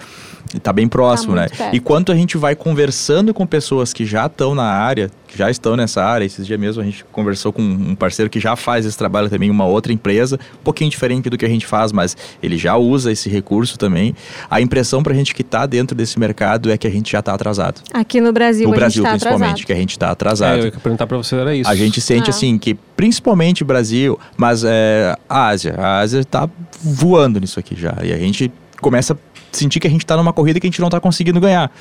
está 0.55 0.71
bem 0.71 0.87
próximo, 0.87 1.35
tá 1.35 1.41
né? 1.41 1.49
Perto. 1.49 1.75
E 1.75 1.79
quanto 1.79 2.11
a 2.11 2.15
gente 2.15 2.37
vai 2.37 2.55
conversando 2.55 3.33
com 3.33 3.45
pessoas 3.45 3.93
que 3.93 4.05
já 4.05 4.25
estão 4.25 4.55
na 4.55 4.63
área, 4.63 5.09
que 5.27 5.37
já 5.37 5.49
estão 5.49 5.75
nessa 5.75 6.03
área, 6.03 6.25
esses 6.25 6.45
dias 6.45 6.59
mesmo 6.59 6.81
a 6.81 6.85
gente 6.85 7.03
conversou 7.11 7.51
com 7.51 7.61
um 7.61 7.95
parceiro 7.95 8.29
que 8.29 8.39
já 8.39 8.55
faz 8.55 8.85
esse 8.85 8.97
trabalho 8.97 9.29
também, 9.29 9.49
uma 9.49 9.65
outra 9.65 9.91
empresa, 9.91 10.39
um 10.59 10.63
pouquinho 10.63 10.89
diferente 10.89 11.29
do 11.29 11.37
que 11.37 11.45
a 11.45 11.49
gente 11.49 11.65
faz, 11.65 11.91
mas 11.91 12.15
ele 12.41 12.57
já 12.57 12.77
usa 12.77 13.11
esse 13.11 13.29
recurso 13.29 13.77
também. 13.77 14.15
A 14.49 14.61
impressão 14.61 15.03
para 15.03 15.13
a 15.13 15.15
gente 15.15 15.35
que 15.35 15.41
está 15.41 15.65
dentro 15.65 15.95
desse 15.95 16.19
mercado 16.19 16.71
é 16.71 16.77
que 16.77 16.87
a 16.87 16.91
gente 16.91 17.11
já 17.11 17.19
está 17.19 17.33
atrasado. 17.33 17.81
Aqui 17.93 18.21
no 18.21 18.31
Brasil, 18.31 18.67
no 18.67 18.75
Brasil 18.75 19.03
tá 19.03 19.11
principalmente, 19.11 19.43
atrasado. 19.43 19.65
que 19.65 19.73
a 19.73 19.75
gente 19.75 19.91
está 19.91 20.11
atrasado. 20.11 20.57
É, 20.57 20.61
eu 20.61 20.65
ia 20.65 20.71
perguntar 20.71 21.07
para 21.07 21.17
você 21.17 21.35
era 21.35 21.55
isso. 21.55 21.69
A 21.69 21.75
gente 21.75 21.99
sente 22.01 22.29
ah. 22.29 22.33
assim 22.33 22.57
que 22.57 22.73
principalmente 22.95 23.63
Brasil, 23.63 24.19
mas 24.35 24.63
é, 24.63 25.15
a 25.29 25.47
Ásia, 25.47 25.75
a 25.77 25.99
Ásia 25.99 26.19
está 26.19 26.49
voando 26.81 27.39
nisso 27.39 27.59
aqui 27.59 27.75
já 27.75 27.95
e 28.03 28.13
a 28.13 28.17
gente 28.17 28.51
começa 28.81 29.13
a 29.13 29.17
sentir 29.51 29.79
que 29.79 29.87
a 29.87 29.89
gente 29.89 30.03
está 30.03 30.15
numa 30.17 30.33
corrida 30.33 30.59
que 30.59 30.67
a 30.67 30.69
gente 30.69 30.79
não 30.79 30.87
está 30.87 30.99
conseguindo 30.99 31.39
ganhar. 31.39 31.71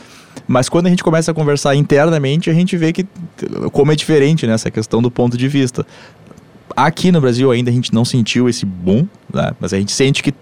Mas 0.47 0.69
quando 0.69 0.87
a 0.87 0.91
gente 0.91 1.03
começa 1.03 1.31
a 1.31 1.35
conversar 1.35 1.75
internamente, 1.75 2.51
a 2.51 2.55
gente 2.55 2.77
vê 2.77 2.93
que 2.93 3.07
como 3.73 3.93
é 3.93 3.97
diferente 3.97 4.47
nessa 4.47 4.69
né, 4.69 4.71
questão 4.71 5.03
do 5.03 5.11
ponto 5.11 5.37
de 5.37 5.49
vista. 5.49 5.87
Aqui 6.77 7.11
no 7.11 7.21
Brasil 7.21 7.51
ainda 7.51 7.71
a 7.71 7.73
gente 7.73 7.95
não 7.95 8.05
sentiu 8.05 8.49
esse 8.49 8.67
boom, 8.67 9.07
né? 9.33 9.53
mas 9.59 9.73
a 9.73 9.79
gente 9.79 9.93
sente 9.93 10.23
que 10.23 10.33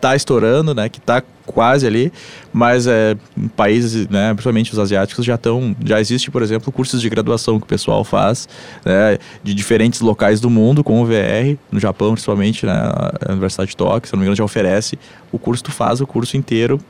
está 0.00 0.16
estourando, 0.16 0.74
né? 0.74 0.88
Que 0.88 0.98
está 0.98 1.22
quase 1.46 1.86
ali, 1.86 2.12
mas 2.52 2.86
é, 2.86 3.16
países, 3.56 4.08
né, 4.08 4.32
principalmente 4.32 4.72
os 4.72 4.78
asiáticos, 4.78 5.24
já 5.24 5.34
estão, 5.34 5.74
já 5.84 6.00
existe, 6.00 6.30
por 6.30 6.42
exemplo, 6.42 6.70
cursos 6.70 7.00
de 7.00 7.08
graduação 7.08 7.58
que 7.58 7.64
o 7.64 7.66
pessoal 7.66 8.04
faz, 8.04 8.48
né, 8.84 9.18
de 9.42 9.52
diferentes 9.52 10.00
locais 10.00 10.40
do 10.40 10.48
mundo 10.48 10.84
com 10.84 11.02
o 11.02 11.04
VR, 11.04 11.58
no 11.72 11.80
Japão 11.80 12.12
principalmente, 12.12 12.64
né, 12.64 12.72
a 12.72 13.32
Universidade 13.32 13.70
de 13.70 13.76
Tóquio, 13.76 14.08
se 14.08 14.12
não 14.12 14.20
me 14.20 14.26
engano, 14.26 14.36
já 14.36 14.44
oferece 14.44 14.96
o 15.32 15.40
curso, 15.40 15.64
tu 15.64 15.72
faz 15.72 16.00
o 16.00 16.06
curso 16.06 16.36
inteiro 16.36 16.80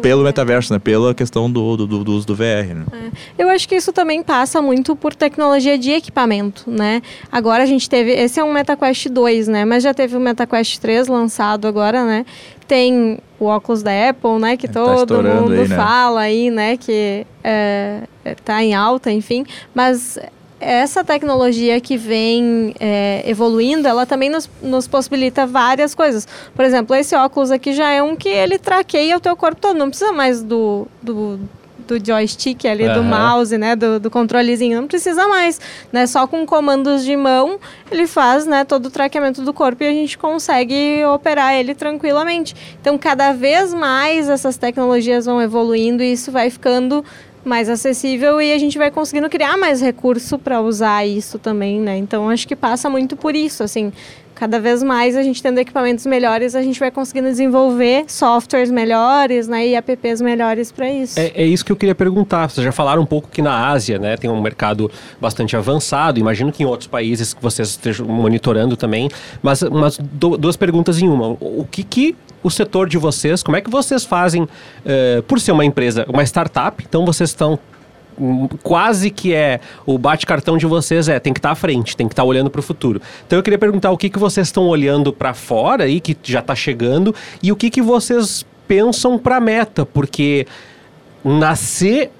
pelo 0.00 0.24
metaverso, 0.24 0.72
né? 0.72 0.78
Pela 0.78 1.14
questão 1.14 1.50
do, 1.50 1.76
do, 1.76 1.86
do, 1.86 2.12
uso 2.12 2.26
do 2.26 2.34
VR, 2.34 2.74
né? 2.74 2.84
É. 2.92 3.42
Eu 3.42 3.48
acho 3.50 3.68
que 3.68 3.74
isso 3.74 3.92
também 3.92 4.22
passa 4.22 4.60
muito 4.60 4.96
por 4.96 5.14
tecnologia 5.14 5.78
de 5.78 5.90
equipamento, 5.90 6.70
né? 6.70 7.02
Agora 7.30 7.62
a 7.62 7.66
gente 7.66 7.88
teve... 7.88 8.10
Esse 8.12 8.40
é 8.40 8.44
um 8.44 8.52
MetaQuest 8.52 9.08
2, 9.08 9.48
né? 9.48 9.64
Mas 9.64 9.82
já 9.82 9.92
teve 9.92 10.16
o 10.16 10.20
MetaQuest 10.20 10.80
3 10.80 11.08
lançado 11.08 11.66
agora, 11.68 12.04
né? 12.04 12.24
Tem 12.66 13.18
o 13.38 13.44
óculos 13.44 13.82
da 13.82 13.90
Apple, 14.08 14.38
né? 14.40 14.56
Que 14.56 14.66
é, 14.66 14.70
todo 14.70 15.22
tá 15.22 15.34
mundo 15.34 15.52
aí, 15.52 15.68
né? 15.68 15.76
fala 15.76 16.20
aí, 16.20 16.50
né? 16.50 16.76
Que 16.76 17.26
é, 17.44 18.02
é, 18.24 18.34
tá 18.34 18.62
em 18.62 18.74
alta, 18.74 19.10
enfim. 19.10 19.44
Mas 19.74 20.18
essa 20.62 21.02
tecnologia 21.02 21.80
que 21.80 21.96
vem 21.96 22.74
é, 22.78 23.22
evoluindo, 23.26 23.88
ela 23.88 24.06
também 24.06 24.30
nos, 24.30 24.48
nos, 24.62 24.86
possibilita 24.86 25.44
várias 25.44 25.94
coisas. 25.94 26.26
Por 26.54 26.64
exemplo, 26.64 26.94
esse 26.94 27.16
óculos 27.16 27.50
aqui 27.50 27.72
já 27.72 27.90
é 27.90 28.02
um 28.02 28.14
que 28.14 28.28
ele 28.28 28.58
traqueia 28.58 29.16
o 29.16 29.20
teu 29.20 29.36
corpo 29.36 29.60
todo, 29.60 29.76
não 29.76 29.88
precisa 29.88 30.12
mais 30.12 30.42
do, 30.42 30.86
do, 31.02 31.40
do 31.86 32.04
joystick 32.04 32.64
ali, 32.64 32.86
uhum. 32.86 32.94
do 32.94 33.02
mouse, 33.02 33.58
né, 33.58 33.74
do, 33.74 33.98
do, 33.98 34.10
controlezinho, 34.10 34.80
não 34.80 34.86
precisa 34.86 35.26
mais, 35.26 35.60
né, 35.92 36.06
só 36.06 36.26
com 36.26 36.46
comandos 36.46 37.04
de 37.04 37.16
mão 37.16 37.58
ele 37.90 38.06
faz, 38.06 38.46
né, 38.46 38.64
todo 38.64 38.86
o 38.86 38.90
traqueamento 38.90 39.42
do 39.42 39.52
corpo 39.52 39.82
e 39.82 39.86
a 39.86 39.90
gente 39.90 40.16
consegue 40.16 41.04
operar 41.06 41.54
ele 41.54 41.74
tranquilamente. 41.74 42.54
Então, 42.80 42.96
cada 42.96 43.32
vez 43.32 43.74
mais 43.74 44.28
essas 44.28 44.56
tecnologias 44.56 45.26
vão 45.26 45.42
evoluindo 45.42 46.02
e 46.02 46.12
isso 46.12 46.30
vai 46.30 46.48
ficando 46.50 47.04
mais 47.44 47.68
acessível 47.68 48.40
e 48.40 48.52
a 48.52 48.58
gente 48.58 48.78
vai 48.78 48.90
conseguindo 48.90 49.28
criar 49.28 49.56
mais 49.56 49.80
recurso 49.80 50.38
para 50.38 50.60
usar 50.60 51.06
isso 51.06 51.38
também, 51.38 51.80
né? 51.80 51.96
Então 51.96 52.30
acho 52.30 52.46
que 52.46 52.54
passa 52.54 52.88
muito 52.88 53.16
por 53.16 53.34
isso, 53.34 53.62
assim, 53.62 53.92
cada 54.42 54.58
vez 54.58 54.82
mais 54.82 55.16
a 55.16 55.22
gente 55.22 55.40
tendo 55.40 55.58
equipamentos 55.58 56.04
melhores, 56.04 56.56
a 56.56 56.62
gente 56.62 56.80
vai 56.80 56.90
conseguindo 56.90 57.28
desenvolver 57.28 58.06
softwares 58.08 58.72
melhores, 58.72 59.46
né, 59.46 59.68
e 59.68 59.76
apps 59.76 60.20
melhores 60.20 60.72
para 60.72 60.90
isso. 60.90 61.20
É, 61.20 61.30
é, 61.36 61.44
isso 61.44 61.64
que 61.64 61.70
eu 61.70 61.76
queria 61.76 61.94
perguntar. 61.94 62.50
Vocês 62.50 62.64
já 62.64 62.72
falaram 62.72 63.02
um 63.02 63.06
pouco 63.06 63.28
que 63.28 63.40
na 63.40 63.68
Ásia, 63.68 64.00
né, 64.00 64.16
tem 64.16 64.28
um 64.28 64.42
mercado 64.42 64.90
bastante 65.20 65.56
avançado. 65.56 66.18
Imagino 66.18 66.50
que 66.50 66.64
em 66.64 66.66
outros 66.66 66.88
países 66.88 67.32
que 67.32 67.40
vocês 67.40 67.68
estejam 67.68 68.04
monitorando 68.04 68.76
também. 68.76 69.08
Mas 69.40 69.62
umas 69.62 69.96
duas 69.96 70.56
perguntas 70.56 71.00
em 71.00 71.08
uma. 71.08 71.36
O 71.38 71.64
que 71.70 71.84
que 71.84 72.16
o 72.42 72.50
setor 72.50 72.88
de 72.88 72.98
vocês, 72.98 73.44
como 73.44 73.56
é 73.56 73.60
que 73.60 73.70
vocês 73.70 74.04
fazem, 74.04 74.42
uh, 74.42 75.22
por 75.28 75.38
ser 75.38 75.52
uma 75.52 75.64
empresa, 75.64 76.04
uma 76.08 76.24
startup, 76.24 76.84
então 76.84 77.06
vocês 77.06 77.30
estão 77.30 77.60
quase 78.62 79.10
que 79.10 79.34
é 79.34 79.60
o 79.86 79.98
bate-cartão 79.98 80.56
de 80.56 80.66
vocês 80.66 81.08
é 81.08 81.18
tem 81.18 81.32
que 81.32 81.38
estar 81.38 81.50
tá 81.50 81.52
à 81.52 81.56
frente, 81.56 81.96
tem 81.96 82.06
que 82.06 82.12
estar 82.12 82.22
tá 82.22 82.28
olhando 82.28 82.50
para 82.50 82.60
o 82.60 82.62
futuro. 82.62 83.00
Então 83.26 83.38
eu 83.38 83.42
queria 83.42 83.58
perguntar 83.58 83.90
o 83.90 83.96
que, 83.96 84.08
que 84.08 84.18
vocês 84.18 84.48
estão 84.48 84.66
olhando 84.66 85.12
para 85.12 85.34
fora 85.34 85.84
aí 85.84 86.00
que 86.00 86.16
já 86.22 86.40
está 86.40 86.54
chegando 86.54 87.14
e 87.42 87.50
o 87.52 87.56
que, 87.56 87.70
que 87.70 87.82
vocês 87.82 88.44
pensam 88.66 89.18
para 89.18 89.36
a 89.36 89.40
meta, 89.40 89.84
porque 89.84 90.46
nascer 91.24 92.10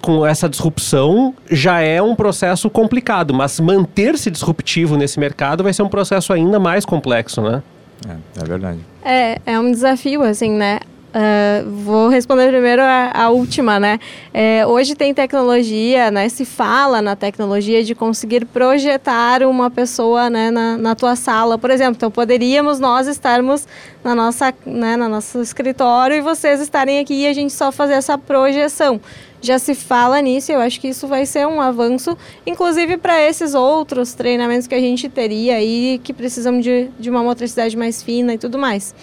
com 0.00 0.24
essa 0.24 0.48
disrupção 0.48 1.34
já 1.50 1.80
é 1.80 2.00
um 2.00 2.14
processo 2.14 2.68
complicado, 2.68 3.32
mas 3.32 3.58
manter-se 3.58 4.30
disruptivo 4.30 4.96
nesse 4.96 5.18
mercado 5.18 5.64
vai 5.64 5.72
ser 5.72 5.82
um 5.82 5.88
processo 5.88 6.32
ainda 6.32 6.60
mais 6.60 6.84
complexo, 6.84 7.40
né? 7.40 7.62
É, 8.08 8.40
é 8.40 8.44
verdade. 8.44 8.78
É, 9.04 9.40
é 9.46 9.58
um 9.58 9.70
desafio, 9.70 10.22
assim, 10.22 10.50
né? 10.50 10.80
Uh, 11.12 11.68
vou 11.70 12.08
responder 12.08 12.48
primeiro 12.48 12.80
a, 12.80 13.10
a 13.12 13.28
última, 13.28 13.78
né? 13.78 14.00
É, 14.32 14.66
hoje 14.66 14.94
tem 14.94 15.12
tecnologia, 15.12 16.10
né? 16.10 16.26
Se 16.30 16.46
fala 16.46 17.02
na 17.02 17.14
tecnologia 17.14 17.84
de 17.84 17.94
conseguir 17.94 18.46
projetar 18.46 19.42
uma 19.42 19.70
pessoa 19.70 20.30
né, 20.30 20.50
na, 20.50 20.78
na 20.78 20.94
tua 20.94 21.14
sala, 21.14 21.58
por 21.58 21.70
exemplo. 21.70 21.96
Então, 21.96 22.10
poderíamos 22.10 22.80
nós 22.80 23.06
estarmos 23.06 23.68
na 24.02 24.14
nossa, 24.14 24.54
né, 24.64 24.96
no 24.96 25.06
nosso 25.06 25.42
escritório 25.42 26.16
e 26.16 26.22
vocês 26.22 26.62
estarem 26.62 26.98
aqui 26.98 27.24
e 27.24 27.26
a 27.26 27.34
gente 27.34 27.52
só 27.52 27.70
fazer 27.70 27.92
essa 27.92 28.16
projeção. 28.16 28.98
Já 29.42 29.58
se 29.58 29.74
fala 29.74 30.20
nisso, 30.20 30.52
eu 30.52 30.60
acho 30.60 30.80
que 30.80 30.86
isso 30.86 31.08
vai 31.08 31.26
ser 31.26 31.48
um 31.48 31.60
avanço, 31.60 32.16
inclusive 32.46 32.96
para 32.96 33.20
esses 33.20 33.54
outros 33.54 34.14
treinamentos 34.14 34.68
que 34.68 34.74
a 34.74 34.80
gente 34.80 35.08
teria 35.08 35.56
aí, 35.56 36.00
que 36.04 36.12
precisam 36.12 36.60
de, 36.60 36.88
de 36.96 37.10
uma 37.10 37.24
motricidade 37.24 37.76
mais 37.76 38.04
fina 38.04 38.34
e 38.34 38.38
tudo 38.38 38.56
mais. 38.56 38.94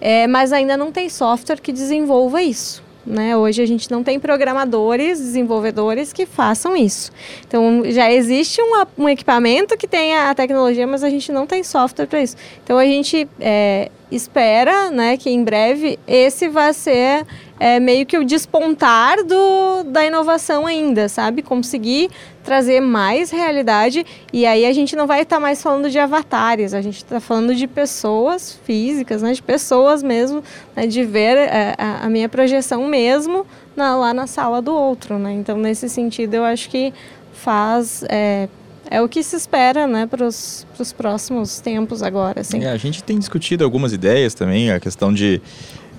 É, 0.00 0.26
mas 0.26 0.50
ainda 0.50 0.78
não 0.78 0.90
tem 0.90 1.10
software 1.10 1.60
que 1.60 1.70
desenvolva 1.72 2.42
isso. 2.42 2.82
Né? 3.04 3.36
Hoje 3.36 3.60
a 3.60 3.66
gente 3.66 3.90
não 3.90 4.02
tem 4.02 4.18
programadores, 4.18 5.18
desenvolvedores 5.18 6.10
que 6.10 6.24
façam 6.24 6.74
isso. 6.74 7.10
Então 7.46 7.82
já 7.86 8.10
existe 8.10 8.62
um, 8.62 8.84
um 8.96 9.08
equipamento 9.08 9.76
que 9.76 9.86
tem 9.86 10.16
a 10.16 10.34
tecnologia, 10.34 10.86
mas 10.86 11.04
a 11.04 11.10
gente 11.10 11.30
não 11.30 11.46
tem 11.46 11.62
software 11.62 12.06
para 12.06 12.22
isso. 12.22 12.36
Então 12.64 12.78
a 12.78 12.84
gente 12.86 13.28
é, 13.38 13.90
espera 14.14 14.90
né, 14.90 15.16
que 15.16 15.30
em 15.30 15.42
breve 15.42 15.98
esse 16.06 16.48
vai 16.48 16.72
ser 16.74 17.26
é, 17.58 17.80
meio 17.80 18.04
que 18.04 18.18
o 18.18 18.24
despontar 18.24 19.24
do, 19.24 19.84
da 19.84 20.04
inovação 20.04 20.66
ainda, 20.66 21.08
sabe? 21.08 21.42
Conseguir 21.42 22.10
trazer 22.42 22.80
mais 22.80 23.30
realidade 23.30 24.04
e 24.32 24.44
aí 24.44 24.66
a 24.66 24.72
gente 24.72 24.96
não 24.96 25.06
vai 25.06 25.22
estar 25.22 25.36
tá 25.36 25.40
mais 25.40 25.62
falando 25.62 25.88
de 25.88 25.98
avatares, 25.98 26.74
a 26.74 26.82
gente 26.82 26.96
está 26.96 27.20
falando 27.20 27.54
de 27.54 27.66
pessoas 27.66 28.58
físicas, 28.64 29.22
né? 29.22 29.32
De 29.32 29.42
pessoas 29.42 30.02
mesmo, 30.02 30.42
né? 30.74 30.86
de 30.86 31.04
ver 31.04 31.38
é, 31.38 31.74
a, 31.78 32.08
minha 32.08 32.28
projeção 32.28 32.86
mesmo 32.86 33.46
na, 33.76 33.96
lá 33.96 34.12
na 34.12 34.26
sala 34.26 34.60
do 34.60 34.74
outro, 34.74 35.18
né? 35.18 35.32
Então, 35.32 35.56
nesse 35.56 35.88
sentido, 35.88 36.34
eu 36.34 36.44
acho 36.44 36.68
que 36.68 36.92
faz... 37.32 38.04
É, 38.08 38.48
é 38.92 39.00
o 39.00 39.08
que 39.08 39.22
se 39.22 39.34
espera 39.34 39.86
né, 39.86 40.06
para 40.06 40.26
os 40.26 40.66
próximos 40.96 41.60
tempos 41.60 42.02
agora. 42.02 42.42
Assim. 42.42 42.62
É, 42.62 42.70
a 42.70 42.76
gente 42.76 43.02
tem 43.02 43.18
discutido 43.18 43.64
algumas 43.64 43.92
ideias 43.92 44.34
também, 44.34 44.70
a 44.70 44.78
questão 44.78 45.12
de 45.12 45.40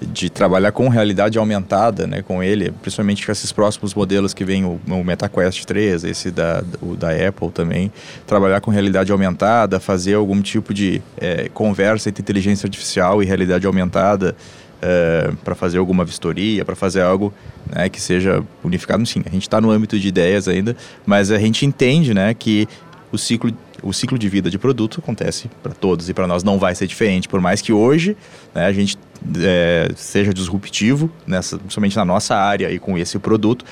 de 0.02 0.30
trabalhar 0.30 0.74
com 0.74 0.90
realidade 0.90 1.38
aumentada, 1.38 2.06
né, 2.06 2.22
com 2.22 2.44
ele, 2.44 2.72
principalmente 2.82 3.26
com 3.26 3.32
esses 3.32 3.54
próximos 3.54 3.94
modelos 3.94 4.34
que 4.34 4.44
vem 4.44 4.66
o, 4.66 4.78
o 4.86 5.04
MetaQuest 5.04 5.64
3, 5.66 6.04
esse 6.04 6.30
da, 6.30 6.62
o 6.82 6.96
da 6.96 7.12
Apple 7.12 7.50
também, 7.52 7.90
trabalhar 8.28 8.60
com 8.60 8.70
realidade 8.70 9.14
aumentada, 9.14 9.80
fazer 9.80 10.16
algum 10.16 10.42
tipo 10.42 10.74
de 10.74 11.02
é, 11.18 11.50
conversa 11.54 12.10
entre 12.10 12.22
inteligência 12.22 12.68
artificial 12.68 13.24
e 13.24 13.26
realidade 13.26 13.66
aumentada 13.66 14.36
é, 14.84 15.32
para 15.46 15.56
fazer 15.56 15.78
alguma 15.78 16.04
vistoria, 16.04 16.66
para 16.66 16.76
fazer 16.76 17.02
algo 17.02 17.34
né, 17.74 17.88
que 17.88 18.02
seja 18.02 18.44
unificado. 18.64 19.06
Sim, 19.06 19.24
a 19.26 19.30
gente 19.30 19.44
está 19.44 19.62
no 19.62 19.72
âmbito 19.72 19.98
de 19.98 20.08
ideias 20.08 20.48
ainda, 20.48 20.76
mas 21.06 21.32
a 21.32 21.40
gente 21.40 21.66
entende 21.66 22.14
né, 22.14 22.34
que 22.34 22.68
o 23.12 23.18
ciclo 23.18 23.52
o 23.82 23.92
ciclo 23.92 24.18
de 24.18 24.30
vida 24.30 24.50
de 24.50 24.58
produto 24.58 25.02
acontece 25.04 25.50
para 25.62 25.74
todos 25.74 26.08
e 26.08 26.14
para 26.14 26.26
nós 26.26 26.42
não 26.42 26.58
vai 26.58 26.74
ser 26.74 26.88
diferente, 26.88 27.28
por 27.28 27.42
mais 27.42 27.62
que 27.62 27.74
hoje 27.74 28.16
né, 28.56 28.66
a 28.66 28.72
gente 28.72 28.98
é, 29.42 29.90
seja 29.94 30.34
disruptivo, 30.34 31.12
nessa, 31.28 31.58
principalmente 31.58 31.98
na 31.98 32.06
nossa 32.06 32.34
área 32.34 32.72
e 32.72 32.80
com 32.80 32.98
esse 32.98 33.20
produto, 33.20 33.66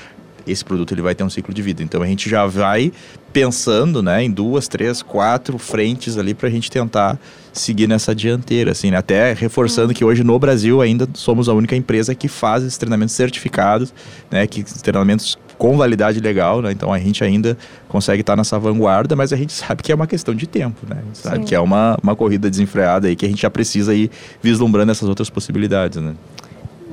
esse 0.46 0.64
produto 0.64 0.92
ele 0.92 1.02
vai 1.02 1.14
ter 1.14 1.24
um 1.24 1.30
ciclo 1.30 1.52
de 1.52 1.62
vida. 1.62 1.82
Então 1.82 2.02
a 2.02 2.06
gente 2.06 2.28
já 2.28 2.46
vai 2.46 2.92
pensando 3.32 4.02
né, 4.02 4.22
em 4.22 4.30
duas, 4.30 4.68
três, 4.68 5.02
quatro 5.02 5.56
frentes 5.56 6.18
ali 6.18 6.34
para 6.34 6.48
a 6.48 6.50
gente 6.50 6.70
tentar 6.70 7.18
seguir 7.52 7.86
nessa 7.86 8.14
dianteira, 8.14 8.72
assim, 8.72 8.90
né? 8.90 8.96
até 8.96 9.32
reforçando 9.32 9.88
uhum. 9.88 9.94
que 9.94 10.04
hoje 10.04 10.22
no 10.22 10.38
Brasil 10.38 10.80
ainda 10.80 11.08
somos 11.14 11.48
a 11.48 11.52
única 11.52 11.76
empresa 11.76 12.14
que 12.14 12.28
faz 12.28 12.62
esses 12.62 12.78
treinamentos 12.78 13.14
certificados, 13.14 13.92
né, 14.30 14.46
que 14.46 14.62
treinamentos 14.62 15.38
com 15.62 15.76
validade 15.76 16.18
legal, 16.18 16.60
né? 16.60 16.72
Então 16.72 16.92
a 16.92 16.98
gente 16.98 17.22
ainda 17.22 17.56
consegue 17.88 18.22
estar 18.22 18.34
nessa 18.34 18.58
vanguarda, 18.58 19.14
mas 19.14 19.32
a 19.32 19.36
gente 19.36 19.52
sabe 19.52 19.80
que 19.80 19.92
é 19.92 19.94
uma 19.94 20.08
questão 20.08 20.34
de 20.34 20.44
tempo, 20.44 20.84
né? 20.88 21.00
sabe 21.12 21.36
Sim. 21.36 21.44
que 21.44 21.54
é 21.54 21.60
uma, 21.60 21.96
uma 22.02 22.16
corrida 22.16 22.50
desenfreada 22.50 23.06
aí 23.06 23.14
que 23.14 23.24
a 23.24 23.28
gente 23.28 23.42
já 23.42 23.50
precisa 23.50 23.94
ir 23.94 24.10
vislumbrando 24.42 24.90
essas 24.90 25.08
outras 25.08 25.30
possibilidades, 25.30 26.02
né? 26.02 26.14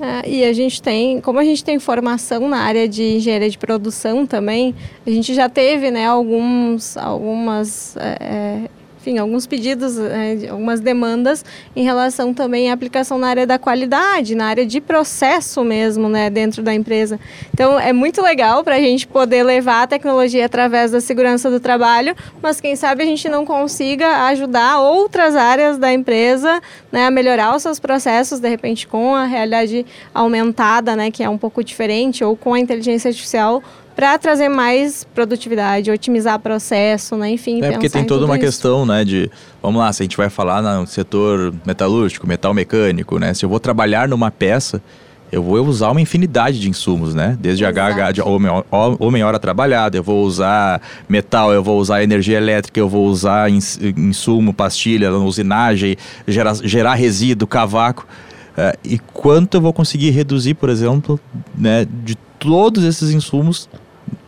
É, 0.02 0.30
e 0.30 0.44
a 0.46 0.54
gente 0.54 0.82
tem, 0.82 1.20
como 1.20 1.40
a 1.40 1.44
gente 1.44 1.64
tem 1.64 1.78
formação 1.78 2.48
na 2.48 2.60
área 2.60 2.88
de 2.88 3.04
engenharia 3.04 3.50
de 3.50 3.58
produção 3.58 4.26
também, 4.26 4.74
a 5.06 5.10
gente 5.10 5.34
já 5.34 5.50
teve 5.50 5.92
né, 5.92 6.06
alguns, 6.06 6.96
algumas 6.96 7.98
é, 7.98 8.70
enfim, 9.10 9.18
alguns 9.18 9.48
pedidos, 9.48 9.98
é, 9.98 10.50
algumas 10.50 10.80
demandas 10.80 11.44
em 11.76 11.84
relação 11.84 12.32
também 12.32 12.70
à 12.70 12.74
aplicação 12.74 13.18
na 13.18 13.28
área 13.28 13.48
da 13.48 13.58
qualidade, 13.58 14.36
na 14.36 14.46
área 14.46 14.66
de 14.66 14.80
processo 14.80 15.64
mesmo, 15.64 16.08
né, 16.08 16.30
dentro 16.30 16.62
da 16.62 16.74
empresa. 16.74 17.20
Então, 17.52 17.80
é 17.80 17.92
muito 17.92 18.22
legal 18.22 18.64
para 18.64 18.76
a 18.76 18.80
gente 18.80 19.08
poder 19.08 19.42
levar 19.42 19.84
a 19.84 19.88
tecnologia 19.88 20.46
através 20.46 20.92
da 20.92 21.02
segurança 21.02 21.50
do 21.50 21.60
trabalho, 21.60 22.16
mas 22.42 22.62
quem 22.62 22.76
sabe 22.76 23.02
a 23.02 23.06
gente 23.06 23.28
não 23.28 23.46
consiga 23.46 24.28
ajudar 24.28 24.80
outras 24.80 25.36
áreas 25.36 25.80
da 25.80 25.92
empresa 25.92 26.62
né, 26.92 27.08
a 27.08 27.12
melhorar 27.12 27.56
os 27.56 27.64
seus 27.64 27.80
processos, 27.80 28.40
de 28.40 28.48
repente, 28.48 28.88
com 28.88 29.16
a 29.16 29.26
realidade 29.26 29.86
aumentada, 30.14 30.96
né, 30.96 31.10
que 31.10 31.24
é 31.24 31.30
um 31.30 31.38
pouco 31.38 31.64
diferente, 31.64 32.24
ou 32.24 32.36
com 32.36 32.54
a 32.54 32.60
inteligência 32.60 33.10
artificial 33.10 33.64
para 34.00 34.18
trazer 34.18 34.48
mais 34.48 35.04
produtividade, 35.04 35.92
otimizar 35.92 36.40
processo, 36.40 37.18
né? 37.18 37.32
Enfim, 37.32 37.62
É 37.62 37.72
porque 37.72 37.90
tem 37.90 38.06
toda 38.06 38.24
uma 38.24 38.38
isso. 38.38 38.46
questão, 38.46 38.86
né, 38.86 39.04
de 39.04 39.30
vamos 39.62 39.82
lá, 39.82 39.92
se 39.92 40.02
a 40.02 40.06
gente 40.06 40.16
vai 40.16 40.30
falar 40.30 40.62
no 40.62 40.88
setor 40.88 41.54
metalúrgico, 41.66 42.26
metal 42.26 42.54
mecânico, 42.54 43.20
né? 43.20 43.34
Se 43.34 43.44
eu 43.44 43.50
vou 43.50 43.60
trabalhar 43.60 44.08
numa 44.08 44.32
peça, 44.32 44.82
eu 45.30 45.44
vou 45.44 45.58
usar 45.66 45.92
uma 45.92 46.00
infinidade 46.00 46.62
de 46.62 46.70
insumos, 46.70 47.14
né? 47.14 47.38
Desde 47.42 47.66
Exato. 47.66 47.78
HH 47.78 48.12
de 48.14 48.22
homem, 48.22 48.50
homem 48.72 49.22
hora 49.22 49.38
trabalhada, 49.38 49.98
eu 49.98 50.04
vou 50.04 50.24
usar 50.24 50.82
metal, 51.10 51.52
eu 51.52 51.62
vou 51.62 51.78
usar 51.78 52.02
energia 52.02 52.38
elétrica, 52.38 52.80
eu 52.80 52.88
vou 52.88 53.06
usar 53.06 53.52
insumo, 53.52 54.54
pastilha, 54.54 55.12
usinagem, 55.12 55.98
gerar, 56.26 56.56
gerar 56.64 56.94
resíduo, 56.94 57.46
cavaco. 57.46 58.08
É, 58.56 58.78
e 58.82 58.98
quanto 58.98 59.56
eu 59.56 59.62
vou 59.62 59.74
conseguir 59.74 60.12
reduzir, 60.12 60.54
por 60.54 60.70
exemplo, 60.70 61.20
né, 61.54 61.86
de 62.06 62.16
todos 62.40 62.86
esses 62.86 63.12
insumos 63.12 63.70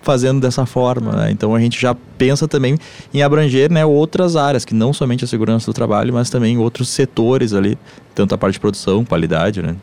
fazendo 0.01 0.39
dessa 0.39 0.65
forma. 0.65 1.11
Né? 1.13 1.31
Então 1.31 1.55
a 1.55 1.59
gente 1.59 1.79
já 1.79 1.95
pensa 2.17 2.47
também 2.47 2.77
em 3.13 3.21
abranger 3.21 3.71
né, 3.71 3.85
outras 3.85 4.35
áreas, 4.35 4.65
que 4.65 4.73
não 4.73 4.93
somente 4.93 5.23
a 5.23 5.27
segurança 5.27 5.65
do 5.65 5.73
trabalho, 5.73 6.13
mas 6.13 6.29
também 6.29 6.57
outros 6.57 6.89
setores 6.89 7.53
ali, 7.53 7.77
tanto 8.13 8.35
a 8.35 8.37
parte 8.37 8.53
de 8.53 8.59
produção, 8.59 9.05
qualidade. 9.05 9.61
Né? 9.61 9.75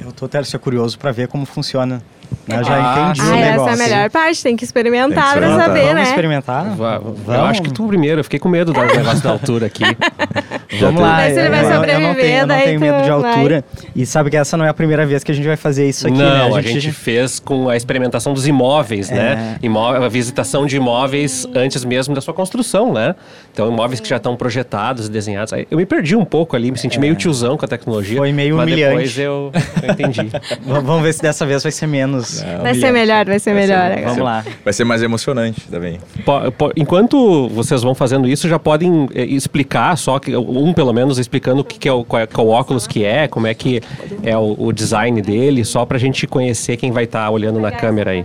Eu 0.00 0.10
estou 0.10 0.26
até 0.26 0.40
curioso 0.58 0.98
para 0.98 1.12
ver 1.12 1.28
como 1.28 1.44
funciona 1.44 2.02
eu 2.48 2.64
já 2.64 2.74
ah, 2.74 3.02
entendi 3.10 3.20
ah, 3.20 3.24
o 3.24 3.36
negócio. 3.36 3.60
Essa 3.60 3.70
é 3.70 3.72
a 3.72 3.88
melhor 3.88 4.10
parte, 4.10 4.42
tem 4.42 4.56
que 4.56 4.64
experimentar 4.64 5.34
para 5.34 5.56
saber, 5.56 5.80
Vamos 5.80 5.94
né? 5.94 6.02
experimentar? 6.02 6.64
Vamos. 6.76 7.18
Eu 7.26 7.44
acho 7.44 7.62
que 7.62 7.72
tu 7.72 7.86
primeiro, 7.86 8.20
eu 8.20 8.24
fiquei 8.24 8.38
com 8.38 8.48
medo 8.48 8.72
do 8.72 8.80
negócio 8.80 9.22
da 9.22 9.30
altura 9.30 9.66
aqui. 9.66 9.82
Vamos 10.80 11.00
lá. 11.00 11.16
Mas 11.16 11.36
ele 11.36 11.48
vai 11.48 11.64
sobreviver, 11.64 12.00
eu 12.00 12.00
não 12.00 12.14
tenho, 12.14 12.38
eu 12.38 12.46
não 12.46 12.56
tenho 12.56 12.80
medo 12.80 13.02
de 13.02 13.10
altura. 13.10 13.64
Vai. 13.74 13.90
E 13.94 14.06
sabe 14.06 14.30
que 14.30 14.36
essa 14.36 14.56
não 14.56 14.64
é 14.64 14.68
a 14.68 14.74
primeira 14.74 15.04
vez 15.04 15.24
que 15.24 15.32
a 15.32 15.34
gente 15.34 15.46
vai 15.46 15.56
fazer 15.56 15.88
isso 15.88 16.06
aqui, 16.06 16.16
não, 16.16 16.50
né? 16.50 16.58
A 16.58 16.62
gente, 16.62 16.78
a 16.78 16.80
gente 16.80 16.92
fez 16.92 17.40
com 17.40 17.68
a 17.68 17.76
experimentação 17.76 18.32
dos 18.32 18.46
imóveis, 18.46 19.10
né? 19.10 19.32
é. 19.32 19.36
né? 19.36 19.56
Imó 19.62 19.94
a 19.94 20.08
visitação 20.08 20.66
de 20.66 20.76
imóveis 20.76 21.46
antes 21.54 21.84
mesmo 21.84 22.14
da 22.14 22.20
sua 22.20 22.34
construção, 22.34 22.92
né? 22.92 23.14
Então, 23.52 23.68
imóveis 23.68 24.00
que 24.00 24.08
já 24.08 24.16
estão 24.16 24.36
projetados 24.36 25.06
e 25.06 25.10
desenhados. 25.10 25.52
Eu 25.70 25.76
me 25.76 25.86
perdi 25.86 26.14
um 26.14 26.24
pouco 26.24 26.56
ali, 26.56 26.70
me 26.70 26.78
senti 26.78 26.98
é. 26.98 27.00
meio 27.00 27.14
tiozão 27.14 27.56
com 27.56 27.64
a 27.64 27.68
tecnologia. 27.68 28.18
Foi 28.18 28.32
meio 28.32 28.56
mas 28.56 28.66
humilhante. 28.66 28.90
depois 28.90 29.18
eu, 29.18 29.52
eu 29.82 29.90
entendi. 29.90 30.30
Vamos 30.62 31.02
ver 31.02 31.12
se 31.12 31.22
dessa 31.22 31.44
vez 31.44 31.62
vai 31.62 31.72
ser 31.72 31.86
menos 31.86 32.19
menos. 32.20 32.42
Não, 32.42 32.62
Vai 32.62 32.74
ser 32.74 32.92
melhor, 32.92 33.26
vai 33.26 33.38
ser 33.38 33.52
Vai 33.54 33.62
ser- 33.62 33.68
melhor 33.68 33.88
vai 33.88 33.92
agora. 33.98 34.08
Vamos 34.10 34.24
lá. 34.24 34.44
Vai 34.64 34.72
ser 34.72 34.84
mais 34.84 35.02
emocionante 35.02 35.68
também. 35.68 36.00
Po- 36.24 36.52
po- 36.52 36.72
Enquanto 36.76 37.48
vocês 37.48 37.82
vão 37.82 37.94
fazendo 37.94 38.28
isso, 38.28 38.48
já 38.48 38.58
podem 38.58 39.08
eh, 39.14 39.24
explicar, 39.24 39.96
só 39.96 40.18
que 40.18 40.36
um 40.36 40.72
pelo 40.72 40.92
menos 40.92 41.18
explicando 41.18 41.60
o 41.60 41.64
que, 41.64 41.78
que 41.78 41.88
é 41.88 41.92
o, 41.92 42.04
qual 42.04 42.22
é, 42.22 42.26
qual 42.26 42.46
o 42.46 42.50
óculos 42.50 42.86
que 42.86 43.04
é, 43.04 43.26
como 43.28 43.46
é 43.46 43.54
que 43.54 43.80
é 44.22 44.36
o, 44.36 44.56
o 44.58 44.72
design 44.72 45.20
dele, 45.22 45.64
só 45.64 45.84
pra 45.86 45.98
gente 45.98 46.26
conhecer 46.26 46.76
quem 46.76 46.90
vai 46.92 47.04
estar 47.04 47.28
olhando 47.30 47.58
na 47.60 47.70
câmera 47.70 48.10
aí. 48.12 48.24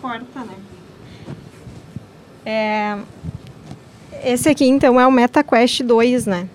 Corta, 0.00 0.40
né? 0.40 0.54
É, 2.44 2.96
esse 4.24 4.48
aqui, 4.48 4.66
então, 4.66 5.00
é 5.00 5.06
o 5.06 5.10
MetaQuest 5.10 5.82
2, 5.82 6.26
né? 6.26 6.48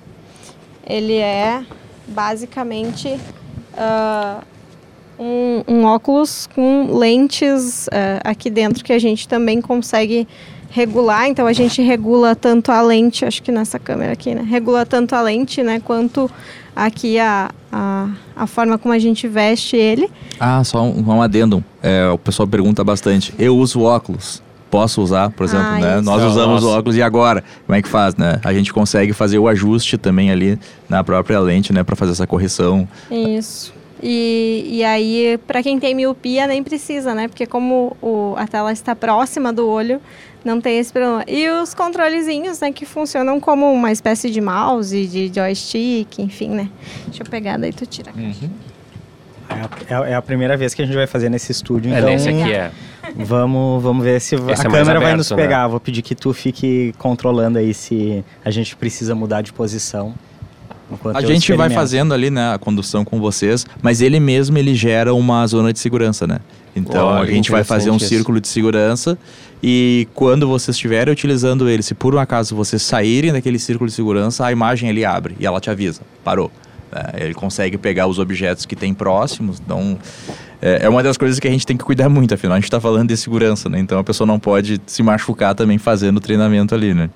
Ele 0.92 1.16
é, 1.16 1.64
basicamente, 2.08 3.18
ah, 3.78 4.42
um, 5.18 5.64
um 5.68 5.86
óculos 5.86 6.48
com 6.54 6.98
lentes 6.98 7.88
ah, 7.90 8.30
aqui 8.30 8.50
dentro 8.50 8.84
que 8.84 8.92
a 8.92 9.00
gente 9.00 9.28
também 9.28 9.62
consegue 9.62 10.28
regular. 10.72 11.28
Então, 11.28 11.46
a 11.46 11.54
gente 11.54 11.82
regula 11.82 12.36
tanto 12.36 12.72
a 12.72 12.82
lente, 12.82 13.26
acho 13.26 13.44
que 13.44 13.52
nessa 13.52 13.78
câmera 13.78 14.14
aqui, 14.14 14.34
né? 14.34 14.42
Regula 14.42 14.86
tanto 14.86 15.14
a 15.14 15.22
lente, 15.22 15.62
né? 15.62 15.80
Quanto 15.80 16.30
aqui 16.76 17.20
a, 17.20 17.52
a, 17.72 18.10
a 18.36 18.48
forma 18.48 18.78
como 18.78 18.94
a 18.94 19.00
gente 19.00 19.28
veste 19.28 19.76
ele. 19.76 20.10
Ah, 20.40 20.64
só 20.64 20.82
um, 20.82 21.04
um 21.08 21.22
adendo. 21.22 21.64
É, 21.84 22.10
o 22.10 22.18
pessoal 22.18 22.48
pergunta 22.48 22.84
bastante. 22.84 23.34
Eu 23.38 23.58
uso 23.58 23.82
óculos. 23.82 24.42
Posso 24.72 25.02
usar, 25.02 25.30
por 25.32 25.44
exemplo, 25.44 25.66
Ah, 25.68 25.80
né? 25.80 25.94
isso. 25.96 26.04
Nós 26.04 26.24
usamos 26.24 26.64
nossa. 26.64 26.78
óculos 26.80 26.96
e 26.96 27.02
agora? 27.04 27.44
Como 27.68 27.78
é 27.78 27.82
que 27.82 27.90
faz, 27.90 28.16
né? 28.16 28.40
A 28.44 28.54
gente 28.54 28.72
consegue 28.74 29.12
fazer 29.14 29.38
o 29.38 29.48
ajuste 29.50 29.98
também 29.98 30.32
ali 30.32 30.58
na 30.90 31.04
própria 31.04 31.40
lente, 31.42 31.74
né? 31.74 31.84
Para 31.84 31.96
fazer 31.96 32.14
essa 32.14 32.26
correção. 32.26 32.88
Isso. 33.12 33.74
E, 34.02 34.66
e 34.68 34.84
aí, 34.84 35.38
para 35.46 35.62
quem 35.62 35.78
tem 35.80 35.94
miopia, 35.94 36.48
nem 36.48 36.64
precisa, 36.64 37.14
né? 37.14 37.28
Porque 37.28 37.46
como 37.46 37.96
o, 38.02 38.34
a 38.38 38.48
tela 38.48 38.72
está 38.72 38.96
próxima 38.96 39.54
do 39.54 39.68
olho, 39.68 40.02
não 40.44 40.60
tem 40.60 40.80
esse 40.80 40.92
problema. 40.92 41.24
E 41.28 41.48
os 41.50 41.74
controlezinhos, 41.76 42.60
né? 42.62 42.72
Que 42.72 42.86
funcionam 42.86 43.40
como 43.40 43.72
uma 43.72 43.92
espécie 43.92 44.32
de 44.32 44.42
mouse, 44.42 45.06
de 45.06 45.32
joystick, 45.36 46.18
enfim, 46.18 46.50
né? 46.50 46.70
Deixa 47.08 47.22
eu 47.24 47.28
pegar, 47.30 47.58
daí 47.58 47.72
tu 47.74 47.86
tira. 47.86 48.12
É 49.88 49.94
a, 49.94 50.10
é 50.10 50.16
a 50.16 50.22
primeira 50.22 50.56
vez 50.56 50.74
que 50.74 50.82
a 50.82 50.86
gente 50.86 50.96
vai 50.96 51.08
fazer 51.08 51.30
nesse 51.30 51.52
estúdio, 51.52 51.94
É, 51.94 51.98
então 52.00 52.10
nesse 52.10 52.30
aqui 52.30 52.52
é. 52.54 52.72
Vamos, 53.16 53.84
vamos 53.84 54.04
ver 54.04 54.20
se 54.22 54.36
Esse 54.36 54.50
a 54.50 54.52
é 54.52 54.56
câmera 54.56 54.84
vai 54.84 54.96
aberto, 54.98 55.18
nos 55.18 55.32
né? 55.32 55.38
pegar. 55.38 55.68
Vou 55.68 55.80
pedir 55.80 56.02
que 56.02 56.16
tu 56.16 56.34
fique 56.34 56.94
controlando 56.98 57.58
aí 57.58 57.74
se 57.74 58.24
a 58.44 58.52
gente 58.52 58.76
precisa 58.76 59.16
mudar 59.16 59.42
de 59.42 59.54
posição. 59.54 60.14
A 61.14 61.22
gente 61.22 61.54
vai 61.54 61.70
fazendo 61.70 62.14
ali, 62.14 62.30
né, 62.30 62.54
a 62.54 62.60
condução 62.60 63.06
com 63.06 63.20
vocês, 63.20 63.66
mas 63.82 64.02
ele 64.02 64.20
mesmo 64.20 64.58
ele 64.58 64.76
gera 64.76 65.14
uma 65.14 65.48
zona 65.48 65.72
de 65.72 65.80
segurança, 65.80 66.28
né? 66.28 66.40
Então 66.76 67.10
a 67.10 67.26
gente 67.26 67.52
vai 67.52 67.64
fazer 67.64 67.92
um 67.92 67.98
isso. 67.98 68.08
círculo 68.08 68.40
de 68.42 68.48
segurança 68.48 69.18
e 69.64 70.08
quando 70.14 70.48
vocês 70.48 70.76
estiverem 70.76 71.12
utilizando 71.12 71.70
ele, 71.70 71.84
se 71.84 71.94
por 71.94 72.16
um 72.16 72.20
acaso 72.20 72.56
vocês 72.56 72.82
saírem 72.82 73.32
daquele 73.32 73.60
círculo 73.60 73.90
de 73.90 73.96
segurança, 73.96 74.46
a 74.46 74.52
imagem 74.52 74.90
ele 74.90 75.06
abre 75.06 75.36
e 75.40 75.46
ela 75.46 75.60
te 75.60 75.70
avisa, 75.70 76.02
parou. 76.24 76.52
É, 76.92 77.24
ele 77.24 77.34
consegue 77.34 77.78
pegar 77.78 78.08
os 78.08 78.20
objetos 78.20 78.66
que 78.66 78.76
tem 78.76 78.94
próximos, 78.94 79.62
então 79.64 79.98
é, 80.62 80.80
é 80.84 80.90
uma 80.90 81.02
das 81.02 81.18
coisas 81.18 81.40
que 81.40 81.48
a 81.48 81.52
gente 81.52 81.66
tem 81.66 81.78
que 81.78 81.84
cuidar 81.84 82.10
muito, 82.10 82.34
afinal 82.34 82.54
a 82.54 82.58
gente 82.58 82.66
está 82.66 82.82
falando 82.82 83.08
de 83.08 83.18
segurança, 83.18 83.70
né? 83.70 83.80
Então 83.80 83.98
a 83.98 84.04
pessoa 84.04 84.28
não 84.28 84.38
pode 84.40 84.82
se 84.86 85.02
machucar 85.02 85.56
também 85.56 85.78
fazendo 85.78 86.18
o 86.18 86.20
treinamento 86.20 86.76
ali, 86.76 86.94
né? 86.94 87.10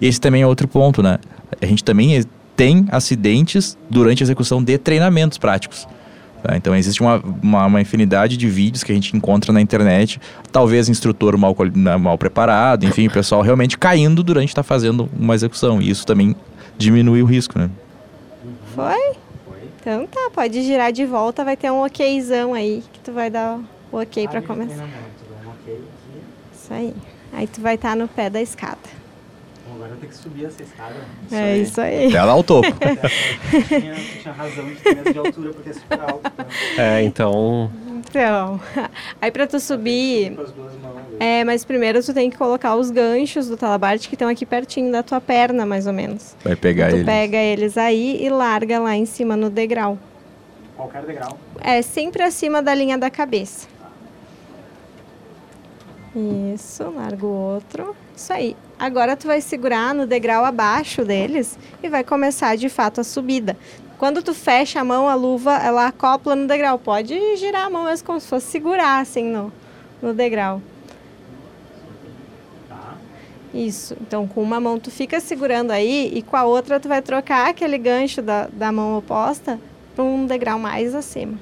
Esse 0.00 0.20
também 0.20 0.42
é 0.42 0.46
outro 0.46 0.68
ponto, 0.68 1.02
né? 1.02 1.18
A 1.60 1.66
gente 1.66 1.82
também 1.82 2.24
tem 2.56 2.86
acidentes 2.90 3.76
durante 3.90 4.22
a 4.22 4.24
execução 4.24 4.62
de 4.62 4.78
treinamentos 4.78 5.36
práticos. 5.38 5.86
tá? 6.42 6.56
Então 6.56 6.74
existe 6.74 7.00
uma, 7.00 7.22
uma, 7.42 7.66
uma 7.66 7.80
infinidade 7.80 8.36
de 8.36 8.48
vídeos 8.48 8.82
que 8.82 8.92
a 8.92 8.94
gente 8.94 9.14
encontra 9.16 9.52
na 9.52 9.60
internet, 9.60 10.20
talvez 10.50 10.88
instrutor 10.88 11.36
mal, 11.36 11.54
mal 12.00 12.16
preparado, 12.16 12.86
enfim, 12.86 13.08
o 13.08 13.10
pessoal 13.10 13.42
realmente 13.42 13.76
caindo 13.76 14.22
durante 14.22 14.48
estar 14.48 14.62
fazendo 14.62 15.08
uma 15.18 15.34
execução. 15.34 15.82
E 15.82 15.90
isso 15.90 16.06
também 16.06 16.34
diminui 16.78 17.22
o 17.22 17.26
risco, 17.26 17.58
né? 17.58 17.68
Foi? 18.76 19.16
Então 19.80 20.06
tá, 20.06 20.30
pode 20.32 20.62
girar 20.62 20.92
de 20.92 21.04
volta, 21.06 21.44
vai 21.44 21.56
ter 21.56 21.70
um 21.70 21.84
okzão 21.84 22.52
aí, 22.54 22.84
que 22.92 23.00
tu 23.00 23.12
vai 23.12 23.30
dar 23.30 23.58
o 23.90 23.98
ok 23.98 24.28
para 24.28 24.42
começar. 24.42 24.86
Isso 26.52 26.72
aí. 26.72 26.94
Aí 27.32 27.46
tu 27.46 27.60
vai 27.60 27.76
estar 27.76 27.96
no 27.96 28.06
pé 28.06 28.28
da 28.28 28.40
escada. 28.40 28.78
Agora 29.74 29.90
eu 29.90 29.96
tenho 29.96 30.10
que 30.10 30.18
subir 30.18 30.46
essa 30.46 30.62
escada. 30.62 30.94
é 31.30 31.58
isso 31.58 31.80
aí. 31.80 32.08
Até 32.08 32.22
lá 32.22 32.32
ao 32.32 32.42
topo. 32.42 32.68
tinha, 33.68 33.94
tinha 33.94 34.34
razão 34.34 34.66
de 34.66 34.74
ter 34.76 34.94
medo 34.96 35.12
de 35.12 35.18
altura, 35.18 35.50
porque 35.52 35.70
é 35.70 35.72
super 35.72 36.00
alto. 36.00 36.32
É, 36.78 37.02
então. 37.02 37.70
Então, 37.96 38.60
aí 39.20 39.30
pra 39.30 39.46
tu 39.46 39.58
subir, 39.58 40.38
as 40.38 40.52
duas 40.52 40.72
mãos. 40.80 40.96
é, 41.18 41.44
mas 41.44 41.64
primeiro 41.64 42.02
tu 42.02 42.12
tem 42.12 42.28
que 42.30 42.36
colocar 42.36 42.76
os 42.76 42.90
ganchos 42.90 43.48
do 43.48 43.56
talabarte 43.56 44.08
que 44.08 44.14
estão 44.14 44.28
aqui 44.28 44.44
pertinho 44.44 44.92
da 44.92 45.02
tua 45.02 45.20
perna, 45.20 45.64
mais 45.64 45.86
ou 45.86 45.92
menos. 45.92 46.36
Vai 46.44 46.56
pegar 46.56 46.90
tu 46.90 46.96
ele. 46.96 47.04
pega 47.04 47.38
eles 47.38 47.78
aí 47.78 48.22
e 48.22 48.28
larga 48.28 48.78
lá 48.78 48.94
em 48.94 49.06
cima 49.06 49.36
no 49.36 49.48
degrau. 49.48 49.98
Qualquer 50.76 51.04
degrau. 51.04 51.38
É 51.60 51.80
sempre 51.80 52.22
acima 52.22 52.62
da 52.62 52.74
linha 52.74 52.98
da 52.98 53.08
cabeça. 53.10 53.66
Isso, 56.54 56.82
larga 56.90 57.26
o 57.26 57.30
outro. 57.30 57.94
Isso 58.16 58.32
aí. 58.32 58.56
Agora 58.78 59.16
tu 59.16 59.26
vai 59.26 59.40
segurar 59.40 59.94
no 59.94 60.06
degrau 60.06 60.44
abaixo 60.44 61.04
deles 61.04 61.58
e 61.82 61.88
vai 61.88 62.02
começar 62.04 62.56
de 62.56 62.68
fato 62.68 63.00
a 63.00 63.04
subida. 63.04 63.56
Quando 63.98 64.22
tu 64.22 64.34
fecha 64.34 64.80
a 64.80 64.84
mão, 64.84 65.08
a 65.08 65.14
luva, 65.14 65.54
ela 65.56 65.86
acopla 65.86 66.36
no 66.36 66.46
degrau. 66.46 66.78
Pode 66.78 67.36
girar 67.36 67.66
a 67.66 67.70
mão 67.70 67.84
mesmo 67.84 68.06
como 68.06 68.20
se 68.20 68.28
fosse 68.28 68.46
segurar 68.46 69.00
assim 69.00 69.24
no, 69.24 69.52
no 70.02 70.12
degrau. 70.12 70.60
Isso. 73.54 73.96
Então, 74.00 74.26
com 74.26 74.42
uma 74.42 74.60
mão 74.60 74.78
tu 74.78 74.90
fica 74.90 75.18
segurando 75.18 75.70
aí 75.70 76.12
e 76.14 76.20
com 76.20 76.36
a 76.36 76.44
outra 76.44 76.78
tu 76.78 76.88
vai 76.88 77.00
trocar 77.00 77.48
aquele 77.48 77.78
gancho 77.78 78.20
da, 78.20 78.48
da 78.48 78.70
mão 78.70 78.98
oposta 78.98 79.58
para 79.94 80.04
um 80.04 80.26
degrau 80.26 80.58
mais 80.58 80.94
acima. 80.94 81.38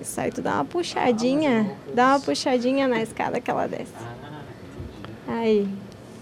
Isso 0.00 0.20
aí 0.20 0.30
tu 0.30 0.42
dá 0.42 0.54
uma 0.56 0.64
puxadinha, 0.64 1.74
dá 1.94 2.08
uma 2.08 2.20
puxadinha 2.20 2.86
na 2.86 3.00
escada 3.00 3.40
que 3.40 3.50
ela 3.50 3.66
desce. 3.66 3.92
Aí. 5.26 5.66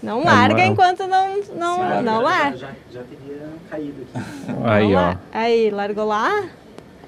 Não 0.01 0.23
larga 0.23 0.65
enquanto 0.65 1.05
não, 1.07 1.39
não, 1.55 2.01
não 2.01 2.21
larga. 2.21 2.57
Já, 2.57 2.69
já 2.91 3.03
teria 3.03 3.47
caído 3.69 4.01
aqui. 4.13 4.25
Aí, 4.65 4.95
ó. 4.95 5.15
Aí, 5.31 5.69
largou 5.69 6.05
lá. 6.05 6.45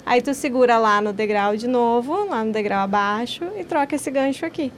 Aí 0.05 0.21
tu 0.21 0.33
segura 0.33 0.77
lá 0.77 1.01
no 1.01 1.13
degrau 1.13 1.55
de 1.55 1.67
novo, 1.67 2.27
lá 2.29 2.43
no 2.43 2.51
degrau 2.51 2.81
abaixo 2.81 3.45
e 3.57 3.63
troca 3.63 3.95
esse 3.95 4.11
gancho 4.11 4.45
aqui. 4.45 4.71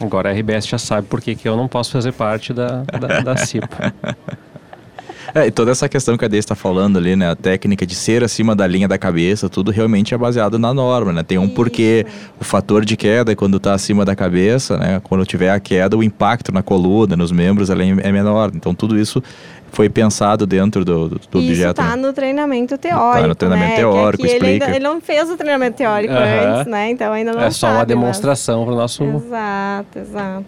Agora 0.00 0.30
a 0.30 0.32
RBS 0.32 0.66
já 0.66 0.78
sabe 0.78 1.06
por 1.06 1.20
que, 1.20 1.34
que 1.34 1.48
eu 1.48 1.56
não 1.56 1.66
posso 1.68 1.92
fazer 1.92 2.12
parte 2.12 2.52
da, 2.52 2.82
da, 2.82 3.20
da 3.20 3.36
CIPA. 3.38 3.94
É, 5.34 5.46
e 5.46 5.50
toda 5.50 5.70
essa 5.70 5.88
questão 5.88 6.16
que 6.16 6.24
a 6.24 6.28
Dê 6.28 6.38
está 6.38 6.54
falando 6.54 6.96
ali, 6.98 7.14
né? 7.16 7.30
A 7.30 7.36
técnica 7.36 7.86
de 7.86 7.94
ser 7.94 8.24
acima 8.24 8.54
da 8.56 8.66
linha 8.66 8.88
da 8.88 8.96
cabeça, 8.96 9.48
tudo 9.48 9.70
realmente 9.70 10.14
é 10.14 10.18
baseado 10.18 10.58
na 10.58 10.72
norma, 10.72 11.12
né? 11.12 11.22
Tem 11.22 11.38
um 11.38 11.48
porquê. 11.48 12.06
O 12.40 12.44
fator 12.44 12.84
de 12.84 12.96
queda, 12.96 13.34
quando 13.36 13.56
está 13.58 13.74
acima 13.74 14.04
da 14.04 14.16
cabeça, 14.16 14.76
né? 14.76 15.00
Quando 15.04 15.24
tiver 15.26 15.50
a 15.50 15.60
queda, 15.60 15.96
o 15.96 16.02
impacto 16.02 16.52
na 16.52 16.62
coluna, 16.62 17.16
nos 17.16 17.30
membros, 17.32 17.70
ali 17.70 17.90
é 18.02 18.12
menor. 18.12 18.50
Então, 18.54 18.74
tudo 18.74 18.98
isso 18.98 19.22
foi 19.70 19.88
pensado 19.90 20.46
dentro 20.46 20.82
do, 20.84 21.08
do, 21.08 21.20
do 21.30 21.38
Isso 21.40 21.50
objeto. 21.50 21.76
tá 21.76 21.94
né? 21.94 21.96
no 21.96 22.12
treinamento 22.12 22.78
teórico, 22.78 23.34
treinamento 23.34 23.68
né? 23.68 23.74
Que 23.74 23.80
teórico, 23.80 24.22
aqui 24.24 24.32
ele, 24.34 24.46
ainda, 24.46 24.64
explica. 24.64 24.76
ele 24.76 24.84
não 24.84 25.00
fez 25.00 25.30
o 25.30 25.36
treinamento 25.36 25.76
teórico 25.76 26.14
antes, 26.14 26.72
né? 26.72 26.90
Então 26.90 27.12
ainda 27.12 27.32
não 27.32 27.42
é 27.42 27.50
só 27.50 27.66
sabe, 27.66 27.72
uma 27.72 27.78
mas- 27.80 27.88
demonstração 27.88 28.64
para 28.64 28.72
o 28.72 28.76
nosso. 28.76 29.04
Exato, 29.04 29.98
exato. 29.98 30.44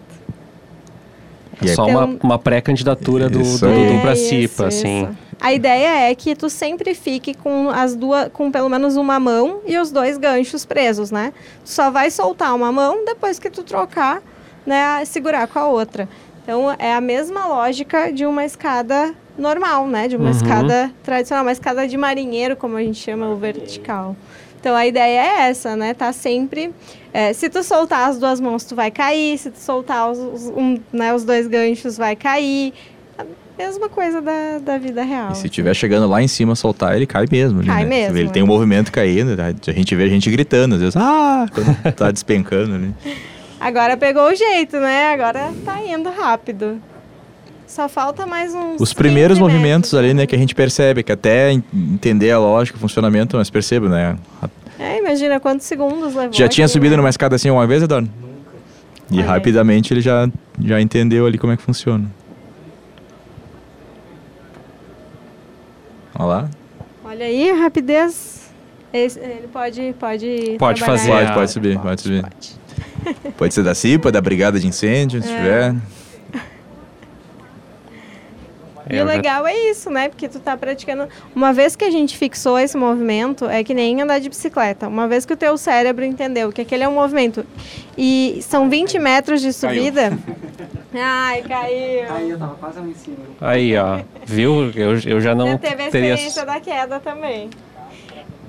E 1.61 1.69
É 1.69 1.73
só 1.75 1.87
Então- 1.87 2.05
uma, 2.05 2.19
uma 2.23 2.39
pré-candidatura 2.39 3.29
do, 3.29 3.39
do 3.39 3.57
Dudu 3.59 4.01
para 4.01 4.15
CIPA, 4.15 4.43
isso, 4.43 4.63
assim. 4.65 5.03
isso. 5.03 5.17
A 5.39 5.51
ideia 5.53 6.09
é 6.09 6.13
que 6.15 6.35
tu 6.35 6.49
sempre 6.49 6.93
fique 6.93 7.33
com 7.33 7.69
as 7.69 7.95
duas, 7.95 8.29
com 8.31 8.51
pelo 8.51 8.69
menos 8.69 8.95
uma 8.95 9.19
mão 9.19 9.61
e 9.65 9.77
os 9.77 9.91
dois 9.91 10.17
ganchos 10.17 10.65
presos, 10.65 11.09
né? 11.11 11.33
Tu 11.63 11.69
só 11.71 11.89
vai 11.89 12.11
soltar 12.11 12.53
uma 12.55 12.71
mão 12.71 13.03
depois 13.05 13.39
que 13.39 13.49
tu 13.49 13.63
trocar, 13.63 14.21
né, 14.65 15.03
segurar 15.05 15.47
com 15.47 15.57
a 15.57 15.67
outra. 15.67 16.07
Então 16.43 16.71
é 16.77 16.93
a 16.93 17.01
mesma 17.01 17.45
lógica 17.47 18.11
de 18.13 18.25
uma 18.25 18.45
escada 18.45 19.13
normal, 19.37 19.87
né? 19.87 20.07
De 20.07 20.15
uma 20.15 20.25
Uhum. 20.25 20.31
escada 20.31 20.91
tradicional, 21.03 21.43
uma 21.43 21.51
escada 21.51 21.87
de 21.87 21.97
marinheiro, 21.97 22.55
como 22.55 22.77
a 22.77 22.81
gente 22.83 22.99
chama 22.99 23.27
o 23.29 23.35
vertical. 23.35 24.15
Então 24.61 24.75
a 24.75 24.85
ideia 24.85 25.19
é 25.21 25.49
essa, 25.49 25.75
né? 25.75 25.93
Tá 25.93 26.13
sempre. 26.13 26.71
é, 27.11 27.33
se 27.33 27.49
tu 27.49 27.61
soltar 27.63 28.07
as 28.09 28.17
duas 28.19 28.39
mãos, 28.39 28.63
tu 28.63 28.75
vai 28.75 28.91
cair. 28.91 29.37
Se 29.37 29.49
tu 29.51 29.57
soltar 29.59 30.09
os, 30.11 30.19
os- 30.19 30.49
um, 30.55 30.77
né, 30.93 31.13
os 31.13 31.23
dois 31.25 31.47
ganchos, 31.47 31.97
vai 31.97 32.15
cair. 32.15 32.71
A 33.17 33.25
mesma 33.57 33.89
coisa 33.89 34.21
da, 34.21 34.59
da 34.59 34.77
vida 34.77 35.03
real. 35.03 35.31
E 35.31 35.35
se 35.35 35.47
estiver 35.47 35.73
chegando 35.75 36.07
lá 36.07 36.21
em 36.21 36.27
cima, 36.27 36.55
soltar, 36.55 36.95
ele 36.95 37.05
cai 37.07 37.25
mesmo. 37.31 37.59
ali, 37.59 37.67
Cai 37.67 37.83
né? 37.83 37.89
mesmo, 37.89 38.17
Ele 38.17 38.29
é. 38.29 38.31
tem 38.31 38.41
um 38.43 38.47
movimento 38.47 38.91
caindo, 38.91 39.35
a 39.39 39.71
gente 39.71 39.95
vê 39.95 40.03
a 40.03 40.07
gente 40.07 40.29
gritando, 40.31 40.75
às 40.75 40.81
vezes, 40.81 40.95
ah, 40.97 41.45
quando 41.53 41.93
tá 41.95 42.11
despencando 42.11 42.75
ali. 42.75 42.93
Agora 43.59 43.95
pegou 43.97 44.23
o 44.29 44.33
jeito, 44.35 44.77
né? 44.79 45.11
Agora 45.13 45.51
tá 45.65 45.79
indo 45.83 46.09
rápido. 46.09 46.81
Só 47.71 47.87
falta 47.87 48.25
mais 48.25 48.53
uns. 48.53 48.81
Os 48.81 48.91
primeiros 48.93 49.37
15 49.37 49.49
movimentos 49.49 49.91
metros. 49.93 49.93
ali, 49.93 50.13
né, 50.13 50.27
que 50.27 50.35
a 50.35 50.37
gente 50.37 50.53
percebe, 50.53 51.03
que 51.03 51.11
até 51.11 51.53
en- 51.53 51.63
entender 51.73 52.29
a 52.31 52.37
lógica, 52.37 52.77
o 52.77 52.81
funcionamento, 52.81 53.37
mas 53.37 53.49
percebo, 53.49 53.87
né? 53.87 54.17
É, 54.77 54.97
imagina 54.97 55.39
quantos 55.39 55.65
segundos 55.67 56.13
levou. 56.13 56.33
Já 56.33 56.49
tinha 56.49 56.67
subido 56.67 56.91
né? 56.91 56.97
numa 56.97 57.09
escada 57.09 57.37
assim 57.37 57.49
uma 57.49 57.65
vez, 57.65 57.81
Eduardo? 57.81 58.09
E 59.09 59.13
Olha 59.15 59.23
aí. 59.23 59.27
rapidamente 59.29 59.93
ele 59.93 60.01
já, 60.01 60.29
já 60.61 60.81
entendeu 60.81 61.25
ali 61.25 61.37
como 61.37 61.53
é 61.53 61.55
que 61.57 61.63
funciona. 61.63 62.11
Olha 66.19 66.25
lá. 66.27 66.49
Olha 67.05 67.25
aí, 67.25 67.51
a 67.51 67.55
rapidez. 67.55 68.51
Esse- 68.91 69.19
ele 69.19 69.47
pode. 69.47 69.95
Pode, 69.97 70.55
Pode 70.59 70.81
fazer. 70.81 71.09
Pode, 71.09 71.33
pode 71.33 71.51
subir, 71.51 71.79
pode 71.79 72.01
subir. 72.01 72.21
Pode. 72.21 72.61
Pode 73.37 73.53
ser 73.53 73.63
da 73.63 73.73
CIPA, 73.73 74.11
da 74.11 74.21
Brigada 74.21 74.59
de 74.59 74.67
Incêndio, 74.67 75.23
se 75.23 75.29
É. 75.31 75.35
tiver. 75.37 75.75
E 78.91 78.97
É, 78.97 79.03
o 79.03 79.07
já- 79.07 79.13
legal 79.13 79.47
é 79.47 79.55
isso, 79.69 79.89
né? 79.89 80.09
Porque 80.09 80.27
tu 80.27 80.39
tá 80.39 80.55
praticando. 80.57 81.07
Uma 81.35 81.53
vez 81.53 81.75
que 81.75 81.83
a 81.85 81.89
gente 81.91 82.17
fixou 82.17 82.59
esse 82.59 82.75
movimento, 82.77 83.45
é 83.45 83.63
que 83.63 83.73
nem 83.73 84.01
andar 84.01 84.19
de 84.19 84.27
bicicleta. 84.29 84.87
Uma 84.87 85.07
vez 85.07 85.25
que 85.25 85.33
o 85.33 85.37
teu 85.37 85.57
cérebro 85.57 86.03
entendeu 86.03 86.51
que 86.51 86.61
aquele 86.61 86.83
é 86.83 86.87
um 86.87 86.93
movimento 86.95 87.45
e 87.97 88.39
são 88.41 88.69
20 88.69 88.99
metros 88.99 89.41
de 89.41 89.53
subida. 89.53 90.17
Ai, 90.93 91.41
caiu. 91.43 92.13
Aí 92.13 92.29
eu 92.29 92.37
tava 92.37 92.55
quase 92.55 92.79
lá 92.79 92.85
em 92.85 92.93
cima. 92.93 93.17
Aí, 93.39 93.77
ó. 93.77 94.01
Viu? 94.25 94.71
Eu, 94.75 94.99
eu 95.05 95.21
já 95.21 95.33
não 95.33 95.47
Já 95.51 95.57
teve 95.57 95.83
a 95.83 95.89
teria. 95.89 96.13
experiência 96.13 96.45
da 96.45 96.59
queda 96.59 96.99
também. 96.99 97.49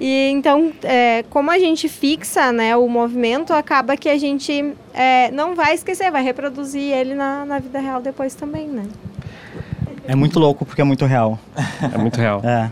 E 0.00 0.30
então, 0.30 0.72
é, 0.82 1.24
como 1.30 1.50
a 1.52 1.58
gente 1.60 1.88
fixa 1.88 2.50
né, 2.50 2.76
o 2.76 2.88
movimento, 2.88 3.52
acaba 3.52 3.96
que 3.96 4.08
a 4.08 4.18
gente 4.18 4.74
é, 4.92 5.30
não 5.30 5.54
vai 5.54 5.74
esquecer, 5.74 6.10
vai 6.10 6.24
reproduzir 6.24 6.92
ele 6.92 7.14
na, 7.14 7.44
na 7.44 7.60
vida 7.60 7.78
real 7.78 8.00
depois 8.00 8.34
também, 8.34 8.66
né? 8.66 8.82
É 10.06 10.14
muito 10.14 10.38
louco 10.38 10.64
porque 10.64 10.80
é 10.80 10.84
muito 10.84 11.04
real. 11.06 11.38
É 11.92 11.98
muito 11.98 12.18
real. 12.18 12.42
É. 12.52 12.70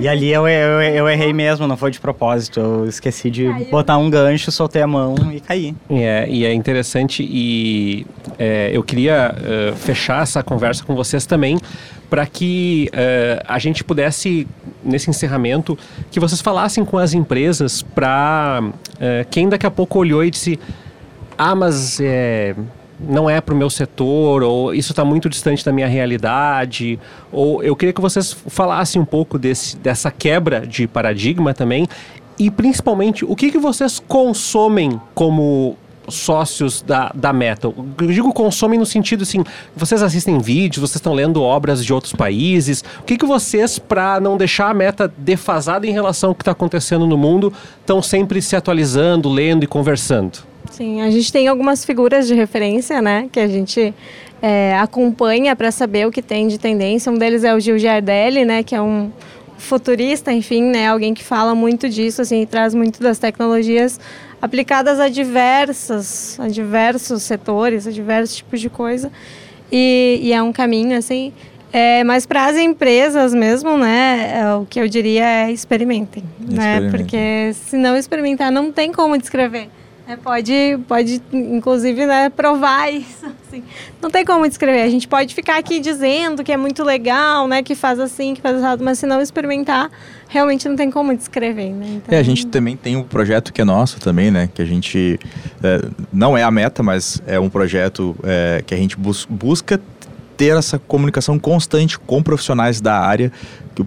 E 0.00 0.08
ali 0.08 0.32
eu, 0.32 0.48
eu, 0.48 0.80
eu 0.80 1.08
errei 1.08 1.34
mesmo, 1.34 1.66
não 1.66 1.76
foi 1.76 1.90
de 1.90 2.00
propósito. 2.00 2.58
Eu 2.58 2.86
esqueci 2.86 3.30
de 3.30 3.46
Caiu. 3.46 3.70
botar 3.70 3.98
um 3.98 4.08
gancho, 4.08 4.50
soltei 4.50 4.80
a 4.80 4.86
mão 4.86 5.14
e 5.30 5.38
caí. 5.38 5.74
E 5.90 6.02
é, 6.02 6.26
e 6.28 6.46
é 6.46 6.54
interessante 6.54 7.22
e 7.22 8.06
é, 8.38 8.70
eu 8.72 8.82
queria 8.82 9.34
eh, 9.36 9.74
fechar 9.76 10.22
essa 10.22 10.42
conversa 10.42 10.82
com 10.82 10.94
vocês 10.94 11.26
também 11.26 11.58
para 12.08 12.24
que 12.24 12.88
eh, 12.92 13.42
a 13.46 13.58
gente 13.58 13.84
pudesse, 13.84 14.48
nesse 14.82 15.10
encerramento, 15.10 15.78
que 16.10 16.18
vocês 16.18 16.40
falassem 16.40 16.86
com 16.86 16.96
as 16.96 17.12
empresas 17.12 17.82
para 17.82 18.62
quem 19.30 19.46
daqui 19.48 19.66
a 19.66 19.70
pouco 19.70 19.98
olhou 19.98 20.24
e 20.24 20.30
disse 20.30 20.58
ah, 21.36 21.54
mas 21.54 21.98
é, 22.00 22.54
não 23.00 23.28
é 23.28 23.40
para 23.40 23.54
o 23.54 23.56
meu 23.56 23.70
setor, 23.70 24.42
ou 24.42 24.74
isso 24.74 24.92
está 24.92 25.04
muito 25.04 25.28
distante 25.28 25.64
da 25.64 25.72
minha 25.72 25.86
realidade, 25.86 26.98
ou 27.30 27.62
eu 27.62 27.74
queria 27.74 27.92
que 27.92 28.00
vocês 28.00 28.36
falassem 28.46 29.00
um 29.00 29.04
pouco 29.04 29.38
desse, 29.38 29.76
dessa 29.76 30.10
quebra 30.10 30.66
de 30.66 30.86
paradigma 30.86 31.52
também, 31.52 31.88
e 32.38 32.50
principalmente 32.50 33.24
o 33.24 33.36
que, 33.36 33.50
que 33.50 33.58
vocês 33.58 34.00
consomem 34.06 35.00
como 35.14 35.76
sócios 36.08 36.82
da, 36.82 37.10
da 37.14 37.32
Meta? 37.32 37.68
Eu 37.68 38.08
digo 38.08 38.32
consomem 38.32 38.78
no 38.78 38.86
sentido 38.86 39.22
assim, 39.22 39.44
vocês 39.76 40.02
assistem 40.02 40.38
vídeos, 40.38 40.88
vocês 40.88 40.96
estão 40.96 41.12
lendo 41.12 41.42
obras 41.42 41.84
de 41.84 41.92
outros 41.92 42.12
países, 42.12 42.84
o 43.00 43.04
que, 43.04 43.16
que 43.16 43.26
vocês, 43.26 43.78
para 43.78 44.20
não 44.20 44.36
deixar 44.36 44.70
a 44.70 44.74
Meta 44.74 45.12
defasada 45.16 45.86
em 45.86 45.92
relação 45.92 46.30
ao 46.30 46.34
que 46.34 46.42
está 46.42 46.52
acontecendo 46.52 47.06
no 47.06 47.16
mundo, 47.16 47.52
estão 47.80 48.02
sempre 48.02 48.40
se 48.42 48.56
atualizando, 48.56 49.28
lendo 49.28 49.64
e 49.64 49.66
conversando? 49.66 50.51
Sim, 50.72 51.02
a 51.02 51.10
gente 51.10 51.30
tem 51.30 51.48
algumas 51.48 51.84
figuras 51.84 52.26
de 52.26 52.34
referência, 52.34 53.00
né, 53.02 53.28
que 53.30 53.38
a 53.38 53.46
gente 53.46 53.94
é, 54.40 54.74
acompanha 54.78 55.54
para 55.54 55.70
saber 55.70 56.06
o 56.06 56.10
que 56.10 56.22
tem 56.22 56.48
de 56.48 56.58
tendência. 56.58 57.12
Um 57.12 57.18
deles 57.18 57.44
é 57.44 57.54
o 57.54 57.60
Gil 57.60 57.78
Giardelli, 57.78 58.44
né, 58.44 58.62
que 58.62 58.74
é 58.74 58.80
um 58.80 59.10
futurista, 59.58 60.32
enfim, 60.32 60.62
né, 60.62 60.88
alguém 60.88 61.12
que 61.12 61.22
fala 61.22 61.54
muito 61.54 61.88
disso, 61.88 62.22
assim, 62.22 62.40
e 62.40 62.46
traz 62.46 62.74
muito 62.74 63.02
das 63.02 63.18
tecnologias 63.18 64.00
aplicadas 64.40 64.98
a 64.98 65.08
diversas, 65.08 66.40
a 66.40 66.48
diversos 66.48 67.22
setores, 67.22 67.86
a 67.86 67.90
diversos 67.90 68.36
tipos 68.36 68.60
de 68.60 68.68
coisa. 68.70 69.12
E, 69.70 70.18
e 70.22 70.32
é 70.32 70.42
um 70.42 70.52
caminho, 70.52 70.96
assim, 70.96 71.32
é, 71.72 72.02
mas 72.02 72.26
para 72.26 72.46
as 72.46 72.56
empresas 72.56 73.32
mesmo, 73.32 73.76
né, 73.76 74.40
é, 74.40 74.54
o 74.54 74.66
que 74.66 74.80
eu 74.80 74.88
diria 74.88 75.24
é 75.24 75.52
experimentem, 75.52 76.24
né, 76.40 76.76
Experimentem. 76.78 76.90
porque 76.90 77.52
se 77.54 77.76
não 77.76 77.94
experimentar 77.94 78.50
não 78.50 78.72
tem 78.72 78.90
como 78.90 79.16
descrever. 79.18 79.68
É, 80.06 80.16
pode, 80.16 80.78
pode, 80.88 81.22
inclusive, 81.32 82.04
né, 82.06 82.28
provar 82.28 82.92
isso. 82.92 83.24
assim. 83.46 83.62
Não 84.00 84.10
tem 84.10 84.24
como 84.24 84.46
descrever. 84.48 84.82
A 84.82 84.88
gente 84.90 85.06
pode 85.06 85.34
ficar 85.34 85.58
aqui 85.58 85.78
dizendo 85.78 86.42
que 86.42 86.50
é 86.52 86.56
muito 86.56 86.82
legal, 86.82 87.46
né, 87.46 87.62
que 87.62 87.74
faz 87.74 88.00
assim, 88.00 88.34
que 88.34 88.40
faz 88.40 88.56
assado, 88.56 88.82
mas 88.84 88.98
se 88.98 89.06
não 89.06 89.20
experimentar, 89.20 89.90
realmente 90.28 90.68
não 90.68 90.74
tem 90.74 90.90
como 90.90 91.14
descrever, 91.16 91.70
né? 91.70 91.86
Então, 91.96 92.16
É, 92.16 92.20
a 92.20 92.22
gente 92.22 92.46
também 92.46 92.76
tem 92.76 92.96
um 92.96 93.04
projeto 93.04 93.52
que 93.52 93.60
é 93.60 93.64
nosso 93.64 94.00
também, 94.00 94.30
né? 94.30 94.48
Que 94.52 94.60
a 94.62 94.64
gente 94.64 95.20
é, 95.62 95.80
não 96.12 96.36
é 96.36 96.42
a 96.42 96.50
meta, 96.50 96.82
mas 96.82 97.22
é 97.26 97.38
um 97.38 97.48
projeto 97.48 98.16
é, 98.24 98.62
que 98.66 98.74
a 98.74 98.76
gente 98.76 98.96
bus- 98.96 99.26
busca 99.30 99.80
ter 100.42 100.56
essa 100.56 100.76
comunicação 100.76 101.38
constante 101.38 101.96
com 101.96 102.20
profissionais 102.20 102.80
da 102.80 102.98
área 102.98 103.30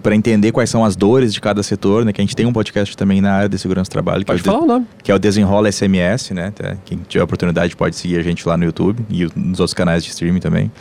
para 0.02 0.16
entender 0.16 0.52
quais 0.52 0.70
são 0.70 0.82
as 0.82 0.96
dores 0.96 1.34
de 1.34 1.38
cada 1.38 1.62
setor, 1.62 2.02
né? 2.02 2.14
Que 2.14 2.20
a 2.22 2.24
gente 2.24 2.34
tem 2.34 2.46
um 2.46 2.52
podcast 2.52 2.96
também 2.96 3.20
na 3.20 3.30
área 3.34 3.48
de 3.50 3.58
segurança 3.58 3.90
do 3.90 3.92
trabalho, 3.92 4.24
que, 4.24 4.30
é 4.30 4.34
Pode 4.34 4.42
falar 4.42 4.64
nome. 4.64 4.86
que 5.02 5.12
é 5.12 5.14
o 5.14 5.18
Desenrola 5.18 5.70
SMS, 5.70 6.30
né? 6.30 6.50
Quem 6.86 6.98
tiver 7.06 7.22
oportunidade 7.22 7.76
pode 7.76 7.94
seguir 7.94 8.18
a 8.18 8.22
gente 8.22 8.48
lá 8.48 8.56
no 8.56 8.64
YouTube 8.64 9.04
e 9.10 9.28
nos 9.36 9.60
outros 9.60 9.74
canais 9.74 10.02
de 10.02 10.08
streaming 10.08 10.40
também. 10.40 10.72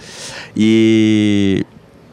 E, 0.56 1.66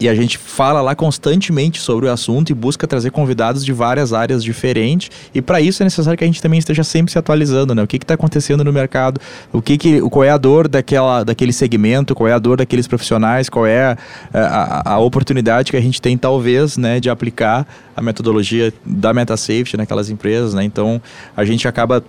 e 0.03 0.09
a 0.09 0.14
gente 0.16 0.36
fala 0.36 0.80
lá 0.80 0.96
constantemente 0.96 1.80
sobre 1.80 2.07
o 2.07 2.11
assunto 2.11 2.50
e 2.50 2.55
busca 2.55 2.88
trazer 2.88 3.12
convidados 3.12 3.64
de 3.64 3.72
várias 3.72 4.12
áreas 4.12 4.42
diferentes. 4.42 5.09
E 5.32 5.40
para 5.40 5.61
isso 5.61 5.80
é 5.80 5.84
necessário 5.84 6.18
que 6.18 6.24
a 6.24 6.26
gente 6.26 6.42
também 6.42 6.59
esteja 6.59 6.82
sempre 6.82 7.12
se 7.12 7.18
atualizando, 7.18 7.72
né? 7.72 7.84
O 7.84 7.86
que 7.86 7.98
está 7.98 8.14
acontecendo 8.14 8.64
no 8.64 8.72
mercado, 8.72 9.20
o 9.53 9.62
que, 9.62 9.78
que 9.78 10.00
qual 10.00 10.24
é 10.24 10.30
a 10.30 10.36
dor 10.36 10.66
daquela, 10.66 11.22
daquele 11.22 11.53
segmento, 11.53 12.16
qual 12.16 12.26
é 12.26 12.32
a 12.32 12.38
dor 12.40 12.57
daqueles 12.57 12.88
profissionais, 12.88 13.48
qual 13.48 13.64
é 13.64 13.80
a, 13.84 13.98
a, 14.34 14.94
a 14.94 14.98
oportunidade 14.98 15.70
que 15.70 15.76
a 15.76 15.80
gente 15.80 16.03
tem 16.03 16.18
talvez, 16.18 16.76
né, 16.76 16.98
de 16.98 17.09
aplicar 17.09 17.64
a 17.96 18.03
metodologia 18.03 18.74
da 18.84 19.14
MetaSafety 19.14 19.76
naquelas 19.76 20.11
empresas, 20.11 20.53
né? 20.53 20.64
Então 20.64 21.00
a 21.36 21.44
gente 21.44 21.68
acaba 21.68 22.03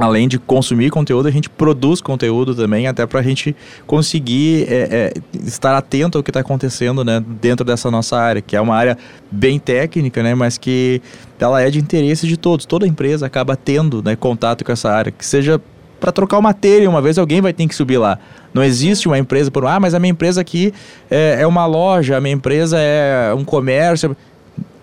além 0.00 0.28
de 0.28 0.38
consumir 0.38 0.90
conteúdo, 0.90 1.28
a 1.28 1.30
gente 1.30 1.48
produz 1.50 2.00
conteúdo 2.00 2.54
também, 2.54 2.86
até 2.86 3.06
para 3.06 3.20
a 3.20 3.22
gente 3.22 3.54
conseguir 3.86 4.66
é, 4.68 5.12
é, 5.14 5.38
estar 5.44 5.76
atento 5.76 6.18
ao 6.18 6.24
que 6.24 6.30
está 6.30 6.40
acontecendo 6.40 7.04
né, 7.04 7.22
dentro 7.40 7.64
dessa 7.64 7.90
nossa 7.90 8.16
área, 8.16 8.40
que 8.40 8.56
é 8.56 8.60
uma 8.60 8.76
área 8.76 8.96
bem 9.30 9.58
técnica, 9.58 10.22
né, 10.22 10.34
mas 10.34 10.56
que 10.56 11.02
ela 11.38 11.60
é 11.60 11.70
de 11.70 11.78
interesse 11.78 12.26
de 12.26 12.36
todos. 12.36 12.66
Toda 12.66 12.86
empresa 12.86 13.26
acaba 13.26 13.56
tendo 13.56 14.02
né, 14.02 14.16
contato 14.16 14.64
com 14.64 14.72
essa 14.72 14.90
área, 14.90 15.12
que 15.12 15.24
seja 15.24 15.60
para 16.00 16.12
trocar 16.12 16.38
uma 16.38 16.54
telha, 16.54 16.88
uma 16.88 17.02
vez 17.02 17.18
alguém 17.18 17.40
vai 17.40 17.52
ter 17.52 17.66
que 17.66 17.74
subir 17.74 17.98
lá. 17.98 18.18
Não 18.54 18.62
existe 18.62 19.06
uma 19.08 19.18
empresa 19.18 19.50
por, 19.50 19.66
ah, 19.66 19.80
mas 19.80 19.94
a 19.94 19.98
minha 19.98 20.10
empresa 20.10 20.40
aqui 20.40 20.72
é, 21.10 21.38
é 21.40 21.46
uma 21.46 21.66
loja, 21.66 22.16
a 22.16 22.20
minha 22.20 22.34
empresa 22.34 22.78
é 22.78 23.34
um 23.34 23.44
comércio. 23.44 24.16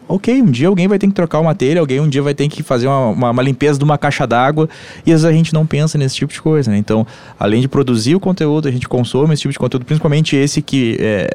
Ok, 0.08 0.42
um 0.42 0.52
dia 0.52 0.68
alguém 0.68 0.88
vai 0.88 1.00
ter 1.00 1.08
que 1.08 1.14
trocar 1.14 1.40
uma 1.40 1.56
telha, 1.56 1.80
alguém 1.80 2.00
um 2.00 2.08
dia 2.08 2.22
vai 2.22 2.34
ter 2.36 2.48
que 2.48 2.62
fazer 2.62 2.88
uma, 2.88 3.08
uma, 3.10 3.32
uma 3.32 3.42
limpeza 3.42 3.80
de 3.80 3.84
uma 3.84 3.98
caixa 3.98 4.28
d'água 4.28 4.70
e 5.06 5.12
às 5.12 5.24
vezes 5.24 5.26
a 5.26 5.32
gente 5.32 5.54
não 5.54 5.66
pensa 5.66 5.98
nesse 5.98 6.16
tipo 6.16 6.32
de 6.32 6.42
coisa, 6.42 6.70
né? 6.70 6.78
Então, 6.78 7.08
além 7.40 7.60
de 7.60 7.68
produzir 7.68 8.16
o 8.16 8.20
conteúdo, 8.20 8.68
a 8.68 8.72
gente 8.72 8.88
consome 8.88 9.34
esse 9.34 9.42
tipo 9.42 9.52
de 9.52 9.58
conteúdo, 9.58 9.84
principalmente 9.84 10.36
esse 10.36 10.62
que 10.62 10.96
é, 11.00 11.28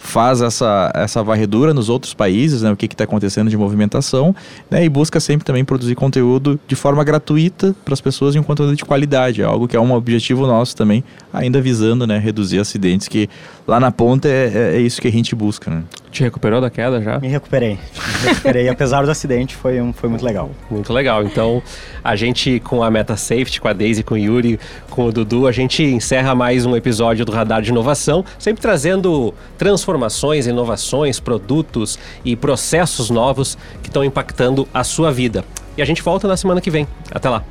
faz 0.00 0.40
essa, 0.40 0.90
essa 0.94 1.22
varredura 1.22 1.74
nos 1.74 1.88
outros 1.88 2.14
países, 2.14 2.62
né? 2.62 2.72
O 2.72 2.76
que 2.76 2.86
está 2.86 3.04
acontecendo 3.04 3.50
de 3.50 3.56
movimentação, 3.56 4.34
né? 4.70 4.84
E 4.84 4.88
busca 4.88 5.20
sempre 5.20 5.44
também 5.44 5.64
produzir 5.64 5.94
conteúdo 5.94 6.58
de 6.68 6.76
forma 6.76 7.02
gratuita 7.04 7.74
para 7.84 7.92
as 7.92 8.00
pessoas 8.00 8.34
e 8.34 8.38
um 8.38 8.42
conteúdo 8.42 8.74
de 8.74 8.84
qualidade, 8.84 9.42
algo 9.42 9.68
que 9.68 9.76
é 9.76 9.80
um 9.80 9.92
objetivo 9.92 10.46
nosso 10.46 10.76
também, 10.76 11.04
ainda 11.32 11.60
visando, 11.60 12.06
né? 12.06 12.18
Reduzir 12.18 12.60
acidentes, 12.60 13.08
que 13.08 13.28
lá 13.66 13.78
na 13.78 13.92
ponta 13.92 14.28
é, 14.28 14.52
é, 14.54 14.76
é 14.76 14.80
isso 14.80 15.00
que 15.00 15.08
a 15.08 15.12
gente 15.12 15.34
busca, 15.34 15.70
né? 15.70 15.82
Te 16.10 16.22
recuperou 16.24 16.60
da 16.60 16.68
queda 16.68 17.00
já? 17.00 17.20
Me 17.20 17.28
recuperei. 17.28 17.78
Me 18.22 18.28
recuperei. 18.28 18.68
Apesar 18.70 19.04
do 19.04 19.10
acidente, 19.10 19.54
foi, 19.54 19.80
um, 19.80 19.92
foi 19.92 20.08
muito 20.08 20.24
legal. 20.24 20.50
Muito 20.70 20.92
legal. 20.92 21.22
Então, 21.22 21.62
a 22.02 22.16
gente 22.16 22.58
com 22.60 22.82
a 22.82 22.90
Meta 22.90 23.16
Safety, 23.16 23.60
com 23.60 23.68
a 23.68 23.72
Daisy, 23.72 24.02
com 24.02 24.14
o 24.14 24.18
Yuri, 24.18 24.58
com 24.90 25.06
o 25.06 25.12
Dudu, 25.12 25.46
a 25.46 25.52
gente 25.52 25.82
encerra 25.84 26.34
mais 26.34 26.66
um 26.66 26.74
episódio 26.74 27.24
do 27.24 27.32
Radar 27.32 27.62
de 27.62 27.70
Inovação, 27.70 28.24
sempre 28.38 28.60
trazendo 28.60 29.32
transformações, 29.56 30.46
inovações, 30.46 31.20
produtos 31.20 31.98
e 32.24 32.34
processos 32.34 33.08
novos 33.08 33.56
que 33.82 33.88
estão 33.88 34.04
impactando 34.04 34.68
a 34.74 34.82
sua 34.82 35.12
vida. 35.12 35.44
E 35.76 35.82
a 35.82 35.84
gente 35.84 36.02
volta 36.02 36.26
na 36.26 36.36
semana 36.36 36.60
que 36.60 36.70
vem. 36.70 36.88
Até 37.12 37.28
lá. 37.28 37.44